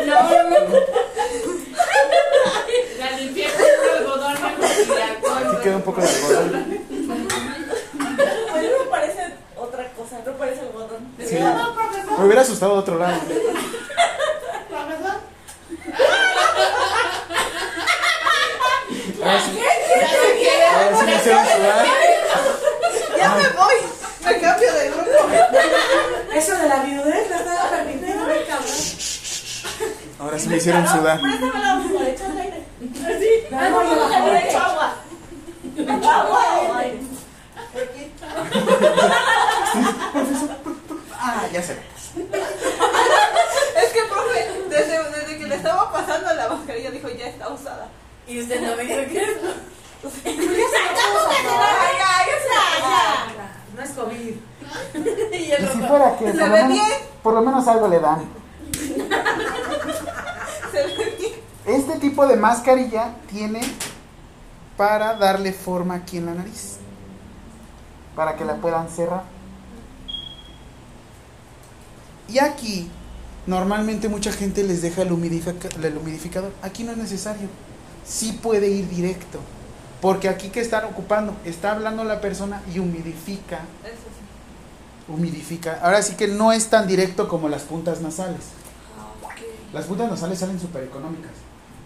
No, 0.07 0.15
no. 0.23 0.29
La 2.99 3.07
limpié 3.11 3.47
con 3.51 3.61
un 3.61 3.67
algodón 3.97 4.33
mejor 4.33 4.97
y 4.97 5.01
alcohol. 5.01 5.43
Aquí 5.47 5.55
queda 5.63 5.75
un 5.75 5.81
poco 5.83 6.01
de 6.01 6.07
algodón. 6.09 6.65
Pues 8.51 8.63
no 8.71 8.77
parece 8.89 9.23
otra 9.55 9.91
cosa, 9.93 10.19
no 10.25 10.31
parece 10.33 10.61
algodón. 10.61 11.13
Sí. 11.23 11.35
No, 11.39 11.75
profesor. 11.75 12.17
Me 12.19 12.25
hubiera 12.25 12.41
asustado 12.41 12.73
de 12.73 12.79
otro 12.79 12.97
lado. 12.97 13.19
Profesor. 14.69 15.17
Ahora 19.23 19.39
sí, 19.41 19.59
ahora 20.73 20.97
sí 20.99 21.05
me 21.05 21.15
hicieron 21.15 21.45
sudar. 21.45 21.85
Ya 23.17 23.29
me 23.35 23.49
voy. 23.49 23.75
Me 24.25 24.39
cambio 24.39 24.73
de 24.73 24.89
grupo. 24.89 25.11
Eso 26.33 26.55
de 26.57 26.67
la 26.69 26.77
viudez 26.83 27.29
la 27.29 27.37
estaba 27.37 27.69
permitiendo, 27.71 28.29
¿eh, 28.29 28.45
cabrón? 28.47 28.67
Ahora 30.19 30.39
sí 30.39 30.49
me 30.49 30.57
hicieron 30.57 30.87
sudar. 30.87 31.19
Préstame 31.19 31.59
la 31.59 31.75
hoja, 31.77 32.03
le 32.03 32.11
echas 32.11 32.29
aire. 32.39 32.63
Ah, 33.51 33.69
no, 33.69 33.83
yo 33.83 34.09
la 34.09 34.19
Le 34.19 34.49
echo 34.49 34.57
agua. 34.59 34.93
Agua. 36.13 36.41
Ay. 36.77 36.89
Aquí. 37.75 38.11
Ah, 41.19 41.43
ya 41.51 41.61
sé. 41.63 41.73
Es 43.75 43.89
que, 43.93 44.01
profe, 44.09 44.39
desde, 44.69 45.03
desde 45.11 45.37
que 45.37 45.47
le 45.47 45.55
estaba 45.55 45.91
pasando 45.91 46.33
la 46.33 46.47
mascarilla 46.49 46.89
dijo 46.91 47.09
ya 47.09 47.27
está 47.27 47.49
usada. 47.49 47.87
Y 48.27 48.41
usted 48.41 48.59
no 48.59 48.75
me 48.75 48.83
cree 48.83 49.07
que 49.07 49.19
es. 49.21 49.29
Ay, 50.25 50.37
ya, 51.97 52.09
ya 52.27 52.35
está, 52.37 52.59
No 53.75 53.81
es 53.83 53.91
COVID. 53.91 54.35
Y 55.31 55.37
Y 55.37 55.39
el 55.51 55.57
si 55.69 55.73
rojo. 55.79 55.87
fuera 55.87 56.17
que 56.17 56.25
¿Se 56.25 56.31
por 56.37 56.47
lo, 56.47 56.53
ve 56.53 56.63
menos, 56.63 56.73
bien? 56.87 56.99
por 57.23 57.33
lo 57.35 57.41
menos 57.41 57.67
algo 57.69 57.87
le 57.87 57.99
dan. 57.99 58.29
ya. 58.73 59.23
Se 60.71 60.79
ve 60.87 61.15
bien. 61.17 61.33
Este 61.65 61.97
tipo 61.99 62.27
de 62.27 62.35
mascarilla 62.67 63.13
tiene 63.29 63.61
para 64.75 65.15
darle 65.15 65.53
forma 65.53 65.95
aquí 65.95 66.17
en 66.17 66.25
la 66.27 66.33
nariz. 66.33 66.77
Para 68.15 68.35
que 68.35 68.43
la 68.45 68.55
puedan 68.57 68.89
cerrar. 68.89 69.23
Y 72.27 72.39
aquí, 72.39 72.89
normalmente 73.45 74.09
mucha 74.09 74.31
gente 74.33 74.63
les 74.63 74.81
deja 74.81 75.03
el, 75.03 75.11
humidifica- 75.11 75.69
el 75.81 75.97
humidificador. 75.97 76.51
Aquí 76.61 76.83
no 76.83 76.91
es 76.91 76.97
necesario. 76.97 77.47
sí 78.05 78.33
puede 78.41 78.69
ir 78.69 78.87
directo. 78.89 79.39
Porque 80.01 80.29
aquí 80.29 80.49
que 80.49 80.61
están 80.61 80.85
ocupando, 80.85 81.35
está 81.43 81.71
hablando 81.71 82.03
la 82.03 82.21
persona 82.21 82.61
y 82.73 82.79
humidifica, 82.79 83.61
Eso 83.83 83.95
sí. 83.95 85.11
humidifica. 85.11 85.79
Ahora 85.81 86.01
sí 86.03 86.15
que 86.15 86.27
no 86.27 86.51
es 86.53 86.67
tan 86.67 86.85
directo 86.87 87.27
como 87.27 87.49
las 87.49 87.63
puntas 87.63 87.99
nasales. 88.01 88.41
Ah. 88.99 89.33
Las 89.73 89.85
puntas 89.85 90.09
nasales 90.09 90.37
salen 90.39 90.59
súper 90.59 90.83
económicas. 90.83 91.31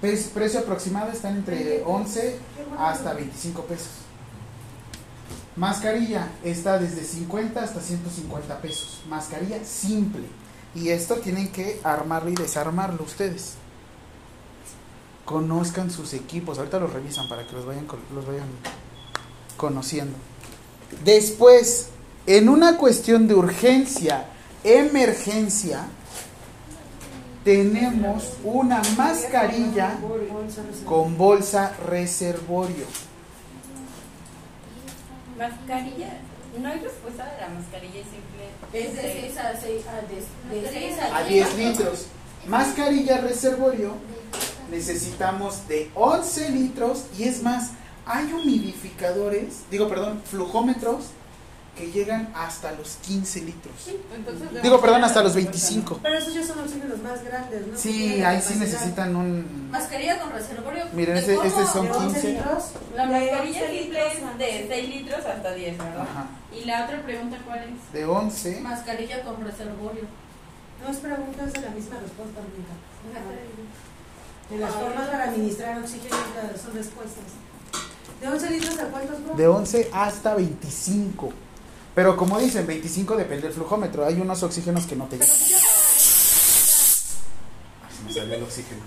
Pre- 0.02 0.18
precio 0.34 0.60
aproximado 0.62 1.12
están 1.12 1.38
entre 1.38 1.84
11 1.86 2.36
hasta 2.78 3.14
25 3.14 3.64
pesos. 3.64 3.90
Mascarilla 5.56 6.30
está 6.44 6.80
desde 6.80 7.04
50 7.04 7.62
hasta 7.62 7.82
150 7.82 8.62
pesos. 8.62 9.02
Mascarilla 9.08 9.64
simple. 9.64 10.24
Y 10.74 10.90
esto 10.90 11.16
tienen 11.16 11.52
que 11.52 11.80
armarlo 11.84 12.30
y 12.32 12.36
desarmarlo 12.36 13.04
ustedes. 13.04 13.56
Conozcan 15.26 15.92
sus 15.92 16.14
equipos. 16.14 16.58
Ahorita 16.58 16.80
los 16.80 16.92
revisan 16.94 17.28
para 17.30 17.46
que 17.46 17.54
los 17.54 17.66
vayan, 17.66 17.86
los 18.16 18.26
vayan 18.26 18.48
conociendo. 19.58 20.18
Después, 21.04 21.90
en 22.26 22.50
una 22.50 22.78
cuestión 22.78 23.28
de 23.28 23.36
urgencia, 23.36 24.26
emergencia, 24.64 25.86
tenemos 27.44 28.34
una 28.44 28.82
mascarilla 28.98 29.98
con 30.86 31.18
bolsa 31.18 31.76
reservorio. 31.88 32.86
Mascarilla. 35.38 36.20
No 36.62 36.70
hay 36.70 36.80
respuesta 36.80 37.26
de 37.26 37.42
la 37.42 37.50
mascarilla 37.50 38.04
simple. 38.04 38.50
Es 38.74 38.96
de 38.96 39.22
6 39.22 39.38
a 39.38 39.60
6 39.60 39.86
a, 39.88 40.54
de, 40.54 40.62
de 40.62 40.70
6 40.70 41.00
a 41.00 41.18
A 41.18 41.24
10 41.24 41.58
litros. 41.58 42.08
Mascarilla 42.46 43.22
reservorio 43.22 43.94
necesitamos 44.70 45.68
de 45.68 45.90
11 45.96 46.50
litros 46.50 47.06
y 47.18 47.24
es 47.24 47.44
más, 47.44 47.72
hay 48.06 48.32
humidificadores, 48.34 49.64
digo 49.70 49.88
perdón, 49.88 50.22
flujómetros 50.26 51.06
que 51.76 51.90
llegan 51.92 52.30
hasta 52.36 52.72
los 52.74 52.98
15 53.08 53.42
litros. 53.42 53.74
Entonces, 54.14 54.62
Digo 54.62 54.82
perdón, 54.82 55.04
hasta 55.06 55.24
los 55.24 55.34
25. 55.34 56.00
Pero 56.04 56.18
esos 56.18 56.34
ya 56.34 56.44
son 56.46 56.60
oxígenos 56.60 57.00
más 57.02 57.24
grandes, 57.24 57.66
¿no? 57.68 57.78
Sí, 57.78 58.22
ahí 58.22 58.42
sí 58.42 58.56
necesitan 58.60 59.16
un... 59.16 59.70
Mascarilla 59.72 60.20
con 60.20 60.32
reservorio. 60.34 60.86
Miren, 60.94 61.16
¿De 61.16 61.20
este- 61.22 61.48
este 61.48 61.66
son 61.66 61.86
de 61.86 61.92
11 61.94 62.14
15. 62.22 62.34
litros. 62.34 62.64
La 62.96 63.06
mascarilla 63.06 63.62
11 63.64 63.80
simple 63.80 64.00
es 64.08 64.38
de 64.38 64.66
6 64.68 64.90
litros 64.90 65.26
hasta 65.26 65.54
10, 65.54 65.78
¿verdad? 65.78 66.02
Ajá, 66.02 66.26
Y 66.54 66.66
la 66.66 66.86
otra 66.86 67.02
pregunta, 67.04 67.38
¿cuál 67.46 67.60
es? 67.60 67.94
de 67.94 68.06
11. 68.06 68.60
Mascarilla 68.62 69.24
con 69.24 69.42
reservorio. 69.44 70.04
No 70.84 70.92
es 70.92 70.98
preguntas 70.98 71.54
de 71.54 71.62
la 71.62 71.70
misma 71.70 72.00
respuesta, 72.00 72.42
Mónica. 72.42 72.74
De 74.50 74.58
las 74.58 74.74
formas 74.74 75.08
para 75.08 75.24
administrar 75.26 75.80
oxígeno 75.80 76.16
son 76.62 76.74
respuestas. 76.76 77.24
¿De 78.20 78.28
11 78.28 78.50
litros 78.50 78.78
a 78.80 78.84
cuántos, 78.86 79.24
bro? 79.24 79.36
De 79.36 79.48
11 79.48 79.90
hasta 79.94 80.36
25. 80.36 81.32
Pero 81.94 82.16
como 82.16 82.40
dicen, 82.40 82.66
25 82.66 83.18
depende 83.18 83.44
del 83.44 83.54
flujómetro. 83.54 84.06
Hay 84.06 84.20
unos 84.20 84.42
oxígenos 84.44 84.86
que 84.86 84.96
no 84.96 85.06
te 85.06 85.18
llegan. 85.18 85.30
Ay, 85.30 85.50
se 87.96 88.04
me 88.06 88.14
salió 88.14 88.36
el 88.36 88.44
oxígeno. 88.44 88.82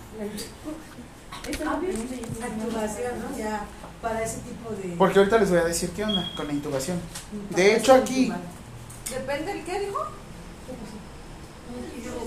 Activación, 1.45 3.21
¿no? 3.21 3.37
Ya 3.37 3.67
para 4.01 4.23
ese 4.23 4.39
tipo 4.39 4.71
de. 4.71 4.97
Porque 4.97 5.19
ahorita 5.19 5.39
les 5.39 5.51
voy 5.51 5.59
a 5.59 5.65
decir 5.65 5.91
qué 5.91 6.05
onda 6.05 6.31
con 6.37 6.47
la 6.47 6.53
intubación. 6.55 6.99
De 7.51 7.77
hecho, 7.77 7.95
aquí, 7.95 8.33
Depende 9.11 9.53
el 9.53 9.65
qué 9.65 9.81
dijo. 9.81 10.07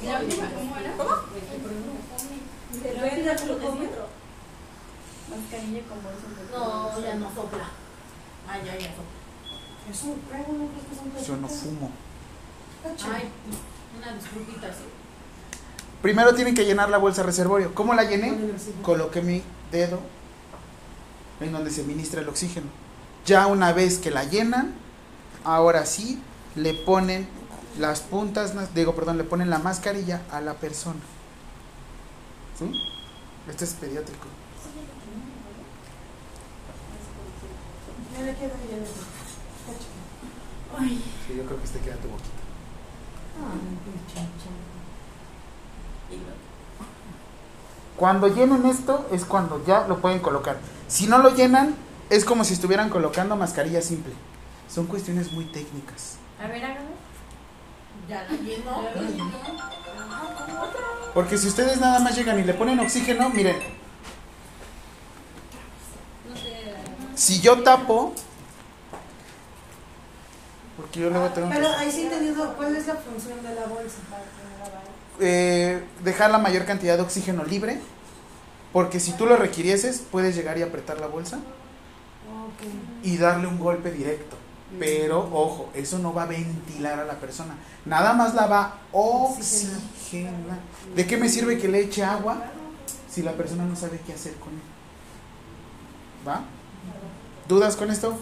¿La 0.06 0.20
última 0.20 0.50
cómo 0.52 0.78
era? 0.78 0.94
Depende 2.84 3.24
del 3.24 3.40
flujómetro. 3.40 4.08
Mascarilla 5.30 5.82
con 5.90 6.04
bolsa 6.04 6.28
No, 6.52 7.02
ya 7.02 7.16
no 7.16 7.34
sopla. 7.34 7.70
Ah, 8.48 8.58
ya, 8.60 8.78
ya 8.78 8.90
sopla. 8.90 9.17
Es 9.90 10.04
un 10.04 10.20
trago, 10.22 10.54
¿no? 10.54 10.68
¿Crees 10.68 10.86
que 10.86 11.20
es 11.20 11.30
un 11.30 11.36
yo 11.36 11.42
no 11.42 11.48
fumo. 11.48 11.92
Ay, 12.86 13.30
una 13.98 14.14
disculpita, 14.14 14.68
sí. 14.68 14.84
Primero 16.02 16.36
tienen 16.36 16.54
que 16.54 16.66
llenar 16.66 16.90
la 16.90 16.98
bolsa 16.98 17.24
reservorio. 17.24 17.74
¿Cómo 17.74 17.94
la 17.94 18.04
llené? 18.04 18.38
Coloqué 18.82 19.22
mi 19.22 19.42
dedo 19.72 20.00
en 21.40 21.52
donde 21.52 21.72
se 21.72 21.84
ministra 21.84 22.22
el 22.22 22.30
oxígeno. 22.30 22.68
Ya 23.26 23.48
una 23.48 23.74
vez 23.74 23.98
que 23.98 24.12
la 24.12 24.24
llenan, 24.24 24.74
ahora 25.44 25.86
sí 25.86 26.22
le 26.56 26.74
ponen 26.74 27.28
las 27.80 28.02
puntas, 28.02 28.54
digo, 28.74 28.96
perdón, 28.96 29.18
le 29.18 29.24
ponen 29.24 29.50
la 29.50 29.60
mascarilla 29.60 30.22
a 30.32 30.42
la 30.42 30.54
persona. 30.54 31.00
¿Sí? 32.58 32.72
Este 33.50 33.66
es 33.66 33.74
pediátrico. 33.74 34.28
Sí, 41.28 41.36
yo 41.36 41.44
creo 41.44 41.58
que 41.58 41.66
este 41.66 41.80
queda 41.80 41.96
tu 41.96 42.08
boquita. 42.08 42.30
Ay. 43.40 43.78
Cuando 47.96 48.28
llenen 48.28 48.66
esto 48.68 49.08
es 49.12 49.26
cuando 49.26 49.66
ya 49.66 49.88
lo 49.88 50.00
pueden 50.00 50.20
colocar. 50.20 50.58
Si 50.88 51.08
no 51.08 51.18
lo 51.18 51.34
llenan, 51.36 51.76
es 52.10 52.26
como 52.26 52.44
si 52.44 52.54
estuvieran 52.54 52.90
colocando 52.90 53.36
mascarilla 53.36 53.82
simple. 53.82 54.14
Son 54.70 54.86
cuestiones 54.86 55.32
muy 55.32 55.46
técnicas. 55.46 56.18
A 56.42 56.48
ver, 56.48 56.64
hágame. 56.64 56.92
Ya 58.08 58.24
la 58.24 58.38
llenó. 58.38 58.84
Porque 61.14 61.38
si 61.38 61.48
ustedes 61.48 61.80
nada 61.82 62.00
más 62.00 62.16
llegan 62.16 62.40
y 62.40 62.44
le 62.44 62.54
ponen 62.54 62.80
oxígeno, 62.80 63.30
miren, 63.32 63.58
si 67.16 67.42
yo 67.42 67.64
tapo, 67.64 68.14
porque 70.78 71.00
yo 71.02 71.10
luego 71.10 71.28
tengo 71.30 71.50
Pero 71.50 71.68
ahí 71.70 71.92
sí 71.92 72.02
he 72.02 72.04
entendido 72.04 72.54
cuál 72.56 72.76
es 72.76 72.88
la 72.88 72.96
función 72.96 73.42
de 73.44 73.56
la 73.56 73.66
bolsa. 73.66 73.98
eh, 75.20 75.84
dejar 76.04 76.30
la 76.32 76.38
mayor 76.38 76.66
cantidad 76.66 76.96
de 76.96 77.02
oxígeno 77.04 77.44
libre, 77.44 77.82
porque 78.72 79.00
si 79.00 79.14
tú 79.14 79.26
lo 79.26 79.36
requirieses, 79.38 80.04
puedes 80.12 80.36
llegar 80.36 80.58
y 80.58 80.62
apretar 80.62 81.00
la 81.00 81.08
bolsa 81.08 81.40
y 83.04 83.18
darle 83.18 83.48
un 83.48 83.60
golpe 83.60 83.92
directo. 83.92 84.38
Pero 84.80 85.22
ojo, 85.32 85.70
eso 85.74 85.98
no 85.98 86.14
va 86.14 86.24
a 86.24 86.26
ventilar 86.26 87.00
a 87.00 87.06
la 87.06 87.14
persona, 87.14 87.56
nada 87.86 88.14
más 88.14 88.36
la 88.36 88.48
va 88.48 88.62
a 88.64 88.74
oxigenar. 88.92 90.60
¿De 90.94 91.08
qué 91.08 91.16
me 91.18 91.30
sirve 91.30 91.58
que 91.58 91.70
le 91.70 91.80
eche 91.80 92.04
agua 92.04 92.44
si 93.10 93.24
la 93.24 93.32
persona 93.32 93.64
no 93.64 93.76
sabe 93.78 94.00
qué 94.06 94.14
hacer 94.14 94.34
con 94.36 94.50
él? 94.50 94.60
¿Va? 96.28 96.42
¿Dudas 97.48 97.78
con 97.78 97.90
esto? 97.90 98.18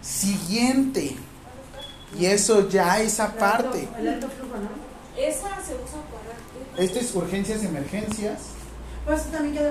Siguiente. 0.00 1.16
Y 2.18 2.26
eso 2.26 2.68
ya 2.68 3.00
es 3.00 3.20
aparte. 3.20 3.88
El 3.98 4.08
alto 4.08 4.28
flujo, 4.28 4.54
¿no? 4.56 5.20
Esa 5.20 5.48
se 5.64 5.74
usa 5.74 6.00
para. 6.12 6.82
Este 6.82 7.00
es 7.00 7.14
urgencias, 7.14 7.62
emergencias. 7.64 8.40
Pues 9.06 9.22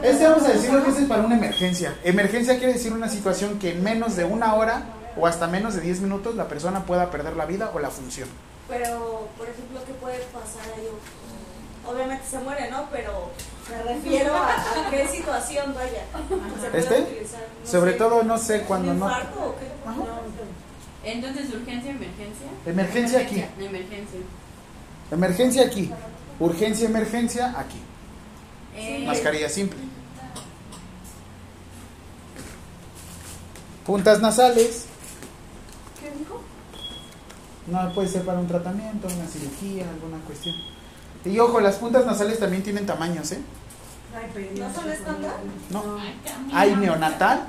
Este 0.03 0.27
vamos 0.27 0.43
a 0.45 0.47
decirlo 0.47 0.77
que 0.79 0.83
¿no? 0.83 0.89
este 0.89 1.01
es 1.03 1.09
para 1.09 1.23
una 1.23 1.35
emergencia. 1.37 1.95
Emergencia 2.03 2.57
quiere 2.57 2.73
decir 2.73 2.93
una 2.93 3.09
situación 3.09 3.59
que 3.59 3.71
en 3.71 3.83
menos 3.83 4.15
de 4.15 4.23
una 4.23 4.55
hora 4.55 4.83
o 5.17 5.27
hasta 5.27 5.47
menos 5.47 5.75
de 5.75 5.81
10 5.81 5.99
minutos 6.01 6.35
la 6.35 6.47
persona 6.47 6.85
pueda 6.85 7.11
perder 7.11 7.35
la 7.35 7.45
vida 7.45 7.71
o 7.73 7.79
la 7.79 7.89
función. 7.89 8.29
Pero, 8.69 9.27
por 9.37 9.47
ejemplo, 9.47 9.79
¿qué 9.85 9.93
puede 9.93 10.19
pasar 10.33 10.73
ahí? 10.77 10.87
Obviamente 11.85 12.23
se 12.29 12.39
muere, 12.39 12.71
¿no? 12.71 12.85
Pero 12.91 13.29
me 13.69 13.93
refiero 13.93 14.33
a, 14.33 14.53
a 14.53 14.89
qué 14.89 15.07
situación, 15.07 15.75
vaya. 15.75 16.03
Se 16.61 16.69
puede 16.69 16.79
¿Este? 16.79 17.01
utilizar, 17.01 17.41
no 17.63 17.69
Sobre 17.69 17.91
sé, 17.91 17.97
todo 17.97 18.23
no 18.23 18.37
sé 18.37 18.59
¿Un 18.59 18.65
cuando 18.65 18.93
no. 18.93 19.05
o 19.05 19.09
qué? 19.09 19.67
Ajá. 19.85 19.99
Entonces, 21.05 21.53
urgencia, 21.53 21.91
emergencia. 21.91 22.47
Emergencia 22.65 23.19
aquí. 23.19 23.43
Emergencia. 23.59 24.19
Emergencia 25.11 25.65
aquí. 25.65 25.91
Urgencia, 26.39 26.87
emergencia 26.87 27.53
aquí. 27.59 27.77
Eh, 28.75 29.03
Mascarilla 29.05 29.47
simple. 29.47 29.77
Puntas 33.85 34.19
nasales. 34.19 34.87
¿Qué 36.01 36.11
dijo? 36.17 36.41
No 37.67 37.93
puede 37.93 38.07
ser 38.07 38.25
para 38.25 38.39
un 38.39 38.47
tratamiento, 38.47 39.07
una 39.07 39.27
cirugía, 39.27 39.87
alguna 39.87 40.17
cuestión. 40.25 40.55
Y 41.23 41.37
ojo, 41.39 41.59
las 41.59 41.75
puntas 41.75 42.05
nasales 42.05 42.39
también 42.39 42.63
tienen 42.63 42.87
tamaños, 42.87 43.31
¿eh? 43.31 43.39
Ay, 44.15 44.29
pero 44.33 44.67
¿No 44.67 44.73
son 44.73 44.91
estándar? 44.91 45.35
No. 45.69 45.97
Hay 46.53 46.75
neonatal, 46.75 47.47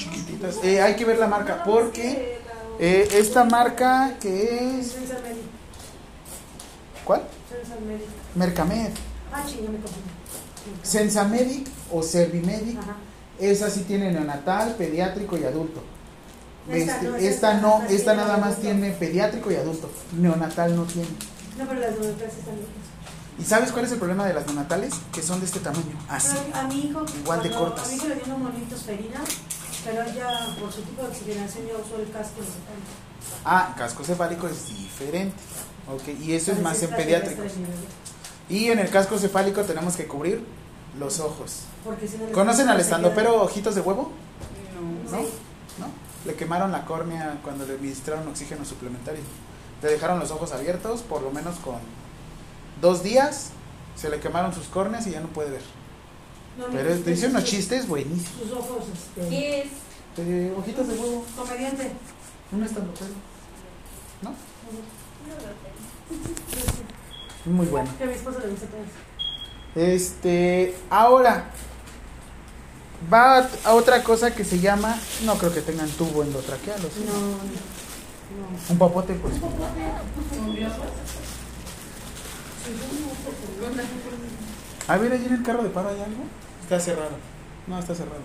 chiquititas. 0.00 0.56
Eh, 0.62 0.80
hay 0.80 0.96
que 0.96 1.04
ver 1.04 1.18
la 1.18 1.26
marca, 1.26 1.62
porque 1.64 2.38
eh, 2.78 3.08
esta 3.12 3.44
marca 3.44 4.16
que 4.20 4.80
es. 4.80 4.96
¿Cuál? 7.04 7.22
Mercamed. 8.34 8.90
Ah, 9.32 9.44
me. 9.44 9.78
Sensamedic 10.82 11.68
o 11.92 12.02
Servimedic. 12.02 12.78
Ajá. 12.78 12.96
Esa 13.38 13.70
sí 13.70 13.80
tiene 13.84 14.12
neonatal, 14.12 14.74
pediátrico 14.76 15.36
y 15.38 15.44
adulto. 15.44 15.82
Esta 16.68 16.94
Este, 16.96 17.08
no, 17.08 17.16
esta 17.16 17.28
esta 17.30 17.54
no, 17.54 17.82
esta 17.82 17.94
esta 17.94 18.10
sí, 18.12 18.16
nada 18.18 18.36
más 18.36 18.42
adulto. 18.52 18.60
tiene 18.62 18.90
pediátrico 18.92 19.50
y 19.50 19.56
adulto. 19.56 19.90
Neonatal 20.12 20.76
no 20.76 20.84
tiene. 20.84 21.08
No, 21.58 21.66
pero 21.66 21.80
las 21.80 21.98
neonatas 21.98 22.36
están. 22.38 22.54
¿Y 23.38 23.44
sabes 23.44 23.72
cuál 23.72 23.86
es 23.86 23.92
el 23.92 23.98
problema 23.98 24.26
de 24.26 24.34
las 24.34 24.44
neonatales? 24.46 24.92
Que 25.12 25.22
son 25.22 25.40
de 25.40 25.46
este 25.46 25.60
tamaño, 25.60 25.98
así. 26.08 26.36
A, 26.52 26.60
a 26.60 26.68
mi 26.68 26.80
hijo, 26.80 27.02
Igual 27.22 27.42
de 27.42 27.50
cortas. 27.50 27.86
A 27.86 27.88
mi 27.88 27.94
hijo 27.94 28.08
le 28.08 28.14
dio 28.16 28.26
neumonitis 28.26 28.82
ferina, 28.82 29.20
pero 29.84 30.04
ya 30.14 30.54
por 30.60 30.72
su 30.72 30.82
tipo 30.82 31.02
de 31.02 31.08
oxigenación 31.08 31.66
ya 31.66 31.74
usó 31.74 31.96
el 31.96 32.10
casco 32.10 32.40
cefálico. 32.40 32.90
Ah, 33.44 33.74
casco 33.76 34.04
cefálico 34.04 34.46
es 34.48 34.66
diferente. 34.68 35.34
Ok, 35.92 36.08
y 36.20 36.32
eso 36.34 36.52
es 36.52 36.60
más 36.60 36.82
en 36.82 36.90
pediátricos. 36.90 37.52
Y 38.48 38.66
en 38.68 38.78
el 38.78 38.90
casco 38.90 39.18
cefálico 39.18 39.62
tenemos 39.64 39.96
que 39.96 40.06
cubrir 40.06 40.44
los 40.98 41.20
ojos. 41.20 41.62
Si 42.08 42.16
no 42.18 42.32
¿Conocen 42.32 42.68
al 42.68 42.76
se 42.78 42.82
estando 42.82 43.08
queda- 43.08 43.16
pero 43.16 43.42
ojitos 43.42 43.74
de 43.74 43.80
huevo? 43.80 44.12
No. 45.10 45.16
¿No? 45.18 45.22
¿No? 45.22 45.86
Le 46.26 46.34
quemaron 46.34 46.72
la 46.72 46.84
córnea 46.84 47.38
cuando 47.42 47.64
le 47.66 47.74
administraron 47.74 48.26
oxígeno 48.28 48.64
suplementario. 48.64 49.22
Le 49.82 49.88
dejaron 49.88 50.18
los 50.18 50.30
ojos 50.30 50.52
abiertos 50.52 51.00
por 51.02 51.22
lo 51.22 51.30
menos 51.30 51.56
con 51.56 51.76
dos 52.80 53.02
días. 53.02 53.50
Se 53.96 54.10
le 54.10 54.20
quemaron 54.20 54.52
sus 54.54 54.66
córneas 54.66 55.06
y 55.06 55.10
ya 55.12 55.20
no 55.20 55.28
puede 55.28 55.50
ver. 55.50 55.62
Pero 56.72 56.98
te 56.98 57.10
dicen 57.10 57.30
unos 57.30 57.44
chistes 57.44 57.86
buenísimos. 57.86 58.42
Sus 58.42 58.52
ojos, 58.52 58.84
este. 58.92 59.28
¿Qué 59.28 59.60
es? 59.60 59.68
Eh, 60.18 60.54
ojitos 60.56 60.88
de 60.88 60.94
huevo. 60.94 61.24
Comediante. 61.36 61.92
Un 62.52 62.64
estando 62.64 62.92
¿No? 64.22 64.34
Muy 67.46 67.66
bueno. 67.66 67.90
Que 67.96 68.04
a 68.04 68.06
mi 68.06 68.12
esposo 68.12 68.38
le 68.40 68.48
gusta 68.48 68.66
todo 68.66 68.80
eso. 68.80 69.10
Este, 69.74 70.74
ahora 70.90 71.44
va 73.10 73.48
a 73.64 73.74
otra 73.74 74.02
cosa 74.02 74.34
que 74.34 74.44
se 74.44 74.58
llama, 74.58 74.98
no 75.24 75.38
creo 75.38 75.54
que 75.54 75.62
tengan 75.62 75.88
tubo 75.90 76.22
endotraqueal, 76.22 76.84
¿o 76.84 76.88
sí? 76.90 77.04
No, 77.06 77.12
no. 77.12 77.38
Un 78.68 78.78
papote, 78.78 79.14
pues. 79.14 79.34
A 84.88 84.96
ver, 84.96 85.12
allí 85.12 85.26
en 85.26 85.34
el 85.34 85.42
carro 85.42 85.62
de 85.62 85.70
paro 85.70 85.88
hay 85.88 86.00
algo. 86.00 86.24
Está 86.70 86.78
cerrado. 86.78 87.16
No, 87.66 87.80
está 87.80 87.96
cerrado. 87.96 88.20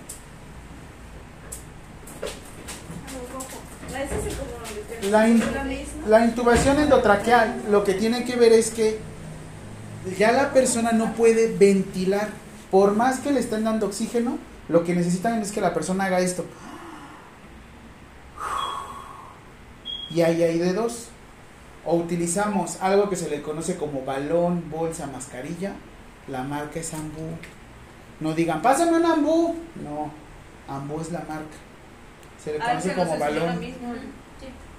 La, 5.09 5.27
in- 5.27 5.41
intubación 6.26 6.80
endotraqueal 6.80 7.63
lo 7.72 7.84
que 7.84 7.95
tiene 7.95 8.23
que 8.23 8.35
ver 8.35 8.53
es 8.53 8.69
que 8.69 8.99
ya 10.19 10.31
la 10.31 10.53
persona 10.53 10.91
no 10.91 11.13
puede 11.15 11.57
ventilar. 11.57 12.30
Por 12.69 12.95
más 12.95 13.19
que 13.19 13.31
le 13.31 13.39
estén 13.39 13.63
dando 13.63 13.88
oxígeno, 13.88 14.38
lo 14.69 14.84
que 14.84 14.93
necesitan 14.93 15.41
es 15.41 15.51
que 15.51 15.59
la 15.61 15.73
persona 15.73 16.05
haga 16.05 16.19
esto. 16.19 16.45
Y 20.11 20.22
ahí 20.22 20.43
hay 20.43 20.59
de 20.59 20.73
dos. 20.73 21.07
O 21.84 21.95
utilizamos 21.95 22.80
algo 22.80 23.09
que 23.09 23.15
se 23.15 23.27
le 23.27 23.41
conoce 23.41 23.76
como 23.76 24.05
balón, 24.05 24.69
bolsa, 24.69 25.07
mascarilla. 25.07 25.73
La 26.27 26.43
marca 26.43 26.80
es 26.80 26.93
Ambú. 26.93 27.38
No 28.20 28.34
digan, 28.34 28.62
pásame 28.62 28.98
un 28.98 29.06
Ambú. 29.06 29.56
No, 29.84 30.12
Ambú 30.74 31.02
es 31.02 31.12
la 31.12 31.20
marca. 31.20 31.58
Se 32.44 32.54
le 32.54 32.62
Ah, 32.62 32.70
conoce 32.70 32.94
como 32.94 33.18
balón. 33.18 33.60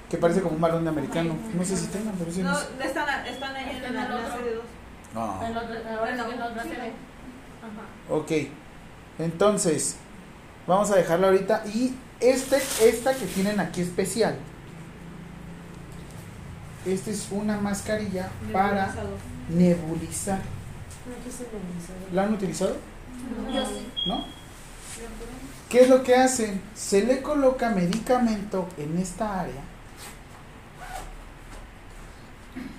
Que 0.09 0.17
parece 0.19 0.41
como 0.41 0.55
un 0.55 0.61
balón 0.61 0.85
de 0.85 0.91
americano. 0.91 1.35
No 1.55 1.65
sé 1.65 1.77
si 1.77 1.87
tengan, 1.89 2.15
pero 2.17 2.31
sí. 2.33 2.43
No, 2.43 2.53
no 2.53 2.59
sé. 2.59 2.67
están, 2.85 3.27
están 3.27 3.57
ahí 3.57 3.83
en 3.85 3.95
la 3.95 4.03
de 4.07 4.55
dos. 4.55 4.65
No. 5.15 5.41
El 5.47 5.57
otro 6.41 6.63
se 6.63 6.69
ve. 6.69 6.93
Ok. 8.09 8.33
Entonces, 9.19 9.97
vamos 10.67 10.91
a 10.91 10.97
dejarlo 10.97 11.27
ahorita. 11.27 11.65
Y 11.67 11.95
este, 12.21 12.57
esta 12.57 13.15
que 13.15 13.27
tienen 13.27 13.59
aquí 13.61 13.81
especial. 13.83 14.37
Esta 16.85 17.11
es 17.11 17.29
una 17.33 17.59
mascarilla 17.59 18.29
para 18.53 18.95
nebulizar. 19.49 20.41
¿La 22.13 22.23
han 22.23 22.35
utilizado? 22.35 22.77
¿No? 24.07 24.25
¿Qué 25.69 25.81
es 25.81 25.89
lo 25.89 26.03
que 26.03 26.15
hacen? 26.15 26.61
Se 26.75 27.03
le 27.05 27.23
coloca 27.23 27.71
medicamento 27.71 28.69
en 28.79 28.99
esta 28.99 29.41
área. 29.41 29.63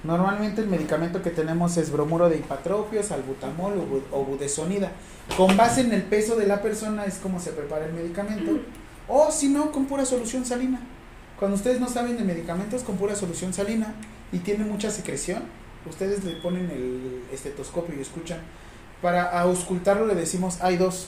Normalmente 0.03 0.61
el 0.61 0.67
medicamento 0.67 1.21
que 1.21 1.31
tenemos 1.31 1.75
es 1.77 1.91
bromuro 1.91 2.29
de 2.29 2.37
hipatropio, 2.37 3.03
salbutamol 3.03 3.73
o 3.73 3.85
bu- 3.85 4.03
o 4.11 4.23
budesonida. 4.23 4.91
Con 5.35 5.57
base 5.57 5.81
en 5.81 5.91
el 5.91 6.03
peso 6.03 6.35
de 6.37 6.47
la 6.47 6.61
persona 6.61 7.03
es 7.05 7.15
como 7.15 7.39
se 7.39 7.51
prepara 7.51 7.85
el 7.85 7.93
medicamento. 7.93 8.51
O 9.07 9.31
si 9.31 9.49
no, 9.49 9.71
con 9.71 9.85
pura 9.85 10.05
solución 10.05 10.45
salina. 10.45 10.79
Cuando 11.37 11.55
ustedes 11.57 11.79
no 11.79 11.89
saben 11.89 12.17
de 12.17 12.23
medicamentos, 12.23 12.83
con 12.83 12.97
pura 12.97 13.15
solución 13.15 13.53
salina 13.53 13.93
y 14.31 14.39
tiene 14.39 14.63
mucha 14.65 14.89
secreción, 14.91 15.43
ustedes 15.87 16.23
le 16.23 16.37
ponen 16.37 16.69
el 16.71 17.23
estetoscopio 17.31 17.95
y 17.95 18.01
escuchan. 18.01 18.39
Para 19.01 19.39
auscultarlo 19.39 20.05
le 20.05 20.15
decimos, 20.15 20.59
hay 20.61 20.77
dos. 20.77 21.07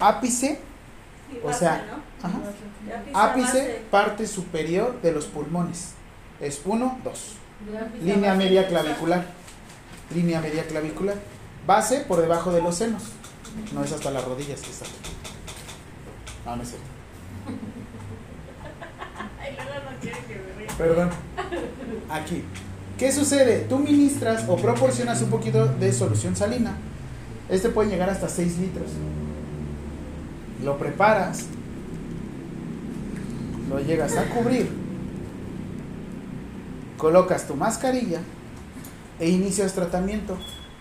Ápice, 0.00 0.60
o 1.44 1.52
sea, 1.52 1.84
ajá, 2.22 2.38
ápice, 3.12 3.82
parte 3.90 4.26
superior 4.26 5.00
de 5.02 5.12
los 5.12 5.26
pulmones. 5.26 5.92
Es 6.40 6.62
uno, 6.64 6.98
dos. 7.04 7.34
Línea 8.00 8.34
media 8.34 8.66
clavicular. 8.68 9.26
Línea 10.14 10.40
media 10.40 10.66
clavicular. 10.66 11.16
Base 11.66 12.00
por 12.00 12.20
debajo 12.20 12.52
de 12.52 12.62
los 12.62 12.76
senos. 12.76 13.02
No 13.72 13.82
es 13.82 13.92
hasta 13.92 14.10
las 14.10 14.24
rodillas 14.24 14.60
que 14.60 14.70
está. 14.70 14.86
No, 16.46 16.56
no 16.56 16.62
es 16.62 16.68
cierto. 16.68 16.86
Perdón. 20.78 21.10
Aquí. 22.08 22.44
¿Qué 22.96 23.12
sucede? 23.12 23.66
Tú 23.68 23.78
ministras 23.78 24.44
o 24.48 24.56
proporcionas 24.56 25.20
un 25.22 25.30
poquito 25.30 25.66
de 25.66 25.92
solución 25.92 26.36
salina. 26.36 26.76
Este 27.48 27.68
puede 27.70 27.90
llegar 27.90 28.10
hasta 28.10 28.28
6 28.28 28.58
litros. 28.58 28.90
Lo 30.64 30.78
preparas. 30.78 31.46
Lo 33.68 33.80
llegas 33.80 34.16
a 34.16 34.24
cubrir. 34.24 34.70
Colocas 36.96 37.46
tu 37.46 37.54
mascarilla 37.54 38.20
e 39.20 39.28
inicias 39.28 39.72
tratamiento. 39.72 40.36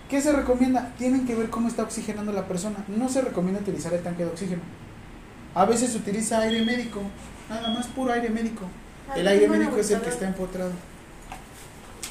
¿Qué 0.10 0.22
se 0.22 0.32
recomienda? 0.32 0.94
Tienen 0.98 1.26
que 1.26 1.36
ver 1.36 1.50
cómo 1.50 1.68
está 1.68 1.84
oxigenando 1.84 2.32
la 2.32 2.48
persona. 2.48 2.78
No 2.88 3.10
se 3.10 3.22
recomienda 3.22 3.60
utilizar 3.62 3.94
el 3.94 4.02
tanque 4.02 4.24
de 4.24 4.32
oxígeno. 4.32 4.62
A 5.54 5.66
veces 5.66 5.92
se 5.92 5.98
utiliza 5.98 6.40
aire 6.40 6.64
médico, 6.64 7.02
nada 7.50 7.74
más 7.74 7.88
puro 7.88 8.14
aire 8.14 8.30
médico. 8.30 8.66
Ah, 9.10 9.18
El 9.18 9.28
aire 9.28 9.48
médico 9.50 9.78
es 9.78 9.92
el 9.92 10.02
que 10.02 10.10
está 10.10 10.28
empotrado. 10.28 10.72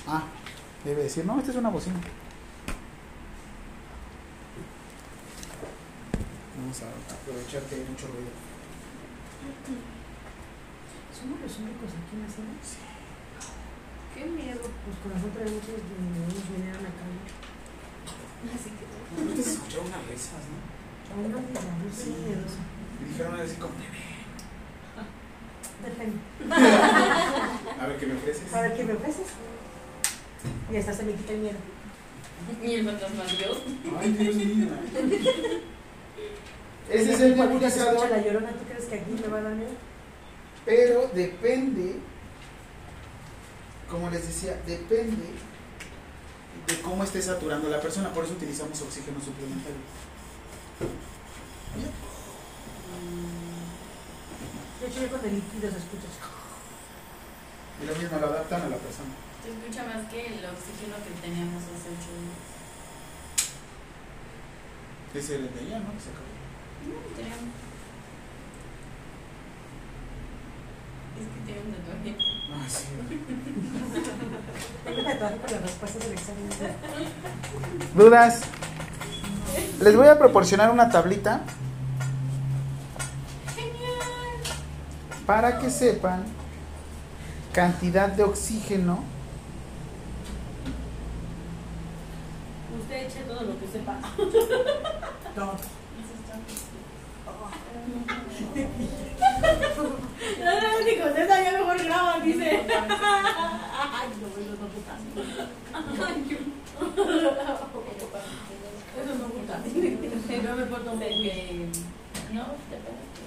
Ah, 0.06 0.24
debe 0.84 1.04
decir, 1.04 1.24
no, 1.24 1.38
esta 1.38 1.52
es 1.52 1.56
una 1.56 1.68
bocina. 1.70 1.96
Vamos 6.66 6.82
a 6.82 6.90
aprovechar 6.90 7.62
que 7.70 7.76
hay 7.78 7.86
mucho 7.86 8.10
ruido. 8.10 8.26
Somos 11.14 11.38
los 11.38 11.58
únicos 11.62 11.94
aquí 11.94 12.18
en 12.18 12.22
la 12.26 12.26
sala. 12.26 12.58
Qué 14.10 14.26
miedo. 14.26 14.66
Pues 14.66 14.98
con 14.98 15.14
traemos 15.30 15.62
muchos 15.62 15.78
de 15.78 15.86
nos 16.26 16.42
vinieron 16.50 16.82
a 16.82 16.90
cambiar. 16.90 17.30
Ustedes 19.14 19.46
escucharon 19.46 19.86
unas 19.94 20.10
risas, 20.10 20.42
¿no? 20.50 20.58
Aún 21.14 21.30
no 21.30 21.38
me 21.38 21.54
no 21.54 21.86
Sí. 21.94 22.10
miedosa. 22.26 22.58
Y 22.98 23.14
dijeron 23.14 23.38
así 23.38 23.54
como, 23.62 23.78
Depende. 25.86 26.18
a 26.50 27.86
ver 27.86 27.96
qué 27.96 28.06
me 28.06 28.14
ofreces. 28.16 28.52
A 28.52 28.60
ver 28.62 28.76
qué 28.76 28.82
me 28.82 28.94
ofreces. 28.94 29.28
Y 30.72 30.76
hasta 30.78 30.92
se 30.92 31.04
me 31.04 31.14
quita 31.14 31.32
el 31.32 31.38
miedo. 31.46 31.58
Y 32.60 32.74
el 32.74 32.84
fantasma 32.84 33.22
Dios. 33.22 33.62
Ay, 34.00 34.10
Dios 34.18 34.34
mío. 34.34 34.66
Ese 36.90 37.12
es 37.14 37.20
el 37.20 37.36
nebulizador, 37.36 38.10
la 38.10 38.22
llorona, 38.22 38.50
¿tú 38.50 38.64
crees 38.68 38.84
que 38.84 38.94
aquí 38.96 39.10
me 39.20 39.28
va 39.28 39.38
a 39.38 39.42
dar 39.42 39.54
miedo? 39.54 39.72
pero 40.66 41.08
depende, 41.14 41.94
como 43.88 44.10
les 44.10 44.26
decía, 44.26 44.60
depende 44.66 45.30
de 46.66 46.80
cómo 46.82 47.04
esté 47.04 47.22
saturando 47.22 47.68
la 47.68 47.80
persona. 47.80 48.12
Por 48.12 48.24
eso 48.24 48.34
utilizamos 48.34 48.82
oxígeno 48.82 49.20
suplementario. 49.20 49.78
De 54.80 54.86
hecho, 54.88 55.00
yo 55.00 55.08
con 55.08 55.24
el 55.24 55.34
líquido 55.36 55.70
se 55.70 55.78
escucha. 55.78 56.08
Y 57.80 57.86
lo 57.86 57.94
mismo 57.94 58.18
lo 58.18 58.26
adaptan 58.26 58.62
a 58.62 58.68
la 58.68 58.76
persona. 58.76 59.14
Se 59.44 59.50
escucha 59.52 59.84
más 59.84 60.10
que 60.10 60.26
el 60.26 60.44
oxígeno 60.44 60.96
que 61.06 61.14
teníamos 61.22 61.62
hace 61.62 61.94
ocho 61.94 62.10
días. 62.10 62.42
Ese 65.14 65.34
era 65.36 65.44
el 65.44 65.54
de 65.54 65.60
ella, 65.62 65.78
¿no? 65.78 65.92
Que 65.94 66.00
se 66.00 66.10
acabó. 66.10 66.45
No. 66.86 66.96
Es 71.16 71.26
que 71.28 71.40
tiene 71.46 71.60
un 71.60 71.72
tatuaje. 71.72 72.10
Ah, 72.52 72.68
sí. 72.68 72.84
Tengo 74.84 74.98
un 74.98 75.04
tatuaje 75.04 75.36
con 75.36 75.50
las 75.52 75.62
respuestas 75.62 76.02
del 76.02 76.12
examen. 76.12 76.48
¿Dudas? 77.94 78.42
Les 79.80 79.96
voy 79.96 80.08
a 80.08 80.18
proporcionar 80.18 80.70
una 80.70 80.90
tablita. 80.90 81.40
Para 85.26 85.58
que 85.58 85.70
sepan 85.70 86.24
cantidad 87.52 88.08
de 88.08 88.22
oxígeno. 88.22 89.02
Usted 92.80 93.06
eche 93.06 93.20
todo 93.22 93.42
lo 93.42 93.58
que 93.58 93.66
sepa. 93.66 93.98
Todo. 95.34 95.56
No, 98.56 100.50
no, 100.60 100.84
ni 100.84 100.96
contesta, 100.98 101.42
ya 101.42 101.52
mejor 101.58 101.78
graba, 101.84 102.20
dice. 102.20 102.48
Ay, 102.50 104.08
no, 104.20 104.26
eso 104.28 104.54
no 104.60 104.66
puta. 104.68 104.94
Ay, 106.06 106.24
yo- 106.28 106.38
Eso 108.96 109.12
no 109.18 109.26
puta. 109.28 109.54
Yo 110.42 110.56
me 110.56 110.64
porto 110.66 110.90
muy 110.94 111.08
bien. 111.22 111.70
No, 112.32 112.44
te 112.44 112.76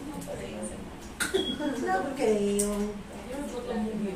no 0.09 0.15
podría 0.25 0.61
ser. 0.67 0.79
No 1.87 2.15
creo. 2.15 2.69
Yo 2.69 3.35
me 3.39 3.47
porto 3.53 3.73
muy 3.73 3.93
bien. 3.93 4.15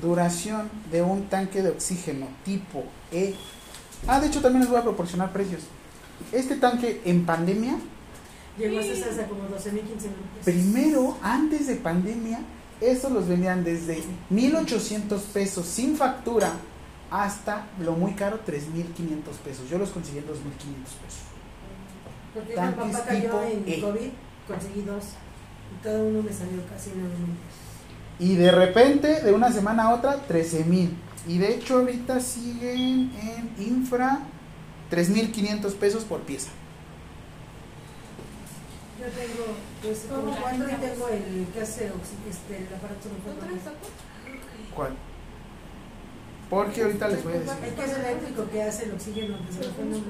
Duración 0.00 0.70
de 0.92 1.02
un 1.02 1.28
tanque 1.28 1.62
de 1.62 1.70
oxígeno 1.70 2.28
tipo 2.44 2.84
E. 3.10 3.34
Ah, 4.06 4.20
de 4.20 4.28
hecho 4.28 4.40
también 4.40 4.60
les 4.60 4.70
voy 4.70 4.78
a 4.78 4.82
proporcionar 4.82 5.32
precios. 5.32 5.62
Este 6.32 6.56
tanque 6.56 7.00
en 7.04 7.24
pandemia, 7.24 7.78
Llegó 8.58 8.80
a 8.80 8.82
ser 8.82 9.08
hasta 9.08 9.26
como 9.28 9.44
12 9.44 9.72
mil, 9.72 9.82
15 9.82 10.08
mil 10.08 10.16
pesos. 10.16 10.44
primero, 10.44 11.16
antes 11.22 11.68
de 11.68 11.76
pandemia, 11.76 12.40
estos 12.80 13.12
los 13.12 13.28
vendían 13.28 13.62
desde 13.62 14.02
1800 14.30 15.22
pesos 15.22 15.64
sin 15.66 15.96
factura 15.96 16.52
hasta 17.10 17.66
lo 17.80 17.92
muy 17.92 18.12
caro 18.12 18.40
3500 18.44 19.36
pesos. 19.36 19.70
Yo 19.70 19.78
los 19.78 19.90
conseguí 19.90 20.18
en 20.18 20.26
2500 20.26 20.92
pesos. 20.94 21.20
Porque 22.34 22.50
mi 22.50 22.56
papá 22.56 23.04
cayó 23.06 23.22
tipo 23.22 23.42
en 23.42 23.64
E. 23.66 23.80
COVID, 23.80 24.10
conseguí 24.46 24.82
dos. 24.82 25.04
Y 25.72 25.82
cada 25.84 26.02
uno 26.02 26.22
me 26.22 26.32
salió 26.32 26.66
casi 26.68 26.90
9 26.94 27.14
mil 27.16 27.36
pesos. 27.36 27.68
Y 28.18 28.34
de 28.34 28.50
repente, 28.50 29.22
de 29.22 29.32
una 29.32 29.52
semana 29.52 29.84
a 29.84 29.94
otra, 29.94 30.16
13 30.16 30.64
mil. 30.64 30.96
Y 31.26 31.38
de 31.38 31.54
hecho 31.54 31.78
ahorita 31.78 32.20
siguen 32.20 33.12
en 33.22 33.54
infra 33.58 34.20
3.500 34.90 35.74
pesos 35.74 36.04
por 36.04 36.20
pieza. 36.20 36.50
Yo 38.98 39.06
tengo, 39.06 39.44
pues, 39.82 40.06
como 40.10 40.34
cuatro 40.40 40.66
y 40.68 40.74
tengo 40.74 41.08
el 41.08 41.46
que 41.52 41.60
hace 41.60 41.92
este, 42.28 42.56
el 42.58 42.74
aparato 42.74 43.08
de. 43.08 44.74
¿Cuál? 44.74 44.96
Porque 46.50 46.82
ahorita 46.82 47.08
les 47.08 47.22
voy 47.22 47.32
a 47.34 47.36
El 47.36 47.46
decir. 47.46 47.74
que 47.74 47.84
es 47.84 47.92
eléctrico 47.92 48.50
que 48.50 48.62
hace 48.62 48.84
el 48.86 48.92
oxígeno, 48.92 49.36
que 49.46 49.52
se 49.52 49.64
lo 49.64 49.70
pone 49.72 49.96
un 49.96 50.04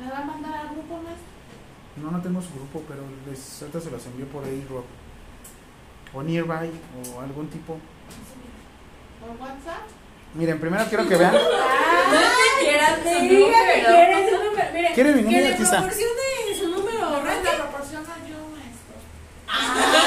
¿Me 0.00 0.10
va 0.10 0.18
a 0.18 0.24
mandar 0.24 0.54
al 0.54 0.68
grupo 0.74 0.96
más? 1.02 1.16
No, 1.96 2.10
no 2.12 2.22
tengo 2.22 2.40
su 2.40 2.54
grupo, 2.54 2.82
pero 2.88 3.02
les, 3.28 3.62
ahorita 3.62 3.80
se 3.80 3.90
los 3.90 4.06
envío 4.06 4.26
por 4.28 4.44
ahí, 4.44 4.64
Rob. 4.70 4.84
O 6.14 6.22
Nearby, 6.22 6.70
o 7.14 7.20
algún 7.20 7.48
tipo. 7.48 7.76
¿Por 9.28 9.36
WhatsApp? 9.36 9.84
Miren, 10.34 10.58
primero 10.58 10.84
quiero 10.88 11.06
que 11.06 11.16
vean. 11.16 11.32
No 12.08 12.18
te 12.18 12.64
quieras 12.64 13.04
Le 13.04 13.12
su 13.12 13.20
diga 13.20 13.58
que 13.66 13.82
número. 13.82 13.94
quiere 13.94 14.30
su 14.30 14.36
número. 14.44 14.68
Mire, 14.72 14.92
¿Quiere 14.94 15.12
mi 15.12 15.22
número? 15.22 15.42
le 15.48 15.52
Aquí 15.54 15.62
está. 15.62 15.76
proporcione 15.82 16.58
su 16.58 16.68
número. 16.68 16.98
Proporciona 16.98 18.14
yo, 18.26 18.38
maestro. 18.56 19.98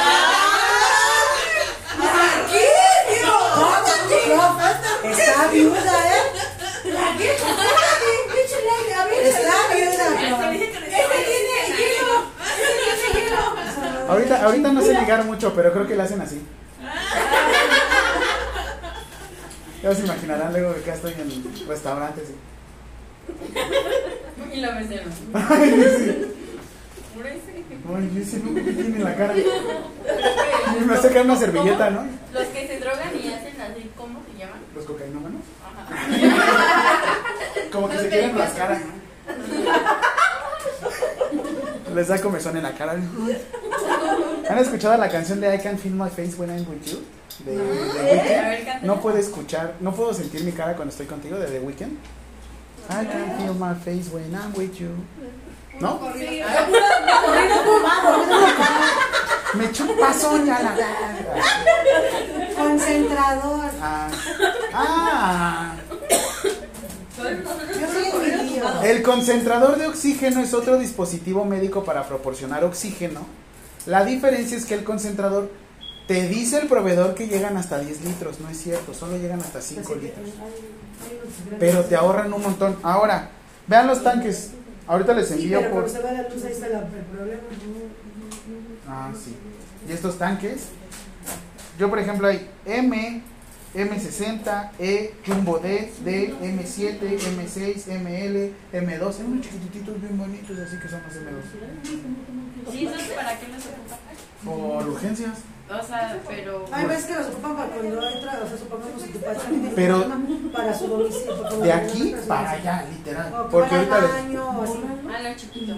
Está 5.03 5.47
viuda, 5.47 5.79
¿eh? 5.79 6.21
Está 6.83 7.13
viuda. 7.17 7.65
Este 10.51 11.15
tiene 11.25 11.57
hielo. 11.77 12.25
Este 12.91 13.07
tiene 13.13 13.29
hielo. 13.29 14.11
Ahorita, 14.11 14.43
ahorita 14.45 14.71
no 14.71 14.81
sé 14.81 14.93
ligar 14.93 15.23
mucho, 15.25 15.53
pero 15.55 15.71
creo 15.73 15.87
que 15.87 15.95
le 15.95 16.03
hacen 16.03 16.21
así. 16.21 16.41
Ya 19.83 19.95
se 19.95 20.01
imaginarán 20.03 20.51
luego 20.53 20.73
que 20.75 20.79
acá 20.81 20.93
estoy 20.93 21.13
en 21.13 21.21
el 21.21 21.67
restaurante. 21.67 22.21
sí. 22.25 22.35
Y 24.53 24.57
la 24.61 24.71
mesera. 24.73 25.03
Ay, 25.33 25.69
sí. 25.97 26.35
Ay, 27.93 28.11
yo 28.13 28.21
ese 28.21 28.37
loco 28.39 28.55
que 28.55 28.61
tiene 28.73 28.97
en 28.97 29.03
la 29.03 29.15
cara. 29.15 29.33
Y 29.37 30.85
me 30.85 30.97
saca 30.97 31.21
una 31.21 31.35
servilleta, 31.35 31.89
¿no? 31.89 32.05
Los 32.33 32.47
que 32.47 32.67
se 32.67 32.79
drogan 32.79 33.09
y 33.15 33.27
hacen 33.33 33.59
así, 33.61 33.91
¿cómo 33.97 34.19
se 34.25 34.37
llaman? 34.39 34.59
Los 34.75 34.85
cocainómanos. 34.85 35.41
Ajá. 35.63 35.87
Como 37.71 37.89
que 37.89 37.97
se 37.97 38.09
quieren 38.09 38.37
rascar. 38.37 38.79
¿no? 38.79 39.01
Les 41.95 42.07
da 42.07 42.21
comezón 42.21 42.57
en 42.57 42.63
la 42.63 42.73
cara. 42.73 42.93
¿Han 44.49 44.57
escuchado 44.57 44.97
la 44.97 45.09
canción 45.09 45.41
de 45.41 45.55
I 45.55 45.59
Can't 45.59 45.79
Feel 45.79 45.93
My 45.93 46.09
Face 46.09 46.35
When 46.37 46.49
I'm 46.49 46.65
With 46.69 46.85
You? 46.85 46.99
De, 47.45 47.55
de 47.55 47.61
A 47.61 47.63
Weeknd. 47.65 47.93
ver, 48.03 48.65
cántala. 48.65 48.85
No 48.85 49.01
puedo 49.01 49.17
escuchar, 49.17 49.75
no 49.79 49.93
puedo 49.93 50.13
sentir 50.13 50.43
mi 50.43 50.51
cara 50.51 50.75
cuando 50.75 50.91
estoy 50.91 51.05
contigo 51.07 51.37
de 51.37 51.47
The 51.47 51.59
Weeknd. 51.59 51.93
I 52.89 53.05
can't 53.05 53.37
feel 53.37 53.53
my 53.53 53.73
face 53.75 54.09
when 54.11 54.33
I'm 54.33 54.53
with 54.55 54.73
you. 54.77 54.89
¿No? 55.79 55.99
Me 59.53 59.65
echo 59.65 59.83
un 59.83 59.97
pasón 59.97 60.45
ya 60.45 60.59
la. 60.61 60.75
Concentrador. 62.55 63.69
Ah. 63.81 64.07
Ah. 64.73 65.75
El 68.83 69.01
concentrador 69.03 69.77
de 69.77 69.87
oxígeno 69.87 70.41
es 70.41 70.53
otro 70.53 70.77
dispositivo 70.77 71.45
médico 71.45 71.83
para 71.83 72.07
proporcionar 72.07 72.63
oxígeno. 72.63 73.25
La 73.85 74.05
diferencia 74.05 74.57
es 74.57 74.65
que 74.65 74.73
el 74.75 74.83
concentrador 74.83 75.51
te 76.07 76.27
dice 76.27 76.59
el 76.59 76.67
proveedor 76.67 77.15
que 77.15 77.27
llegan 77.27 77.57
hasta 77.57 77.79
10 77.79 78.01
litros. 78.03 78.39
No 78.39 78.49
es 78.49 78.57
cierto, 78.61 78.93
solo 78.93 79.17
llegan 79.17 79.39
hasta 79.39 79.61
5 79.61 79.95
litros. 79.95 80.29
Pero 81.59 81.83
te 81.85 81.95
ahorran 81.95 82.33
un 82.33 82.41
montón. 82.41 82.75
Ahora, 82.83 83.29
vean 83.67 83.87
los 83.87 84.03
tanques. 84.03 84.51
Ahorita 84.87 85.13
les 85.13 85.27
Sí, 85.29 85.33
envío 85.35 85.59
pero 85.61 85.71
por... 85.73 85.89
se 85.89 85.99
va 85.99 86.11
la 86.11 86.23
luz, 86.27 86.43
ahí 86.43 86.51
está 86.51 86.67
la- 86.67 86.79
el 86.79 86.85
problema. 87.15 87.41
Ah, 88.87 89.11
sí. 89.13 89.35
Y 89.87 89.91
estos 89.93 90.17
tanques. 90.17 90.63
Yo, 91.79 91.89
por 91.89 91.99
ejemplo, 91.99 92.27
hay 92.27 92.47
M, 92.65 93.21
M60, 93.73 94.71
E, 94.79 95.13
Jumbo 95.25 95.59
D, 95.59 95.91
D, 96.03 96.33
M7, 96.41 96.99
M6, 96.99 97.87
ML, 97.87 98.51
M2. 98.73 99.15
Hay 99.17 99.25
unos 99.25 99.45
chiquititos 99.45 100.01
bien 100.01 100.17
bonitos, 100.17 100.59
así 100.59 100.77
que 100.77 100.89
son 100.89 101.01
los 101.03 101.13
M2. 101.15 102.73
¿Y 102.75 102.85
eso 102.85 102.95
para 103.15 103.39
qué 103.39 103.47
los 103.47 103.63
ocupa? 103.65 103.97
Por 104.43 104.89
urgencias. 104.89 105.37
O 105.71 105.83
sea, 105.85 106.19
pero. 106.27 106.65
Hay 106.71 106.85
veces 106.85 107.05
que 107.05 107.15
los 107.15 107.27
ocupan 107.27 107.55
para 107.55 107.69
cuando 107.69 108.09
entra, 108.09 108.39
o 108.43 108.47
sea, 108.47 108.57
supongamos 108.57 109.03
que 109.03 109.09
tu 109.13 109.19
padre 109.19 109.39
tiene 109.49 109.71
Pero- 109.73 110.05
para 110.51 110.77
su 110.77 110.87
domicilio. 110.87 111.49
De 111.61 111.71
aquí 111.73 112.15
para 112.27 112.51
allá, 112.51 112.85
literal. 112.91 113.33
O 113.33 113.43
que 113.45 113.51
Porque 113.51 113.75
ahorita 113.75 113.99
baño, 113.99 114.49
o 114.49 114.63
así. 114.63 114.79
Ah, 115.09 115.29
no, 115.29 115.35
chiquito. 115.35 115.75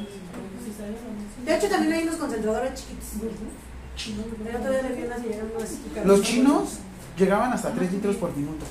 De 1.46 1.56
hecho, 1.56 1.70
también 1.70 1.94
hay 1.94 2.04
unos 2.04 2.16
concentradores 2.16 2.74
chiquitos. 2.74 3.06
El 4.48 4.56
otro 4.56 4.72
día 4.72 4.82
le 4.82 4.96
vi 4.96 5.04
unas 5.04 5.20
y 5.20 5.24
llegaron 5.24 5.52
unas 5.56 5.70
chiquitas. 5.70 6.06
Los 6.06 6.22
chinos 6.24 6.70
llegaban 7.18 7.54
hasta 7.54 7.72
3 7.72 7.92
litros 7.92 8.16
por 8.16 8.36
minuto. 8.36 8.66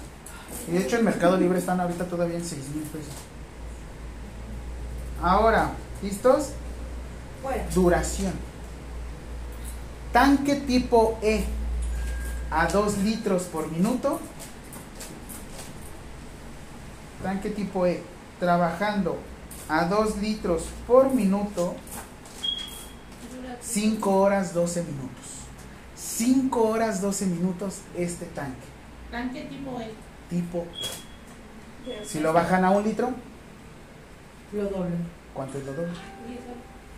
Y 0.69 0.73
de 0.73 0.78
hecho 0.81 0.97
en 0.97 1.05
Mercado 1.05 1.36
Libre 1.36 1.59
están 1.59 1.81
ahorita 1.81 2.05
todavía 2.07 2.36
en 2.39 2.44
6 2.44 2.69
mil 2.74 2.82
pesos. 2.85 3.12
Ahora, 5.23 5.70
¿listos? 6.03 6.51
Bueno, 7.43 7.62
Duración. 7.74 8.32
Tanque 10.12 10.56
tipo 10.56 11.18
E 11.22 11.44
a 12.51 12.66
2 12.66 12.98
litros 12.98 13.44
por 13.44 13.70
minuto. 13.70 14.20
Tanque 17.22 17.51
tipo 17.51 17.86
E 17.86 18.02
trabajando 18.39 19.16
a 19.68 19.84
2 19.84 20.16
litros 20.18 20.64
por 20.86 21.12
minuto. 21.14 21.74
5 23.60 24.10
horas 24.10 24.52
12 24.52 24.82
minutos. 24.82 25.26
5 25.94 26.62
horas 26.62 27.01
12 27.01 27.26
minutos 27.26 27.78
este 27.97 28.26
tanque 28.26 28.66
¿Tanque 29.10 29.44
tipo 29.44 29.80
E? 29.80 29.90
tipo 30.28 30.66
E. 31.86 32.05
Si 32.05 32.20
lo 32.20 32.32
bajan 32.32 32.64
a 32.64 32.70
un 32.70 32.84
litro, 32.84 33.12
lo 34.52 34.64
doble. 34.64 34.90
¿cuánto 35.32 35.59
es 35.59 35.64
lo 35.64 35.72
doble? 35.72 35.93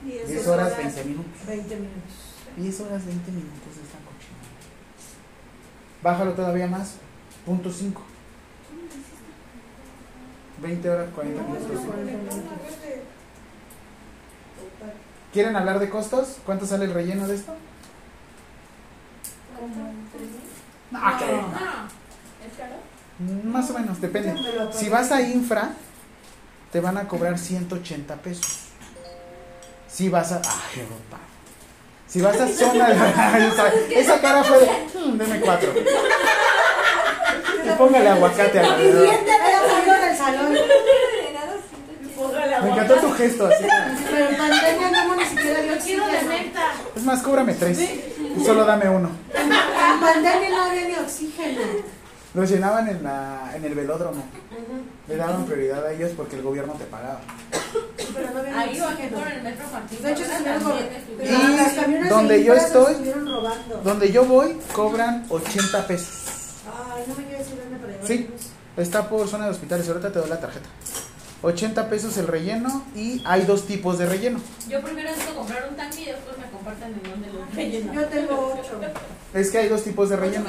10 0.04 0.28
10 0.28 0.46
horas 0.48 0.76
20 0.76 1.04
minutos. 1.04 1.46
20 1.46 1.76
minutos. 1.76 2.12
10 2.56 2.80
horas 2.80 3.04
20 3.04 3.30
minutos 3.32 3.76
de 3.76 3.82
esta 3.82 3.98
cochinada. 3.98 4.44
Bájalo 6.02 6.32
todavía 6.32 6.66
más. 6.66 6.96
Punto 7.44 7.70
5. 7.70 8.02
20 10.62 10.90
horas 10.90 11.08
40 11.14 11.42
minutos. 11.42 11.80
40 11.84 12.12
minutos. 12.12 12.38
¿Quieren 15.32 15.56
hablar 15.56 15.80
de 15.80 15.90
costos? 15.90 16.38
¿Cuánto 16.46 16.64
sale 16.64 16.84
el 16.84 16.94
relleno 16.94 17.26
de 17.26 17.34
esto? 17.34 17.54
Ah, 20.92 21.16
¿qué? 21.18 21.24
Ah, 21.24 21.88
¿es 22.46 22.56
caro? 22.56 22.76
Más 23.44 23.68
o 23.70 23.74
menos, 23.74 24.00
depende. 24.00 24.34
Si 24.72 24.88
vas 24.88 25.10
a 25.10 25.22
infra, 25.22 25.74
te 26.70 26.80
van 26.80 26.98
a 26.98 27.08
cobrar 27.08 27.36
180 27.36 28.14
pesos. 28.16 28.58
Si 29.88 30.08
vas 30.08 30.32
a. 30.32 30.36
Ay, 30.36 30.80
Europa. 30.80 31.18
Si 32.06 32.20
vas 32.20 32.40
a 32.40 32.46
zona 32.48 32.88
de... 32.90 32.94
esa, 33.48 33.68
esa 33.90 34.20
cara 34.20 34.44
fue 34.44 34.58
de... 34.60 34.66
"Mm, 34.98 35.18
deme 35.18 35.40
cuatro. 35.40 35.72
Y 37.64 37.68
póngale 37.78 38.08
aguacate 38.08 38.58
de 38.58 38.62
la 38.68 38.76
del 38.76 40.16
salón. 40.16 40.56
Me 42.62 42.70
encantó 42.70 42.94
tu 42.96 43.12
gesto 43.12 43.46
así. 43.46 43.64
Pero 44.10 44.28
en 44.30 44.36
pandemia 44.36 45.04
no 45.04 45.16
ni 45.16 45.24
siquiera 45.24 45.60
dio 45.60 45.78
Quiero 45.82 46.06
de 46.06 46.22
menta. 46.22 46.72
Es 46.94 47.02
más, 47.04 47.22
cóbrame 47.22 47.54
tres. 47.54 47.78
Y 47.80 48.44
solo 48.44 48.64
dame 48.64 48.88
uno. 48.88 49.10
En 49.34 50.00
pandemia 50.00 50.50
no 50.50 50.62
había 50.64 50.88
ni 50.88 50.94
oxígeno. 50.96 51.60
Los 52.34 52.50
llenaban 52.50 52.88
en, 52.88 53.02
la, 53.02 53.50
en 53.54 53.64
el 53.64 53.74
velódromo. 53.74 54.24
Le 55.08 55.16
daban 55.16 55.44
prioridad 55.44 55.86
a 55.86 55.92
ellos 55.92 56.12
porque 56.16 56.36
el 56.36 56.42
gobierno 56.42 56.72
te 56.74 56.84
pagaba. 56.84 57.20
Pero 58.14 58.30
no 58.30 58.58
Ahí 58.58 58.78
bajé 58.78 58.92
oxígeno. 58.92 59.18
por 59.18 59.28
el 59.32 59.42
metro 59.42 59.66
Martín. 59.72 60.02
De 60.02 60.12
hecho, 60.12 60.22
camiones 61.80 62.08
donde 62.10 62.38
de 62.38 62.44
yo 62.44 62.54
estoy- 62.54 62.92
estuvieron 62.92 63.26
robando. 63.26 63.76
Donde 63.84 64.12
yo 64.12 64.24
voy, 64.24 64.56
cobran 64.72 65.24
80 65.28 65.86
pesos. 65.86 66.08
Ay, 66.66 67.04
no 67.08 67.14
me 67.14 67.24
quieres 67.24 67.46
decir 67.46 67.60
dónde 67.62 67.76
para 67.78 68.06
Sí. 68.06 68.16
llevarlos. 68.18 68.40
Está 68.76 69.08
por 69.08 69.28
zona 69.28 69.44
de 69.44 69.50
hospitales. 69.52 69.88
Ahorita 69.88 70.12
te 70.12 70.18
doy 70.18 70.28
la 70.28 70.40
tarjeta. 70.40 70.66
80 71.42 71.90
pesos 71.90 72.16
el 72.16 72.26
relleno 72.26 72.84
y 72.96 73.22
hay 73.26 73.42
dos 73.42 73.66
tipos 73.66 73.98
de 73.98 74.06
relleno. 74.06 74.40
Yo 74.68 74.80
primero 74.80 75.10
necesito 75.10 75.34
comprar 75.34 75.68
un 75.68 75.76
tanque 75.76 76.00
y 76.00 76.04
después 76.06 76.38
me 76.38 76.46
comparten 76.50 76.94
en 76.94 77.02
donde 77.10 77.28
lo 77.32 77.44
relleno. 77.54 77.92
Yo 77.92 78.04
tengo 78.06 78.56
ocho. 78.58 78.80
Es 79.34 79.50
que 79.50 79.58
hay 79.58 79.68
dos 79.68 79.82
tipos 79.84 80.08
de 80.08 80.16
relleno. 80.16 80.46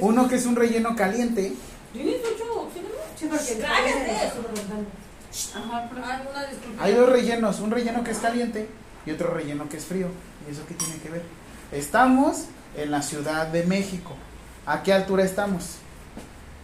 Uno 0.00 0.28
que 0.28 0.34
es 0.36 0.46
un 0.46 0.56
relleno 0.56 0.96
caliente. 0.96 1.52
¿Tienes 1.92 2.16
ocho 2.24 2.62
oxígeno? 2.62 2.88
Sí, 3.16 3.26
porque 3.30 3.58
¡Cállate! 3.62 4.32
Ajá, 5.54 5.88
pero 5.88 6.02
ah. 6.04 6.20
Hay 6.80 6.94
dos 6.94 7.08
rellenos. 7.08 7.60
Un 7.60 7.70
relleno 7.70 8.04
que 8.04 8.10
es 8.10 8.18
caliente 8.18 8.68
y 9.06 9.10
otro 9.10 9.32
relleno 9.32 9.68
que 9.68 9.78
es 9.78 9.84
frío. 9.84 10.08
¿Y 10.46 10.52
eso 10.52 10.62
qué 10.66 10.74
tiene 10.74 10.96
que 10.96 11.08
ver? 11.08 11.22
Estamos 11.72 12.44
en 12.76 12.90
la 12.90 13.02
Ciudad 13.02 13.46
de 13.46 13.64
México. 13.64 14.14
¿A 14.66 14.82
qué 14.82 14.92
altura 14.92 15.24
estamos? 15.24 15.76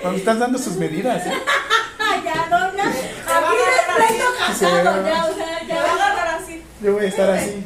Cuando 0.00 0.18
estás 0.18 0.38
dando 0.40 0.58
sus 0.58 0.74
medidas. 0.74 1.24
¿eh? 1.24 1.32
ya, 2.24 2.46
no, 2.50 2.76
ya. 2.76 2.88
Aquí 2.88 2.98
Sí, 4.58 4.64
casado, 4.64 5.06
ya, 5.06 5.26
o 5.26 5.34
sea, 5.34 5.60
Te 5.60 5.66
ya 5.68 5.82
va 5.82 5.88
a 5.88 5.92
agarrar 6.12 6.42
así. 6.42 6.64
Yo 6.82 6.94
voy 6.94 7.04
a 7.04 7.08
estar 7.08 7.30
así. 7.30 7.64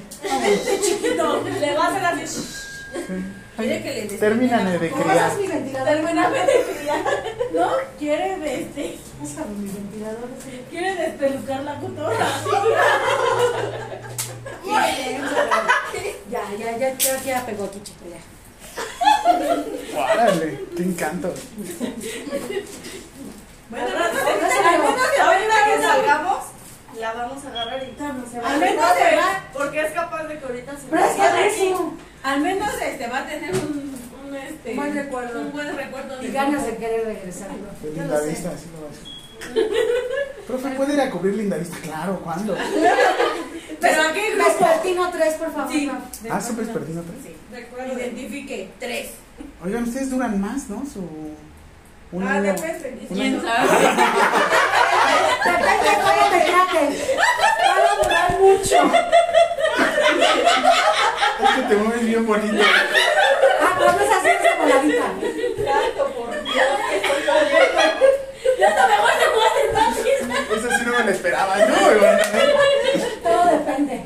Chiquito. 0.83 1.43
Le 1.43 1.75
va 1.75 1.87
a 1.87 1.89
hacer 1.89 2.05
así. 2.05 2.60
Quiere 3.57 3.83
que 3.83 3.91
le 3.95 4.03
des- 4.09 4.21
Termíname 4.21 4.79
de 4.79 4.91
¿Cómo 4.91 5.03
criar. 5.05 5.31
es 5.33 5.37
mi 5.39 5.47
ventilador? 5.49 5.89
Terminame 5.89 6.39
de 6.39 6.65
criar. 6.81 7.05
¿No? 7.55 7.71
Quiere, 7.99 8.61
este, 8.63 8.99
Búscame 9.19 9.55
mi 9.59 9.69
ventilador. 9.71 10.29
quiere 10.71 10.95
despelucar 10.95 11.63
la 11.63 11.75
cotorra. 11.81 12.27
Ya, 16.31 16.43
ya, 16.59 16.77
ya, 16.79 16.97
ya, 16.97 17.23
ya 17.25 17.47
pegó 17.47 17.65
aquí, 17.65 17.81
chico, 17.83 18.05
ya. 18.09 18.21
Órale, 20.01 20.65
qué 20.77 20.83
encanto. 20.83 21.35
Bueno, 23.69 23.87
menos 23.87 25.19
ahorita 25.21 25.55
que 25.67 25.83
salgamos, 25.83 26.39
la 27.01 27.13
vamos 27.15 27.45
a 27.45 27.49
agarrar 27.49 27.83
y 27.83 27.97
Se 28.31 28.41
va 28.41 28.49
a 28.49 28.53
Al 28.55 28.61
menos 28.61 28.85
va 28.85 28.91
a 28.91 28.95
pegar. 28.95 29.43
porque 29.53 29.81
es 29.87 29.93
capaz 29.93 30.25
de 30.25 30.39
que 30.39 30.45
ahorita 30.47 30.73
se 30.73 30.87
Pero 30.91 31.05
es 31.05 31.55
que. 31.55 31.75
Al 32.23 32.41
menos 32.41 32.69
este 32.83 33.07
va 33.09 33.19
a 33.19 33.27
tener 33.27 33.51
un, 33.55 33.95
un 34.29 34.37
este 34.37 34.75
Buen 34.75 34.95
recuerdo. 34.95 35.41
un 35.41 35.53
buen 35.53 35.75
recuerdo 35.77 36.23
Y 36.23 36.29
ganas 36.29 36.67
de 36.67 36.77
querer 36.77 37.05
regresarlo. 37.07 37.57
De 37.83 37.89
Yo 37.97 38.03
linda 38.03 38.19
lo 38.19 38.25
vista, 38.27 38.51
así 38.51 38.67
lo 38.75 38.83
va 38.83 38.89
a 38.89 38.91
hacer. 38.91 39.11
Profe, 40.47 40.69
¿puede 40.71 40.95
ir 40.95 41.01
a 41.01 41.11
cubrir 41.11 41.35
linda 41.35 41.57
vista? 41.57 41.77
Claro, 41.83 42.21
¿cuándo? 42.23 42.55
Pero 43.81 44.03
aquí. 44.03 44.21
Vespertino 44.37 45.11
3, 45.11 45.35
por 45.35 45.53
favor. 45.55 45.73
Sí. 45.73 45.87
no. 45.87 45.99
Ah, 46.31 46.41
¿son 46.41 46.57
vespertino 46.57 47.03
tres? 47.03 47.35
Recuerdo. 47.51 47.99
Identifique. 47.99 48.69
Tres. 48.79 49.11
Oigan, 49.65 49.85
ustedes 49.85 50.11
duran 50.11 50.39
más, 50.39 50.69
¿no? 50.69 50.85
Su. 50.85 51.01
uno- 52.13 52.29
Ah, 52.29 52.41
depende. 52.43 53.07
un 53.09 53.17
¿Quién 53.17 53.41
sabe? 53.41 53.69
Depende 55.45 55.91
cómo 56.03 56.23
te 56.31 56.41
traten. 56.41 56.89
Van 57.17 57.87
a 57.87 58.03
durar 58.03 58.31
mucho. 58.39 58.77
Es 61.43 61.51
que 61.57 61.63
te 61.63 61.75
mueves 61.77 62.05
bien 62.07 62.27
bonito. 62.27 62.63
Ah, 63.63 63.75
pero 63.79 63.93
no 63.93 64.01
es 64.01 64.11
así, 64.11 64.29
es 64.29 64.37
como 64.53 64.67
la 64.69 64.79
vida. 64.83 65.05
Tanto 65.65 66.05
por 66.15 66.31
Dios 66.45 66.79
que 66.89 66.97
estoy 66.97 67.23
oyendo. 67.29 68.07
Ya 68.59 68.71
no 68.71 68.83
me 68.89 68.97
voy 69.01 69.11
a 69.11 69.15
poder 69.33 70.59
Eso 70.59 70.69
sí 70.79 70.83
no 70.85 70.93
me 70.99 71.05
lo 71.05 71.11
esperaba. 71.11 71.57
No. 71.57 71.65
Todo 73.23 73.45
depende. 73.51 74.05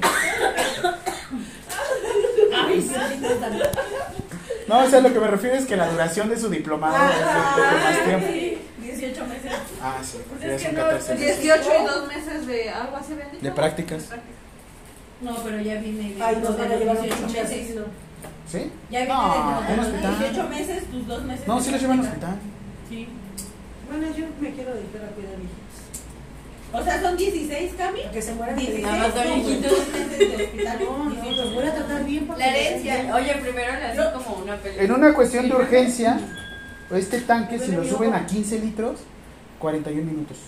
No, 4.66 4.78
o 4.80 4.86
sea, 4.88 5.00
lo 5.00 5.12
que 5.12 5.20
me 5.20 5.26
refiero 5.28 5.56
es 5.56 5.66
que 5.66 5.76
la 5.76 5.86
duración 5.88 6.28
de 6.30 6.38
su 6.38 6.48
diplomado 6.48 6.96
es 6.96 7.18
de- 7.18 7.24
de 7.24 7.84
más 7.84 8.04
tiempo. 8.04 8.26
18 8.78 9.26
meses. 9.26 9.43
Ah, 9.86 10.00
sí, 10.02 10.16
porque 10.26 10.54
Es 10.54 10.62
que 10.62 10.72
no, 10.72 10.80
14 10.80 11.14
meses. 11.14 11.42
18 11.42 11.70
y 11.82 11.84
2 11.84 12.08
meses 12.08 12.46
de 12.46 12.70
algo 12.70 12.96
así 12.96 13.12
dicho. 13.12 13.42
De 13.44 13.50
prácticas. 13.52 14.08
No, 15.20 15.36
pero 15.44 15.60
ya 15.60 15.74
viene 15.74 16.14
de 16.14 16.22
Ay, 16.22 16.36
de 16.36 16.40
van 16.48 16.72
a 16.72 16.76
llevar 16.76 16.96
a 16.96 17.00
18 17.00 17.26
un 17.26 17.32
meses. 17.32 17.50
meses. 17.50 17.76
¿Sí? 18.50 18.72
Ya 18.90 18.98
viene 19.00 19.14
No, 19.14 19.62
de 19.66 19.72
en 19.74 19.80
hospital. 19.80 20.18
18 20.18 20.48
meses, 20.48 20.84
tus 20.90 21.06
dos 21.06 21.22
meses. 21.24 21.46
No, 21.46 21.60
sí 21.60 21.70
lo 21.70 21.76
llevan 21.76 21.98
al 22.00 22.06
hospital. 22.06 22.36
Sí. 22.88 23.08
Bueno, 23.90 24.06
yo 24.16 24.24
me 24.40 24.50
quiero 24.54 24.74
dedicar 24.74 25.02
a 25.04 25.08
cuidar 25.08 25.36
viejitos. 25.36 25.60
O 26.72 26.82
sea, 26.82 27.00
son 27.02 27.16
16, 27.16 27.72
Cami. 27.76 28.00
Que 28.10 28.22
se 28.22 28.34
mueran 28.34 28.56
16 28.56 28.84
de 28.84 28.90
Nada 28.90 29.08
más 29.08 29.14
no. 30.80 30.98
No, 30.98 31.14
no, 31.14 31.30
los 31.30 31.54
voy 31.54 31.66
a 31.66 31.74
tratar 31.74 32.04
bien 32.04 32.26
porque 32.26 32.42
La 32.42 32.56
herencia. 32.56 33.14
Oye, 33.14 33.34
primero 33.34 33.72
le 33.74 33.84
hacen 33.84 34.12
como 34.14 34.36
una 34.42 34.56
película. 34.56 34.84
En 34.84 34.92
una 34.92 35.14
cuestión 35.14 35.48
de 35.48 35.54
urgencia, 35.54 36.18
este 36.90 37.20
tanque, 37.20 37.58
si 37.58 37.72
lo 37.72 37.84
suben 37.84 38.14
a 38.14 38.26
15 38.26 38.58
litros, 38.60 39.00
41 39.58 40.04
minutos. 40.04 40.38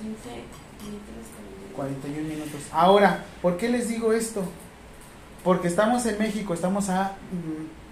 15 0.00 0.12
litros. 0.14 1.74
41 1.76 2.28
minutos. 2.28 2.60
Ahora, 2.72 3.24
¿por 3.42 3.56
qué 3.56 3.68
les 3.68 3.88
digo 3.88 4.12
esto? 4.12 4.42
Porque 5.44 5.68
estamos 5.68 6.04
en 6.06 6.18
México, 6.18 6.52
estamos 6.54 6.88
a 6.88 7.12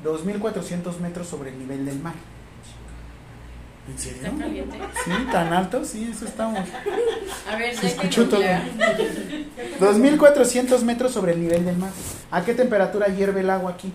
mm, 0.02 0.06
2.400 0.06 0.98
metros 0.98 1.28
sobre 1.28 1.50
el 1.50 1.58
nivel 1.58 1.86
del 1.86 1.98
mar. 2.00 2.14
¿En 3.88 3.98
serio? 3.98 4.22
¿Está 4.24 4.36
caliente? 4.36 4.78
Sí, 5.04 5.12
tan 5.30 5.52
alto, 5.52 5.84
sí, 5.84 6.10
eso 6.12 6.24
estamos. 6.24 6.58
A 7.48 7.56
ver, 7.56 7.76
Se 7.76 7.86
escuchó 7.86 8.24
todo. 8.28 8.40
googlear. 8.40 8.64
2.400 9.80 10.82
metros 10.82 11.12
sobre 11.12 11.32
el 11.32 11.40
nivel 11.40 11.64
del 11.64 11.76
mar. 11.76 11.90
¿A 12.32 12.44
qué 12.44 12.54
temperatura 12.54 13.06
hierve 13.06 13.40
el 13.40 13.50
agua 13.50 13.70
aquí? 13.72 13.92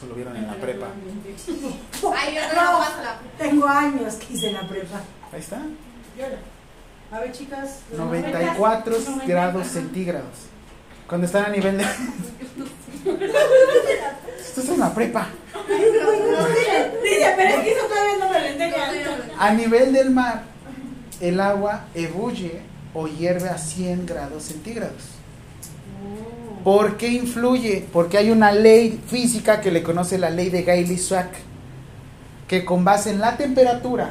Eso 0.00 0.08
lo 0.08 0.14
vieron 0.14 0.34
en 0.34 0.46
la 0.46 0.54
prepa. 0.54 0.86
Ay, 2.16 2.34
yo 2.34 2.40
no 2.40 2.54
No. 2.54 2.72
lo 2.72 2.78
paso 2.78 3.02
la 3.02 3.20
Tengo 3.36 3.66
años 3.68 4.14
que 4.14 4.32
hice 4.32 4.50
la 4.50 4.66
prepa. 4.66 4.98
Ahí 5.30 5.40
está. 5.40 5.60
A 7.12 7.20
ver, 7.20 7.32
chicas. 7.32 7.80
94 7.94 8.96
grados 9.26 9.66
centígrados. 9.66 10.30
Cuando 11.06 11.26
están 11.26 11.44
a 11.44 11.48
nivel 11.50 11.76
de... 11.76 11.84
Esto 14.40 14.60
es 14.62 14.68
una 14.70 14.94
prepa. 14.94 15.26
Dice, 15.68 17.34
pero 17.36 17.48
es 17.50 17.60
que 17.62 17.72
eso 17.72 17.86
todavía 17.86 18.16
no 18.20 18.30
me 18.30 18.40
lo 18.40 18.46
enseñan. 18.46 19.30
A 19.38 19.50
nivel 19.52 19.92
del 19.92 20.10
mar, 20.12 20.44
el 21.20 21.40
agua 21.40 21.84
ebulle 21.94 22.62
o 22.94 23.06
hierve 23.06 23.50
a 23.50 23.58
100 23.58 24.06
grados 24.06 24.44
centígrados. 24.44 25.02
¿Por 26.64 26.96
qué 26.96 27.08
influye? 27.08 27.86
Porque 27.92 28.18
hay 28.18 28.30
una 28.30 28.52
ley 28.52 29.00
física 29.06 29.60
que 29.60 29.70
le 29.70 29.82
conoce 29.82 30.18
la 30.18 30.30
ley 30.30 30.50
de 30.50 30.62
Gailey-Swack, 30.62 31.32
que 32.46 32.64
con 32.64 32.84
base 32.84 33.10
en 33.10 33.20
la 33.20 33.36
temperatura, 33.36 34.10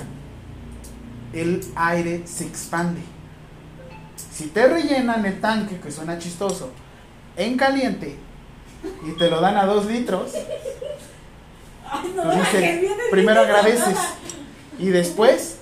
el 1.33 1.61
aire 1.75 2.23
se 2.25 2.45
expande. 2.45 3.01
Si 4.31 4.47
te 4.47 4.67
rellenan 4.67 5.25
el 5.25 5.39
tanque, 5.39 5.79
que 5.79 5.91
suena 5.91 6.17
chistoso, 6.17 6.71
en 7.37 7.55
caliente 7.55 8.15
y 9.05 9.17
te 9.17 9.29
lo 9.29 9.41
dan 9.41 9.57
a 9.57 9.65
2 9.65 9.85
litros, 9.85 10.31
Ay, 11.91 12.13
no, 12.15 12.23
pues 12.23 12.37
dice, 12.37 12.89
primero 13.11 13.41
agradeces 13.41 13.97
y 14.77 14.87
después 14.89 15.57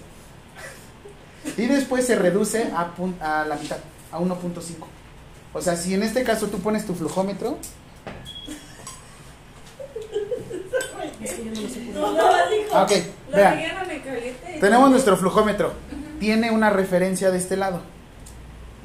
y 1.55 1.65
después 1.65 2.05
se 2.05 2.15
reduce 2.15 2.69
a, 2.73 2.91
a 3.21 3.45
la 3.45 3.55
mitad, 3.55 3.77
a 4.11 4.19
1.5. 4.19 4.35
O 5.53 5.61
sea, 5.61 5.75
si 5.75 5.93
en 5.93 6.03
este 6.03 6.23
caso 6.23 6.47
tú 6.47 6.59
pones 6.59 6.85
tu 6.85 6.93
flujómetro, 6.93 7.57
No, 11.93 12.11
no, 12.11 12.49
dijo. 12.49 12.75
ah, 12.75 12.83
ok, 12.83 12.91
Lo 13.31 13.37
vean, 13.37 13.59
tenemos 14.59 14.89
nuestro 14.91 15.17
flujómetro, 15.17 15.73
tiene 16.19 16.51
una 16.51 16.69
referencia 16.69 17.31
de 17.31 17.37
este 17.37 17.57
lado, 17.57 17.81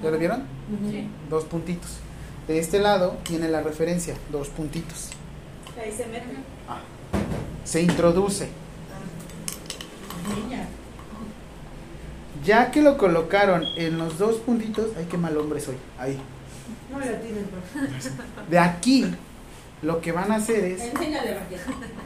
¿ya 0.03 0.11
lo 0.11 0.19
vieron? 0.19 0.45
Sí. 0.91 1.07
Dos 1.29 1.45
puntitos. 1.45 1.91
De 2.49 2.59
este 2.59 2.79
lado 2.81 3.19
tiene 3.23 3.49
la 3.49 3.61
referencia, 3.63 4.15
dos 4.31 4.49
puntitos. 4.49 5.11
Ahí 5.81 5.93
se 5.93 6.07
mete. 6.07 6.27
Se 7.65 7.83
introduce. 7.83 8.49
niña. 10.47 10.67
Ya 12.45 12.71
que 12.73 12.83
lo 12.83 12.97
colocaron 12.99 13.63
en 13.77 13.99
los 13.99 14.19
dos 14.19 14.37
puntitos, 14.37 14.89
ay, 14.99 15.07
qué 15.11 15.17
mal 15.17 15.37
hombre 15.37 15.61
soy. 15.61 15.77
Ahí. 15.99 16.19
No 16.93 17.01
le 17.01 17.09
atienden, 17.09 17.47
profe. 17.47 18.11
De 18.51 18.59
aquí, 18.59 19.07
lo 19.83 20.01
que 20.01 20.13
van 20.13 20.31
a 20.31 20.37
hacer 20.37 20.65
es. 20.65 20.83
Enséñale, 20.83 21.35
Raquel. 21.35 21.61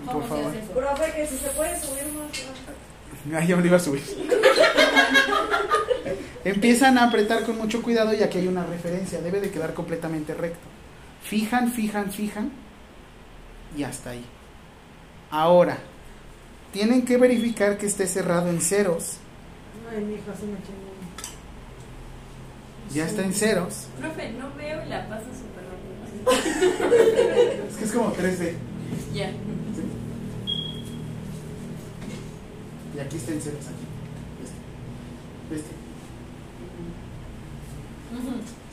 Por 0.04 0.14
¿Cómo 0.14 0.22
se 0.22 0.28
favor. 0.28 0.52
Profe, 0.74 1.12
que 1.12 1.26
si 1.26 1.36
se 1.36 1.48
puede 1.50 1.80
subir 1.80 2.04
más. 2.14 3.40
Ay, 3.40 3.48
ya 3.48 3.56
me 3.56 3.62
lo 3.62 3.68
iba 3.68 3.76
a 3.76 3.80
subir. 3.80 4.02
Empiezan 6.44 6.96
a 6.96 7.08
apretar 7.08 7.42
con 7.42 7.58
mucho 7.58 7.82
cuidado 7.82 8.14
y 8.14 8.22
aquí 8.22 8.38
hay 8.38 8.46
una 8.46 8.64
referencia. 8.64 9.20
Debe 9.20 9.40
de 9.40 9.50
quedar 9.50 9.74
completamente 9.74 10.32
recto. 10.32 10.60
Fijan, 11.22 11.72
fijan, 11.72 12.12
fijan. 12.12 12.52
Y 13.76 13.82
hasta 13.82 14.10
ahí. 14.10 14.24
Ahora, 15.30 15.78
tienen 16.72 17.04
que 17.04 17.16
verificar 17.16 17.76
que 17.78 17.86
esté 17.86 18.06
cerrado 18.06 18.48
en 18.48 18.60
ceros. 18.60 19.16
Ay, 19.90 20.04
mi 20.04 20.14
hijo, 20.14 20.30
así 20.32 20.46
me 20.46 20.56
chingó. 20.62 20.95
Ya 22.92 23.06
está 23.06 23.22
en 23.24 23.34
ceros. 23.34 23.88
Profe, 24.00 24.32
no 24.32 24.54
veo 24.54 24.84
y 24.84 24.88
la 24.88 25.08
paso 25.08 25.26
súper 25.26 25.64
rápido. 25.68 25.96
Es 27.68 27.76
que 27.76 27.84
es 27.84 27.92
como 27.92 28.12
3D. 28.14 28.54
Ya. 29.14 29.30
Y 32.94 33.00
aquí 33.00 33.16
está 33.16 33.32
en 33.32 33.40
ceros. 33.42 33.66
Aquí. 33.66 33.86
Este. 34.44 35.56
Este. 35.56 35.86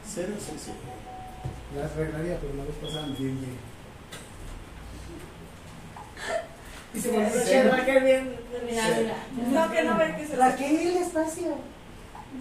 Cero, 0.05 0.35
cero, 0.37 0.57
cero. 0.57 0.75
Las 1.75 1.91
arreglaría, 1.91 2.39
pero 2.39 2.53
la 2.55 2.63
vez 2.65 2.75
pasada 2.81 3.07
me 3.07 3.15
dio 3.15 3.27
bien. 3.27 3.72
Y 6.93 6.99
se 6.99 7.11
volvió 7.11 7.71
a. 7.71 7.75
Raquel 7.77 8.03
bien. 8.03 8.35
No, 9.51 9.71
que 9.71 9.83
no 9.83 9.97
ve 9.97 10.15
que 10.17 10.27
se 10.27 10.35
Raquel, 10.35 10.97
espacio. 10.97 11.57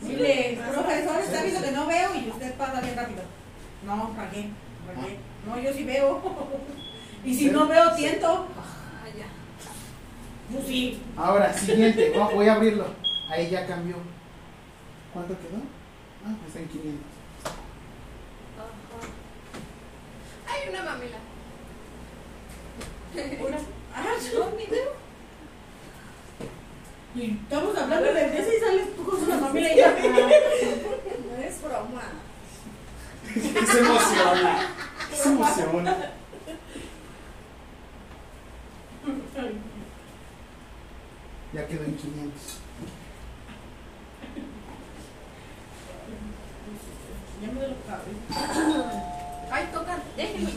Dile, 0.02 0.58
profesor, 0.72 1.20
está 1.20 1.42
viendo 1.42 1.62
que 1.62 1.70
no 1.72 1.86
veo 1.86 2.14
y 2.14 2.28
usted 2.30 2.54
pasa 2.54 2.80
bien 2.80 2.96
rápido. 2.96 3.22
No, 3.86 4.14
Raquel, 4.16 4.50
Raquel. 4.86 5.16
No, 5.46 5.58
yo 5.58 5.72
sí 5.72 5.84
veo. 5.84 6.22
Y 7.24 7.32
si 7.32 7.50
no 7.50 7.68
veo, 7.68 7.94
tiento. 7.94 8.48
Ah, 8.58 9.06
ya. 9.16 9.26
Pues 10.52 10.66
sí. 10.66 11.00
Ahora, 11.16 11.52
siguiente. 11.54 12.10
Voy- 12.10 12.48
a 12.48 12.54
abrirlo. 12.54 12.86
Ahí 13.30 13.48
ya 13.48 13.64
cambió. 13.64 13.94
¿Cuánto 15.12 15.34
quedó? 15.38 15.58
Ah, 16.26 16.34
está 16.48 16.58
en 16.58 16.66
500. 16.68 17.00
Hay 20.48 20.68
una 20.68 20.82
mamila. 20.82 21.16
Una. 23.46 23.56
Ah, 23.94 24.16
no, 24.34 24.50
ni 24.56 24.66
veo. 24.66 24.92
Y 27.14 27.38
estamos 27.42 27.76
hablando 27.76 28.12
de 28.12 28.38
eso 28.38 28.52
y 28.52 28.60
sales 28.60 28.96
tú 28.96 29.04
con 29.04 29.22
una 29.22 29.36
mamila 29.36 29.72
y 29.72 29.76
ya. 29.76 29.90
No 29.90 31.42
es 31.44 31.62
broma. 31.62 32.02
Se 33.34 33.78
emociona. 33.78 34.68
Se 35.14 35.28
emociona. 35.28 36.12
Ya 41.52 41.66
quedó 41.66 41.84
en 41.84 41.96
500. 41.96 42.58
Ya 47.42 47.52
me 47.52 47.60
la 47.60 47.74
cabeza. 47.86 48.90
Ay, 49.50 49.68
toca. 49.72 49.98
Déjenme. 50.16 50.50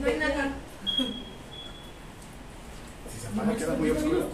No 0.00 0.06
hay 0.06 0.18
nada. 0.18 0.52
Si 3.34 3.40
se 3.40 3.40
apaga 3.40 3.56
queda 3.58 3.74
muy 3.74 3.90
oscuro. 3.90 4.30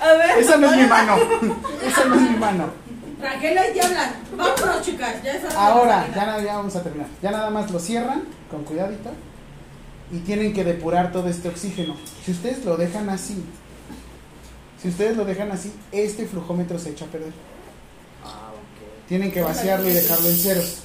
A 0.00 0.12
ver. 0.14 0.38
Esa 0.38 0.56
no 0.56 0.66
es 0.72 0.76
mi 0.76 0.86
mano. 0.86 1.16
Esa 1.86 2.04
no 2.06 2.14
es 2.14 2.20
mi 2.22 2.36
mano. 2.36 2.70
Raquel, 3.20 3.56
ahí 3.58 3.72
te 3.72 3.80
hablan. 3.82 4.14
Vámonos, 4.36 4.82
chicas. 4.82 5.22
Ya 5.22 5.40
Ahora, 5.56 6.08
ya, 6.14 6.26
nada- 6.26 6.42
ya 6.42 6.56
vamos 6.56 6.74
a 6.74 6.82
terminar. 6.82 7.06
Ya 7.22 7.30
nada 7.30 7.50
más 7.50 7.70
lo 7.70 7.78
cierran 7.78 8.22
con 8.50 8.64
cuidadito 8.64 9.10
y 10.10 10.18
tienen 10.20 10.52
que 10.52 10.64
depurar 10.64 11.12
todo 11.12 11.28
este 11.28 11.48
oxígeno. 11.48 11.96
Si 12.24 12.32
ustedes 12.32 12.64
lo 12.64 12.76
dejan 12.76 13.08
así, 13.10 13.44
si 14.80 14.88
ustedes 14.88 15.16
lo 15.16 15.24
dejan 15.24 15.52
así, 15.52 15.72
este 15.92 16.26
flujómetro 16.26 16.78
se 16.78 16.90
echa 16.90 17.04
a 17.04 17.08
perder. 17.08 17.32
Ah, 18.24 18.50
ok. 18.50 19.06
Tienen 19.08 19.30
que 19.30 19.40
vaciarlo 19.42 19.88
y 19.88 19.92
dejarlo 19.92 20.28
en 20.28 20.36
ceros. 20.36 20.78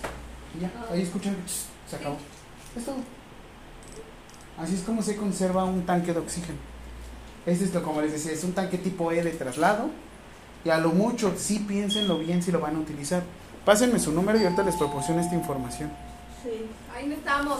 Y 0.56 0.62
ya, 0.62 0.72
ahí 0.92 1.02
escuchan, 1.02 1.36
se 1.90 1.96
acabó. 1.96 2.18
Es 2.78 2.86
todo. 2.86 2.96
Así 4.58 4.76
es 4.76 4.82
como 4.82 5.02
se 5.02 5.16
conserva 5.16 5.64
un 5.66 5.86
tanque 5.86 6.14
de 6.14 6.20
oxígeno. 6.20 6.58
Este 7.46 7.66
es 7.66 7.74
lo 7.74 7.84
como 7.84 8.02
les 8.02 8.12
decía, 8.12 8.32
es 8.32 8.44
un 8.44 8.54
tanque 8.54 8.78
tipo 8.78 9.12
E 9.12 9.24
de 9.24 9.32
traslado. 9.32 9.90
Y 10.66 10.70
a 10.70 10.80
lo 10.80 10.90
mucho, 10.90 11.34
sí 11.38 11.60
piénsenlo 11.60 12.18
bien 12.20 12.42
si 12.44 12.52
lo 12.52 12.60
van 12.60 12.76
a 12.76 12.80
utilizar. 12.80 13.24
Pásenme 13.64 14.00
su 14.00 14.12
número 14.12 14.40
y 14.40 14.44
ahorita 14.44 14.64
les 14.64 14.76
proporciono 14.76 15.22
esta 15.22 15.36
información. 15.36 15.92
Sí. 16.44 16.66
Ahí 16.94 17.08
no 17.08 17.16
estamos. 17.16 17.60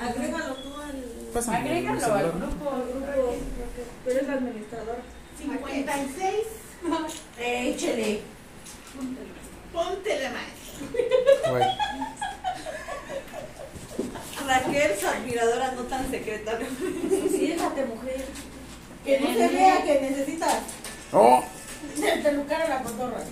Agrégalo 0.00 0.54
tú 0.54 0.74
al. 0.80 1.04
Pásame 1.32 1.56
Agrégalo 1.58 2.00
celular. 2.00 2.24
al 2.24 2.32
grupo. 2.32 2.70
grupo. 2.70 3.34
Tú 4.04 4.10
eres 4.10 4.26
la 4.26 4.32
administradora. 4.34 4.98
56. 5.38 6.34
Échele. 7.38 8.20
Ponte 9.72 10.22
la 10.22 10.30
maestra. 10.30 11.50
Güey. 11.50 11.64
Raquel, 14.46 14.98
su 14.98 15.06
admiradora 15.06 15.72
no 15.72 15.82
tan 15.82 16.10
secreta. 16.10 16.58
Siéntate, 17.30 17.84
mujer. 17.84 18.24
Que 19.04 19.20
no 19.20 19.32
se 19.34 19.48
vea 19.48 19.82
que 19.84 20.00
necesitas. 20.00 20.58
¡Oh! 21.12 21.42
El 22.02 22.22
pelucar 22.22 22.62
a 22.62 22.68
la 22.68 22.82
cotorra. 22.82 23.22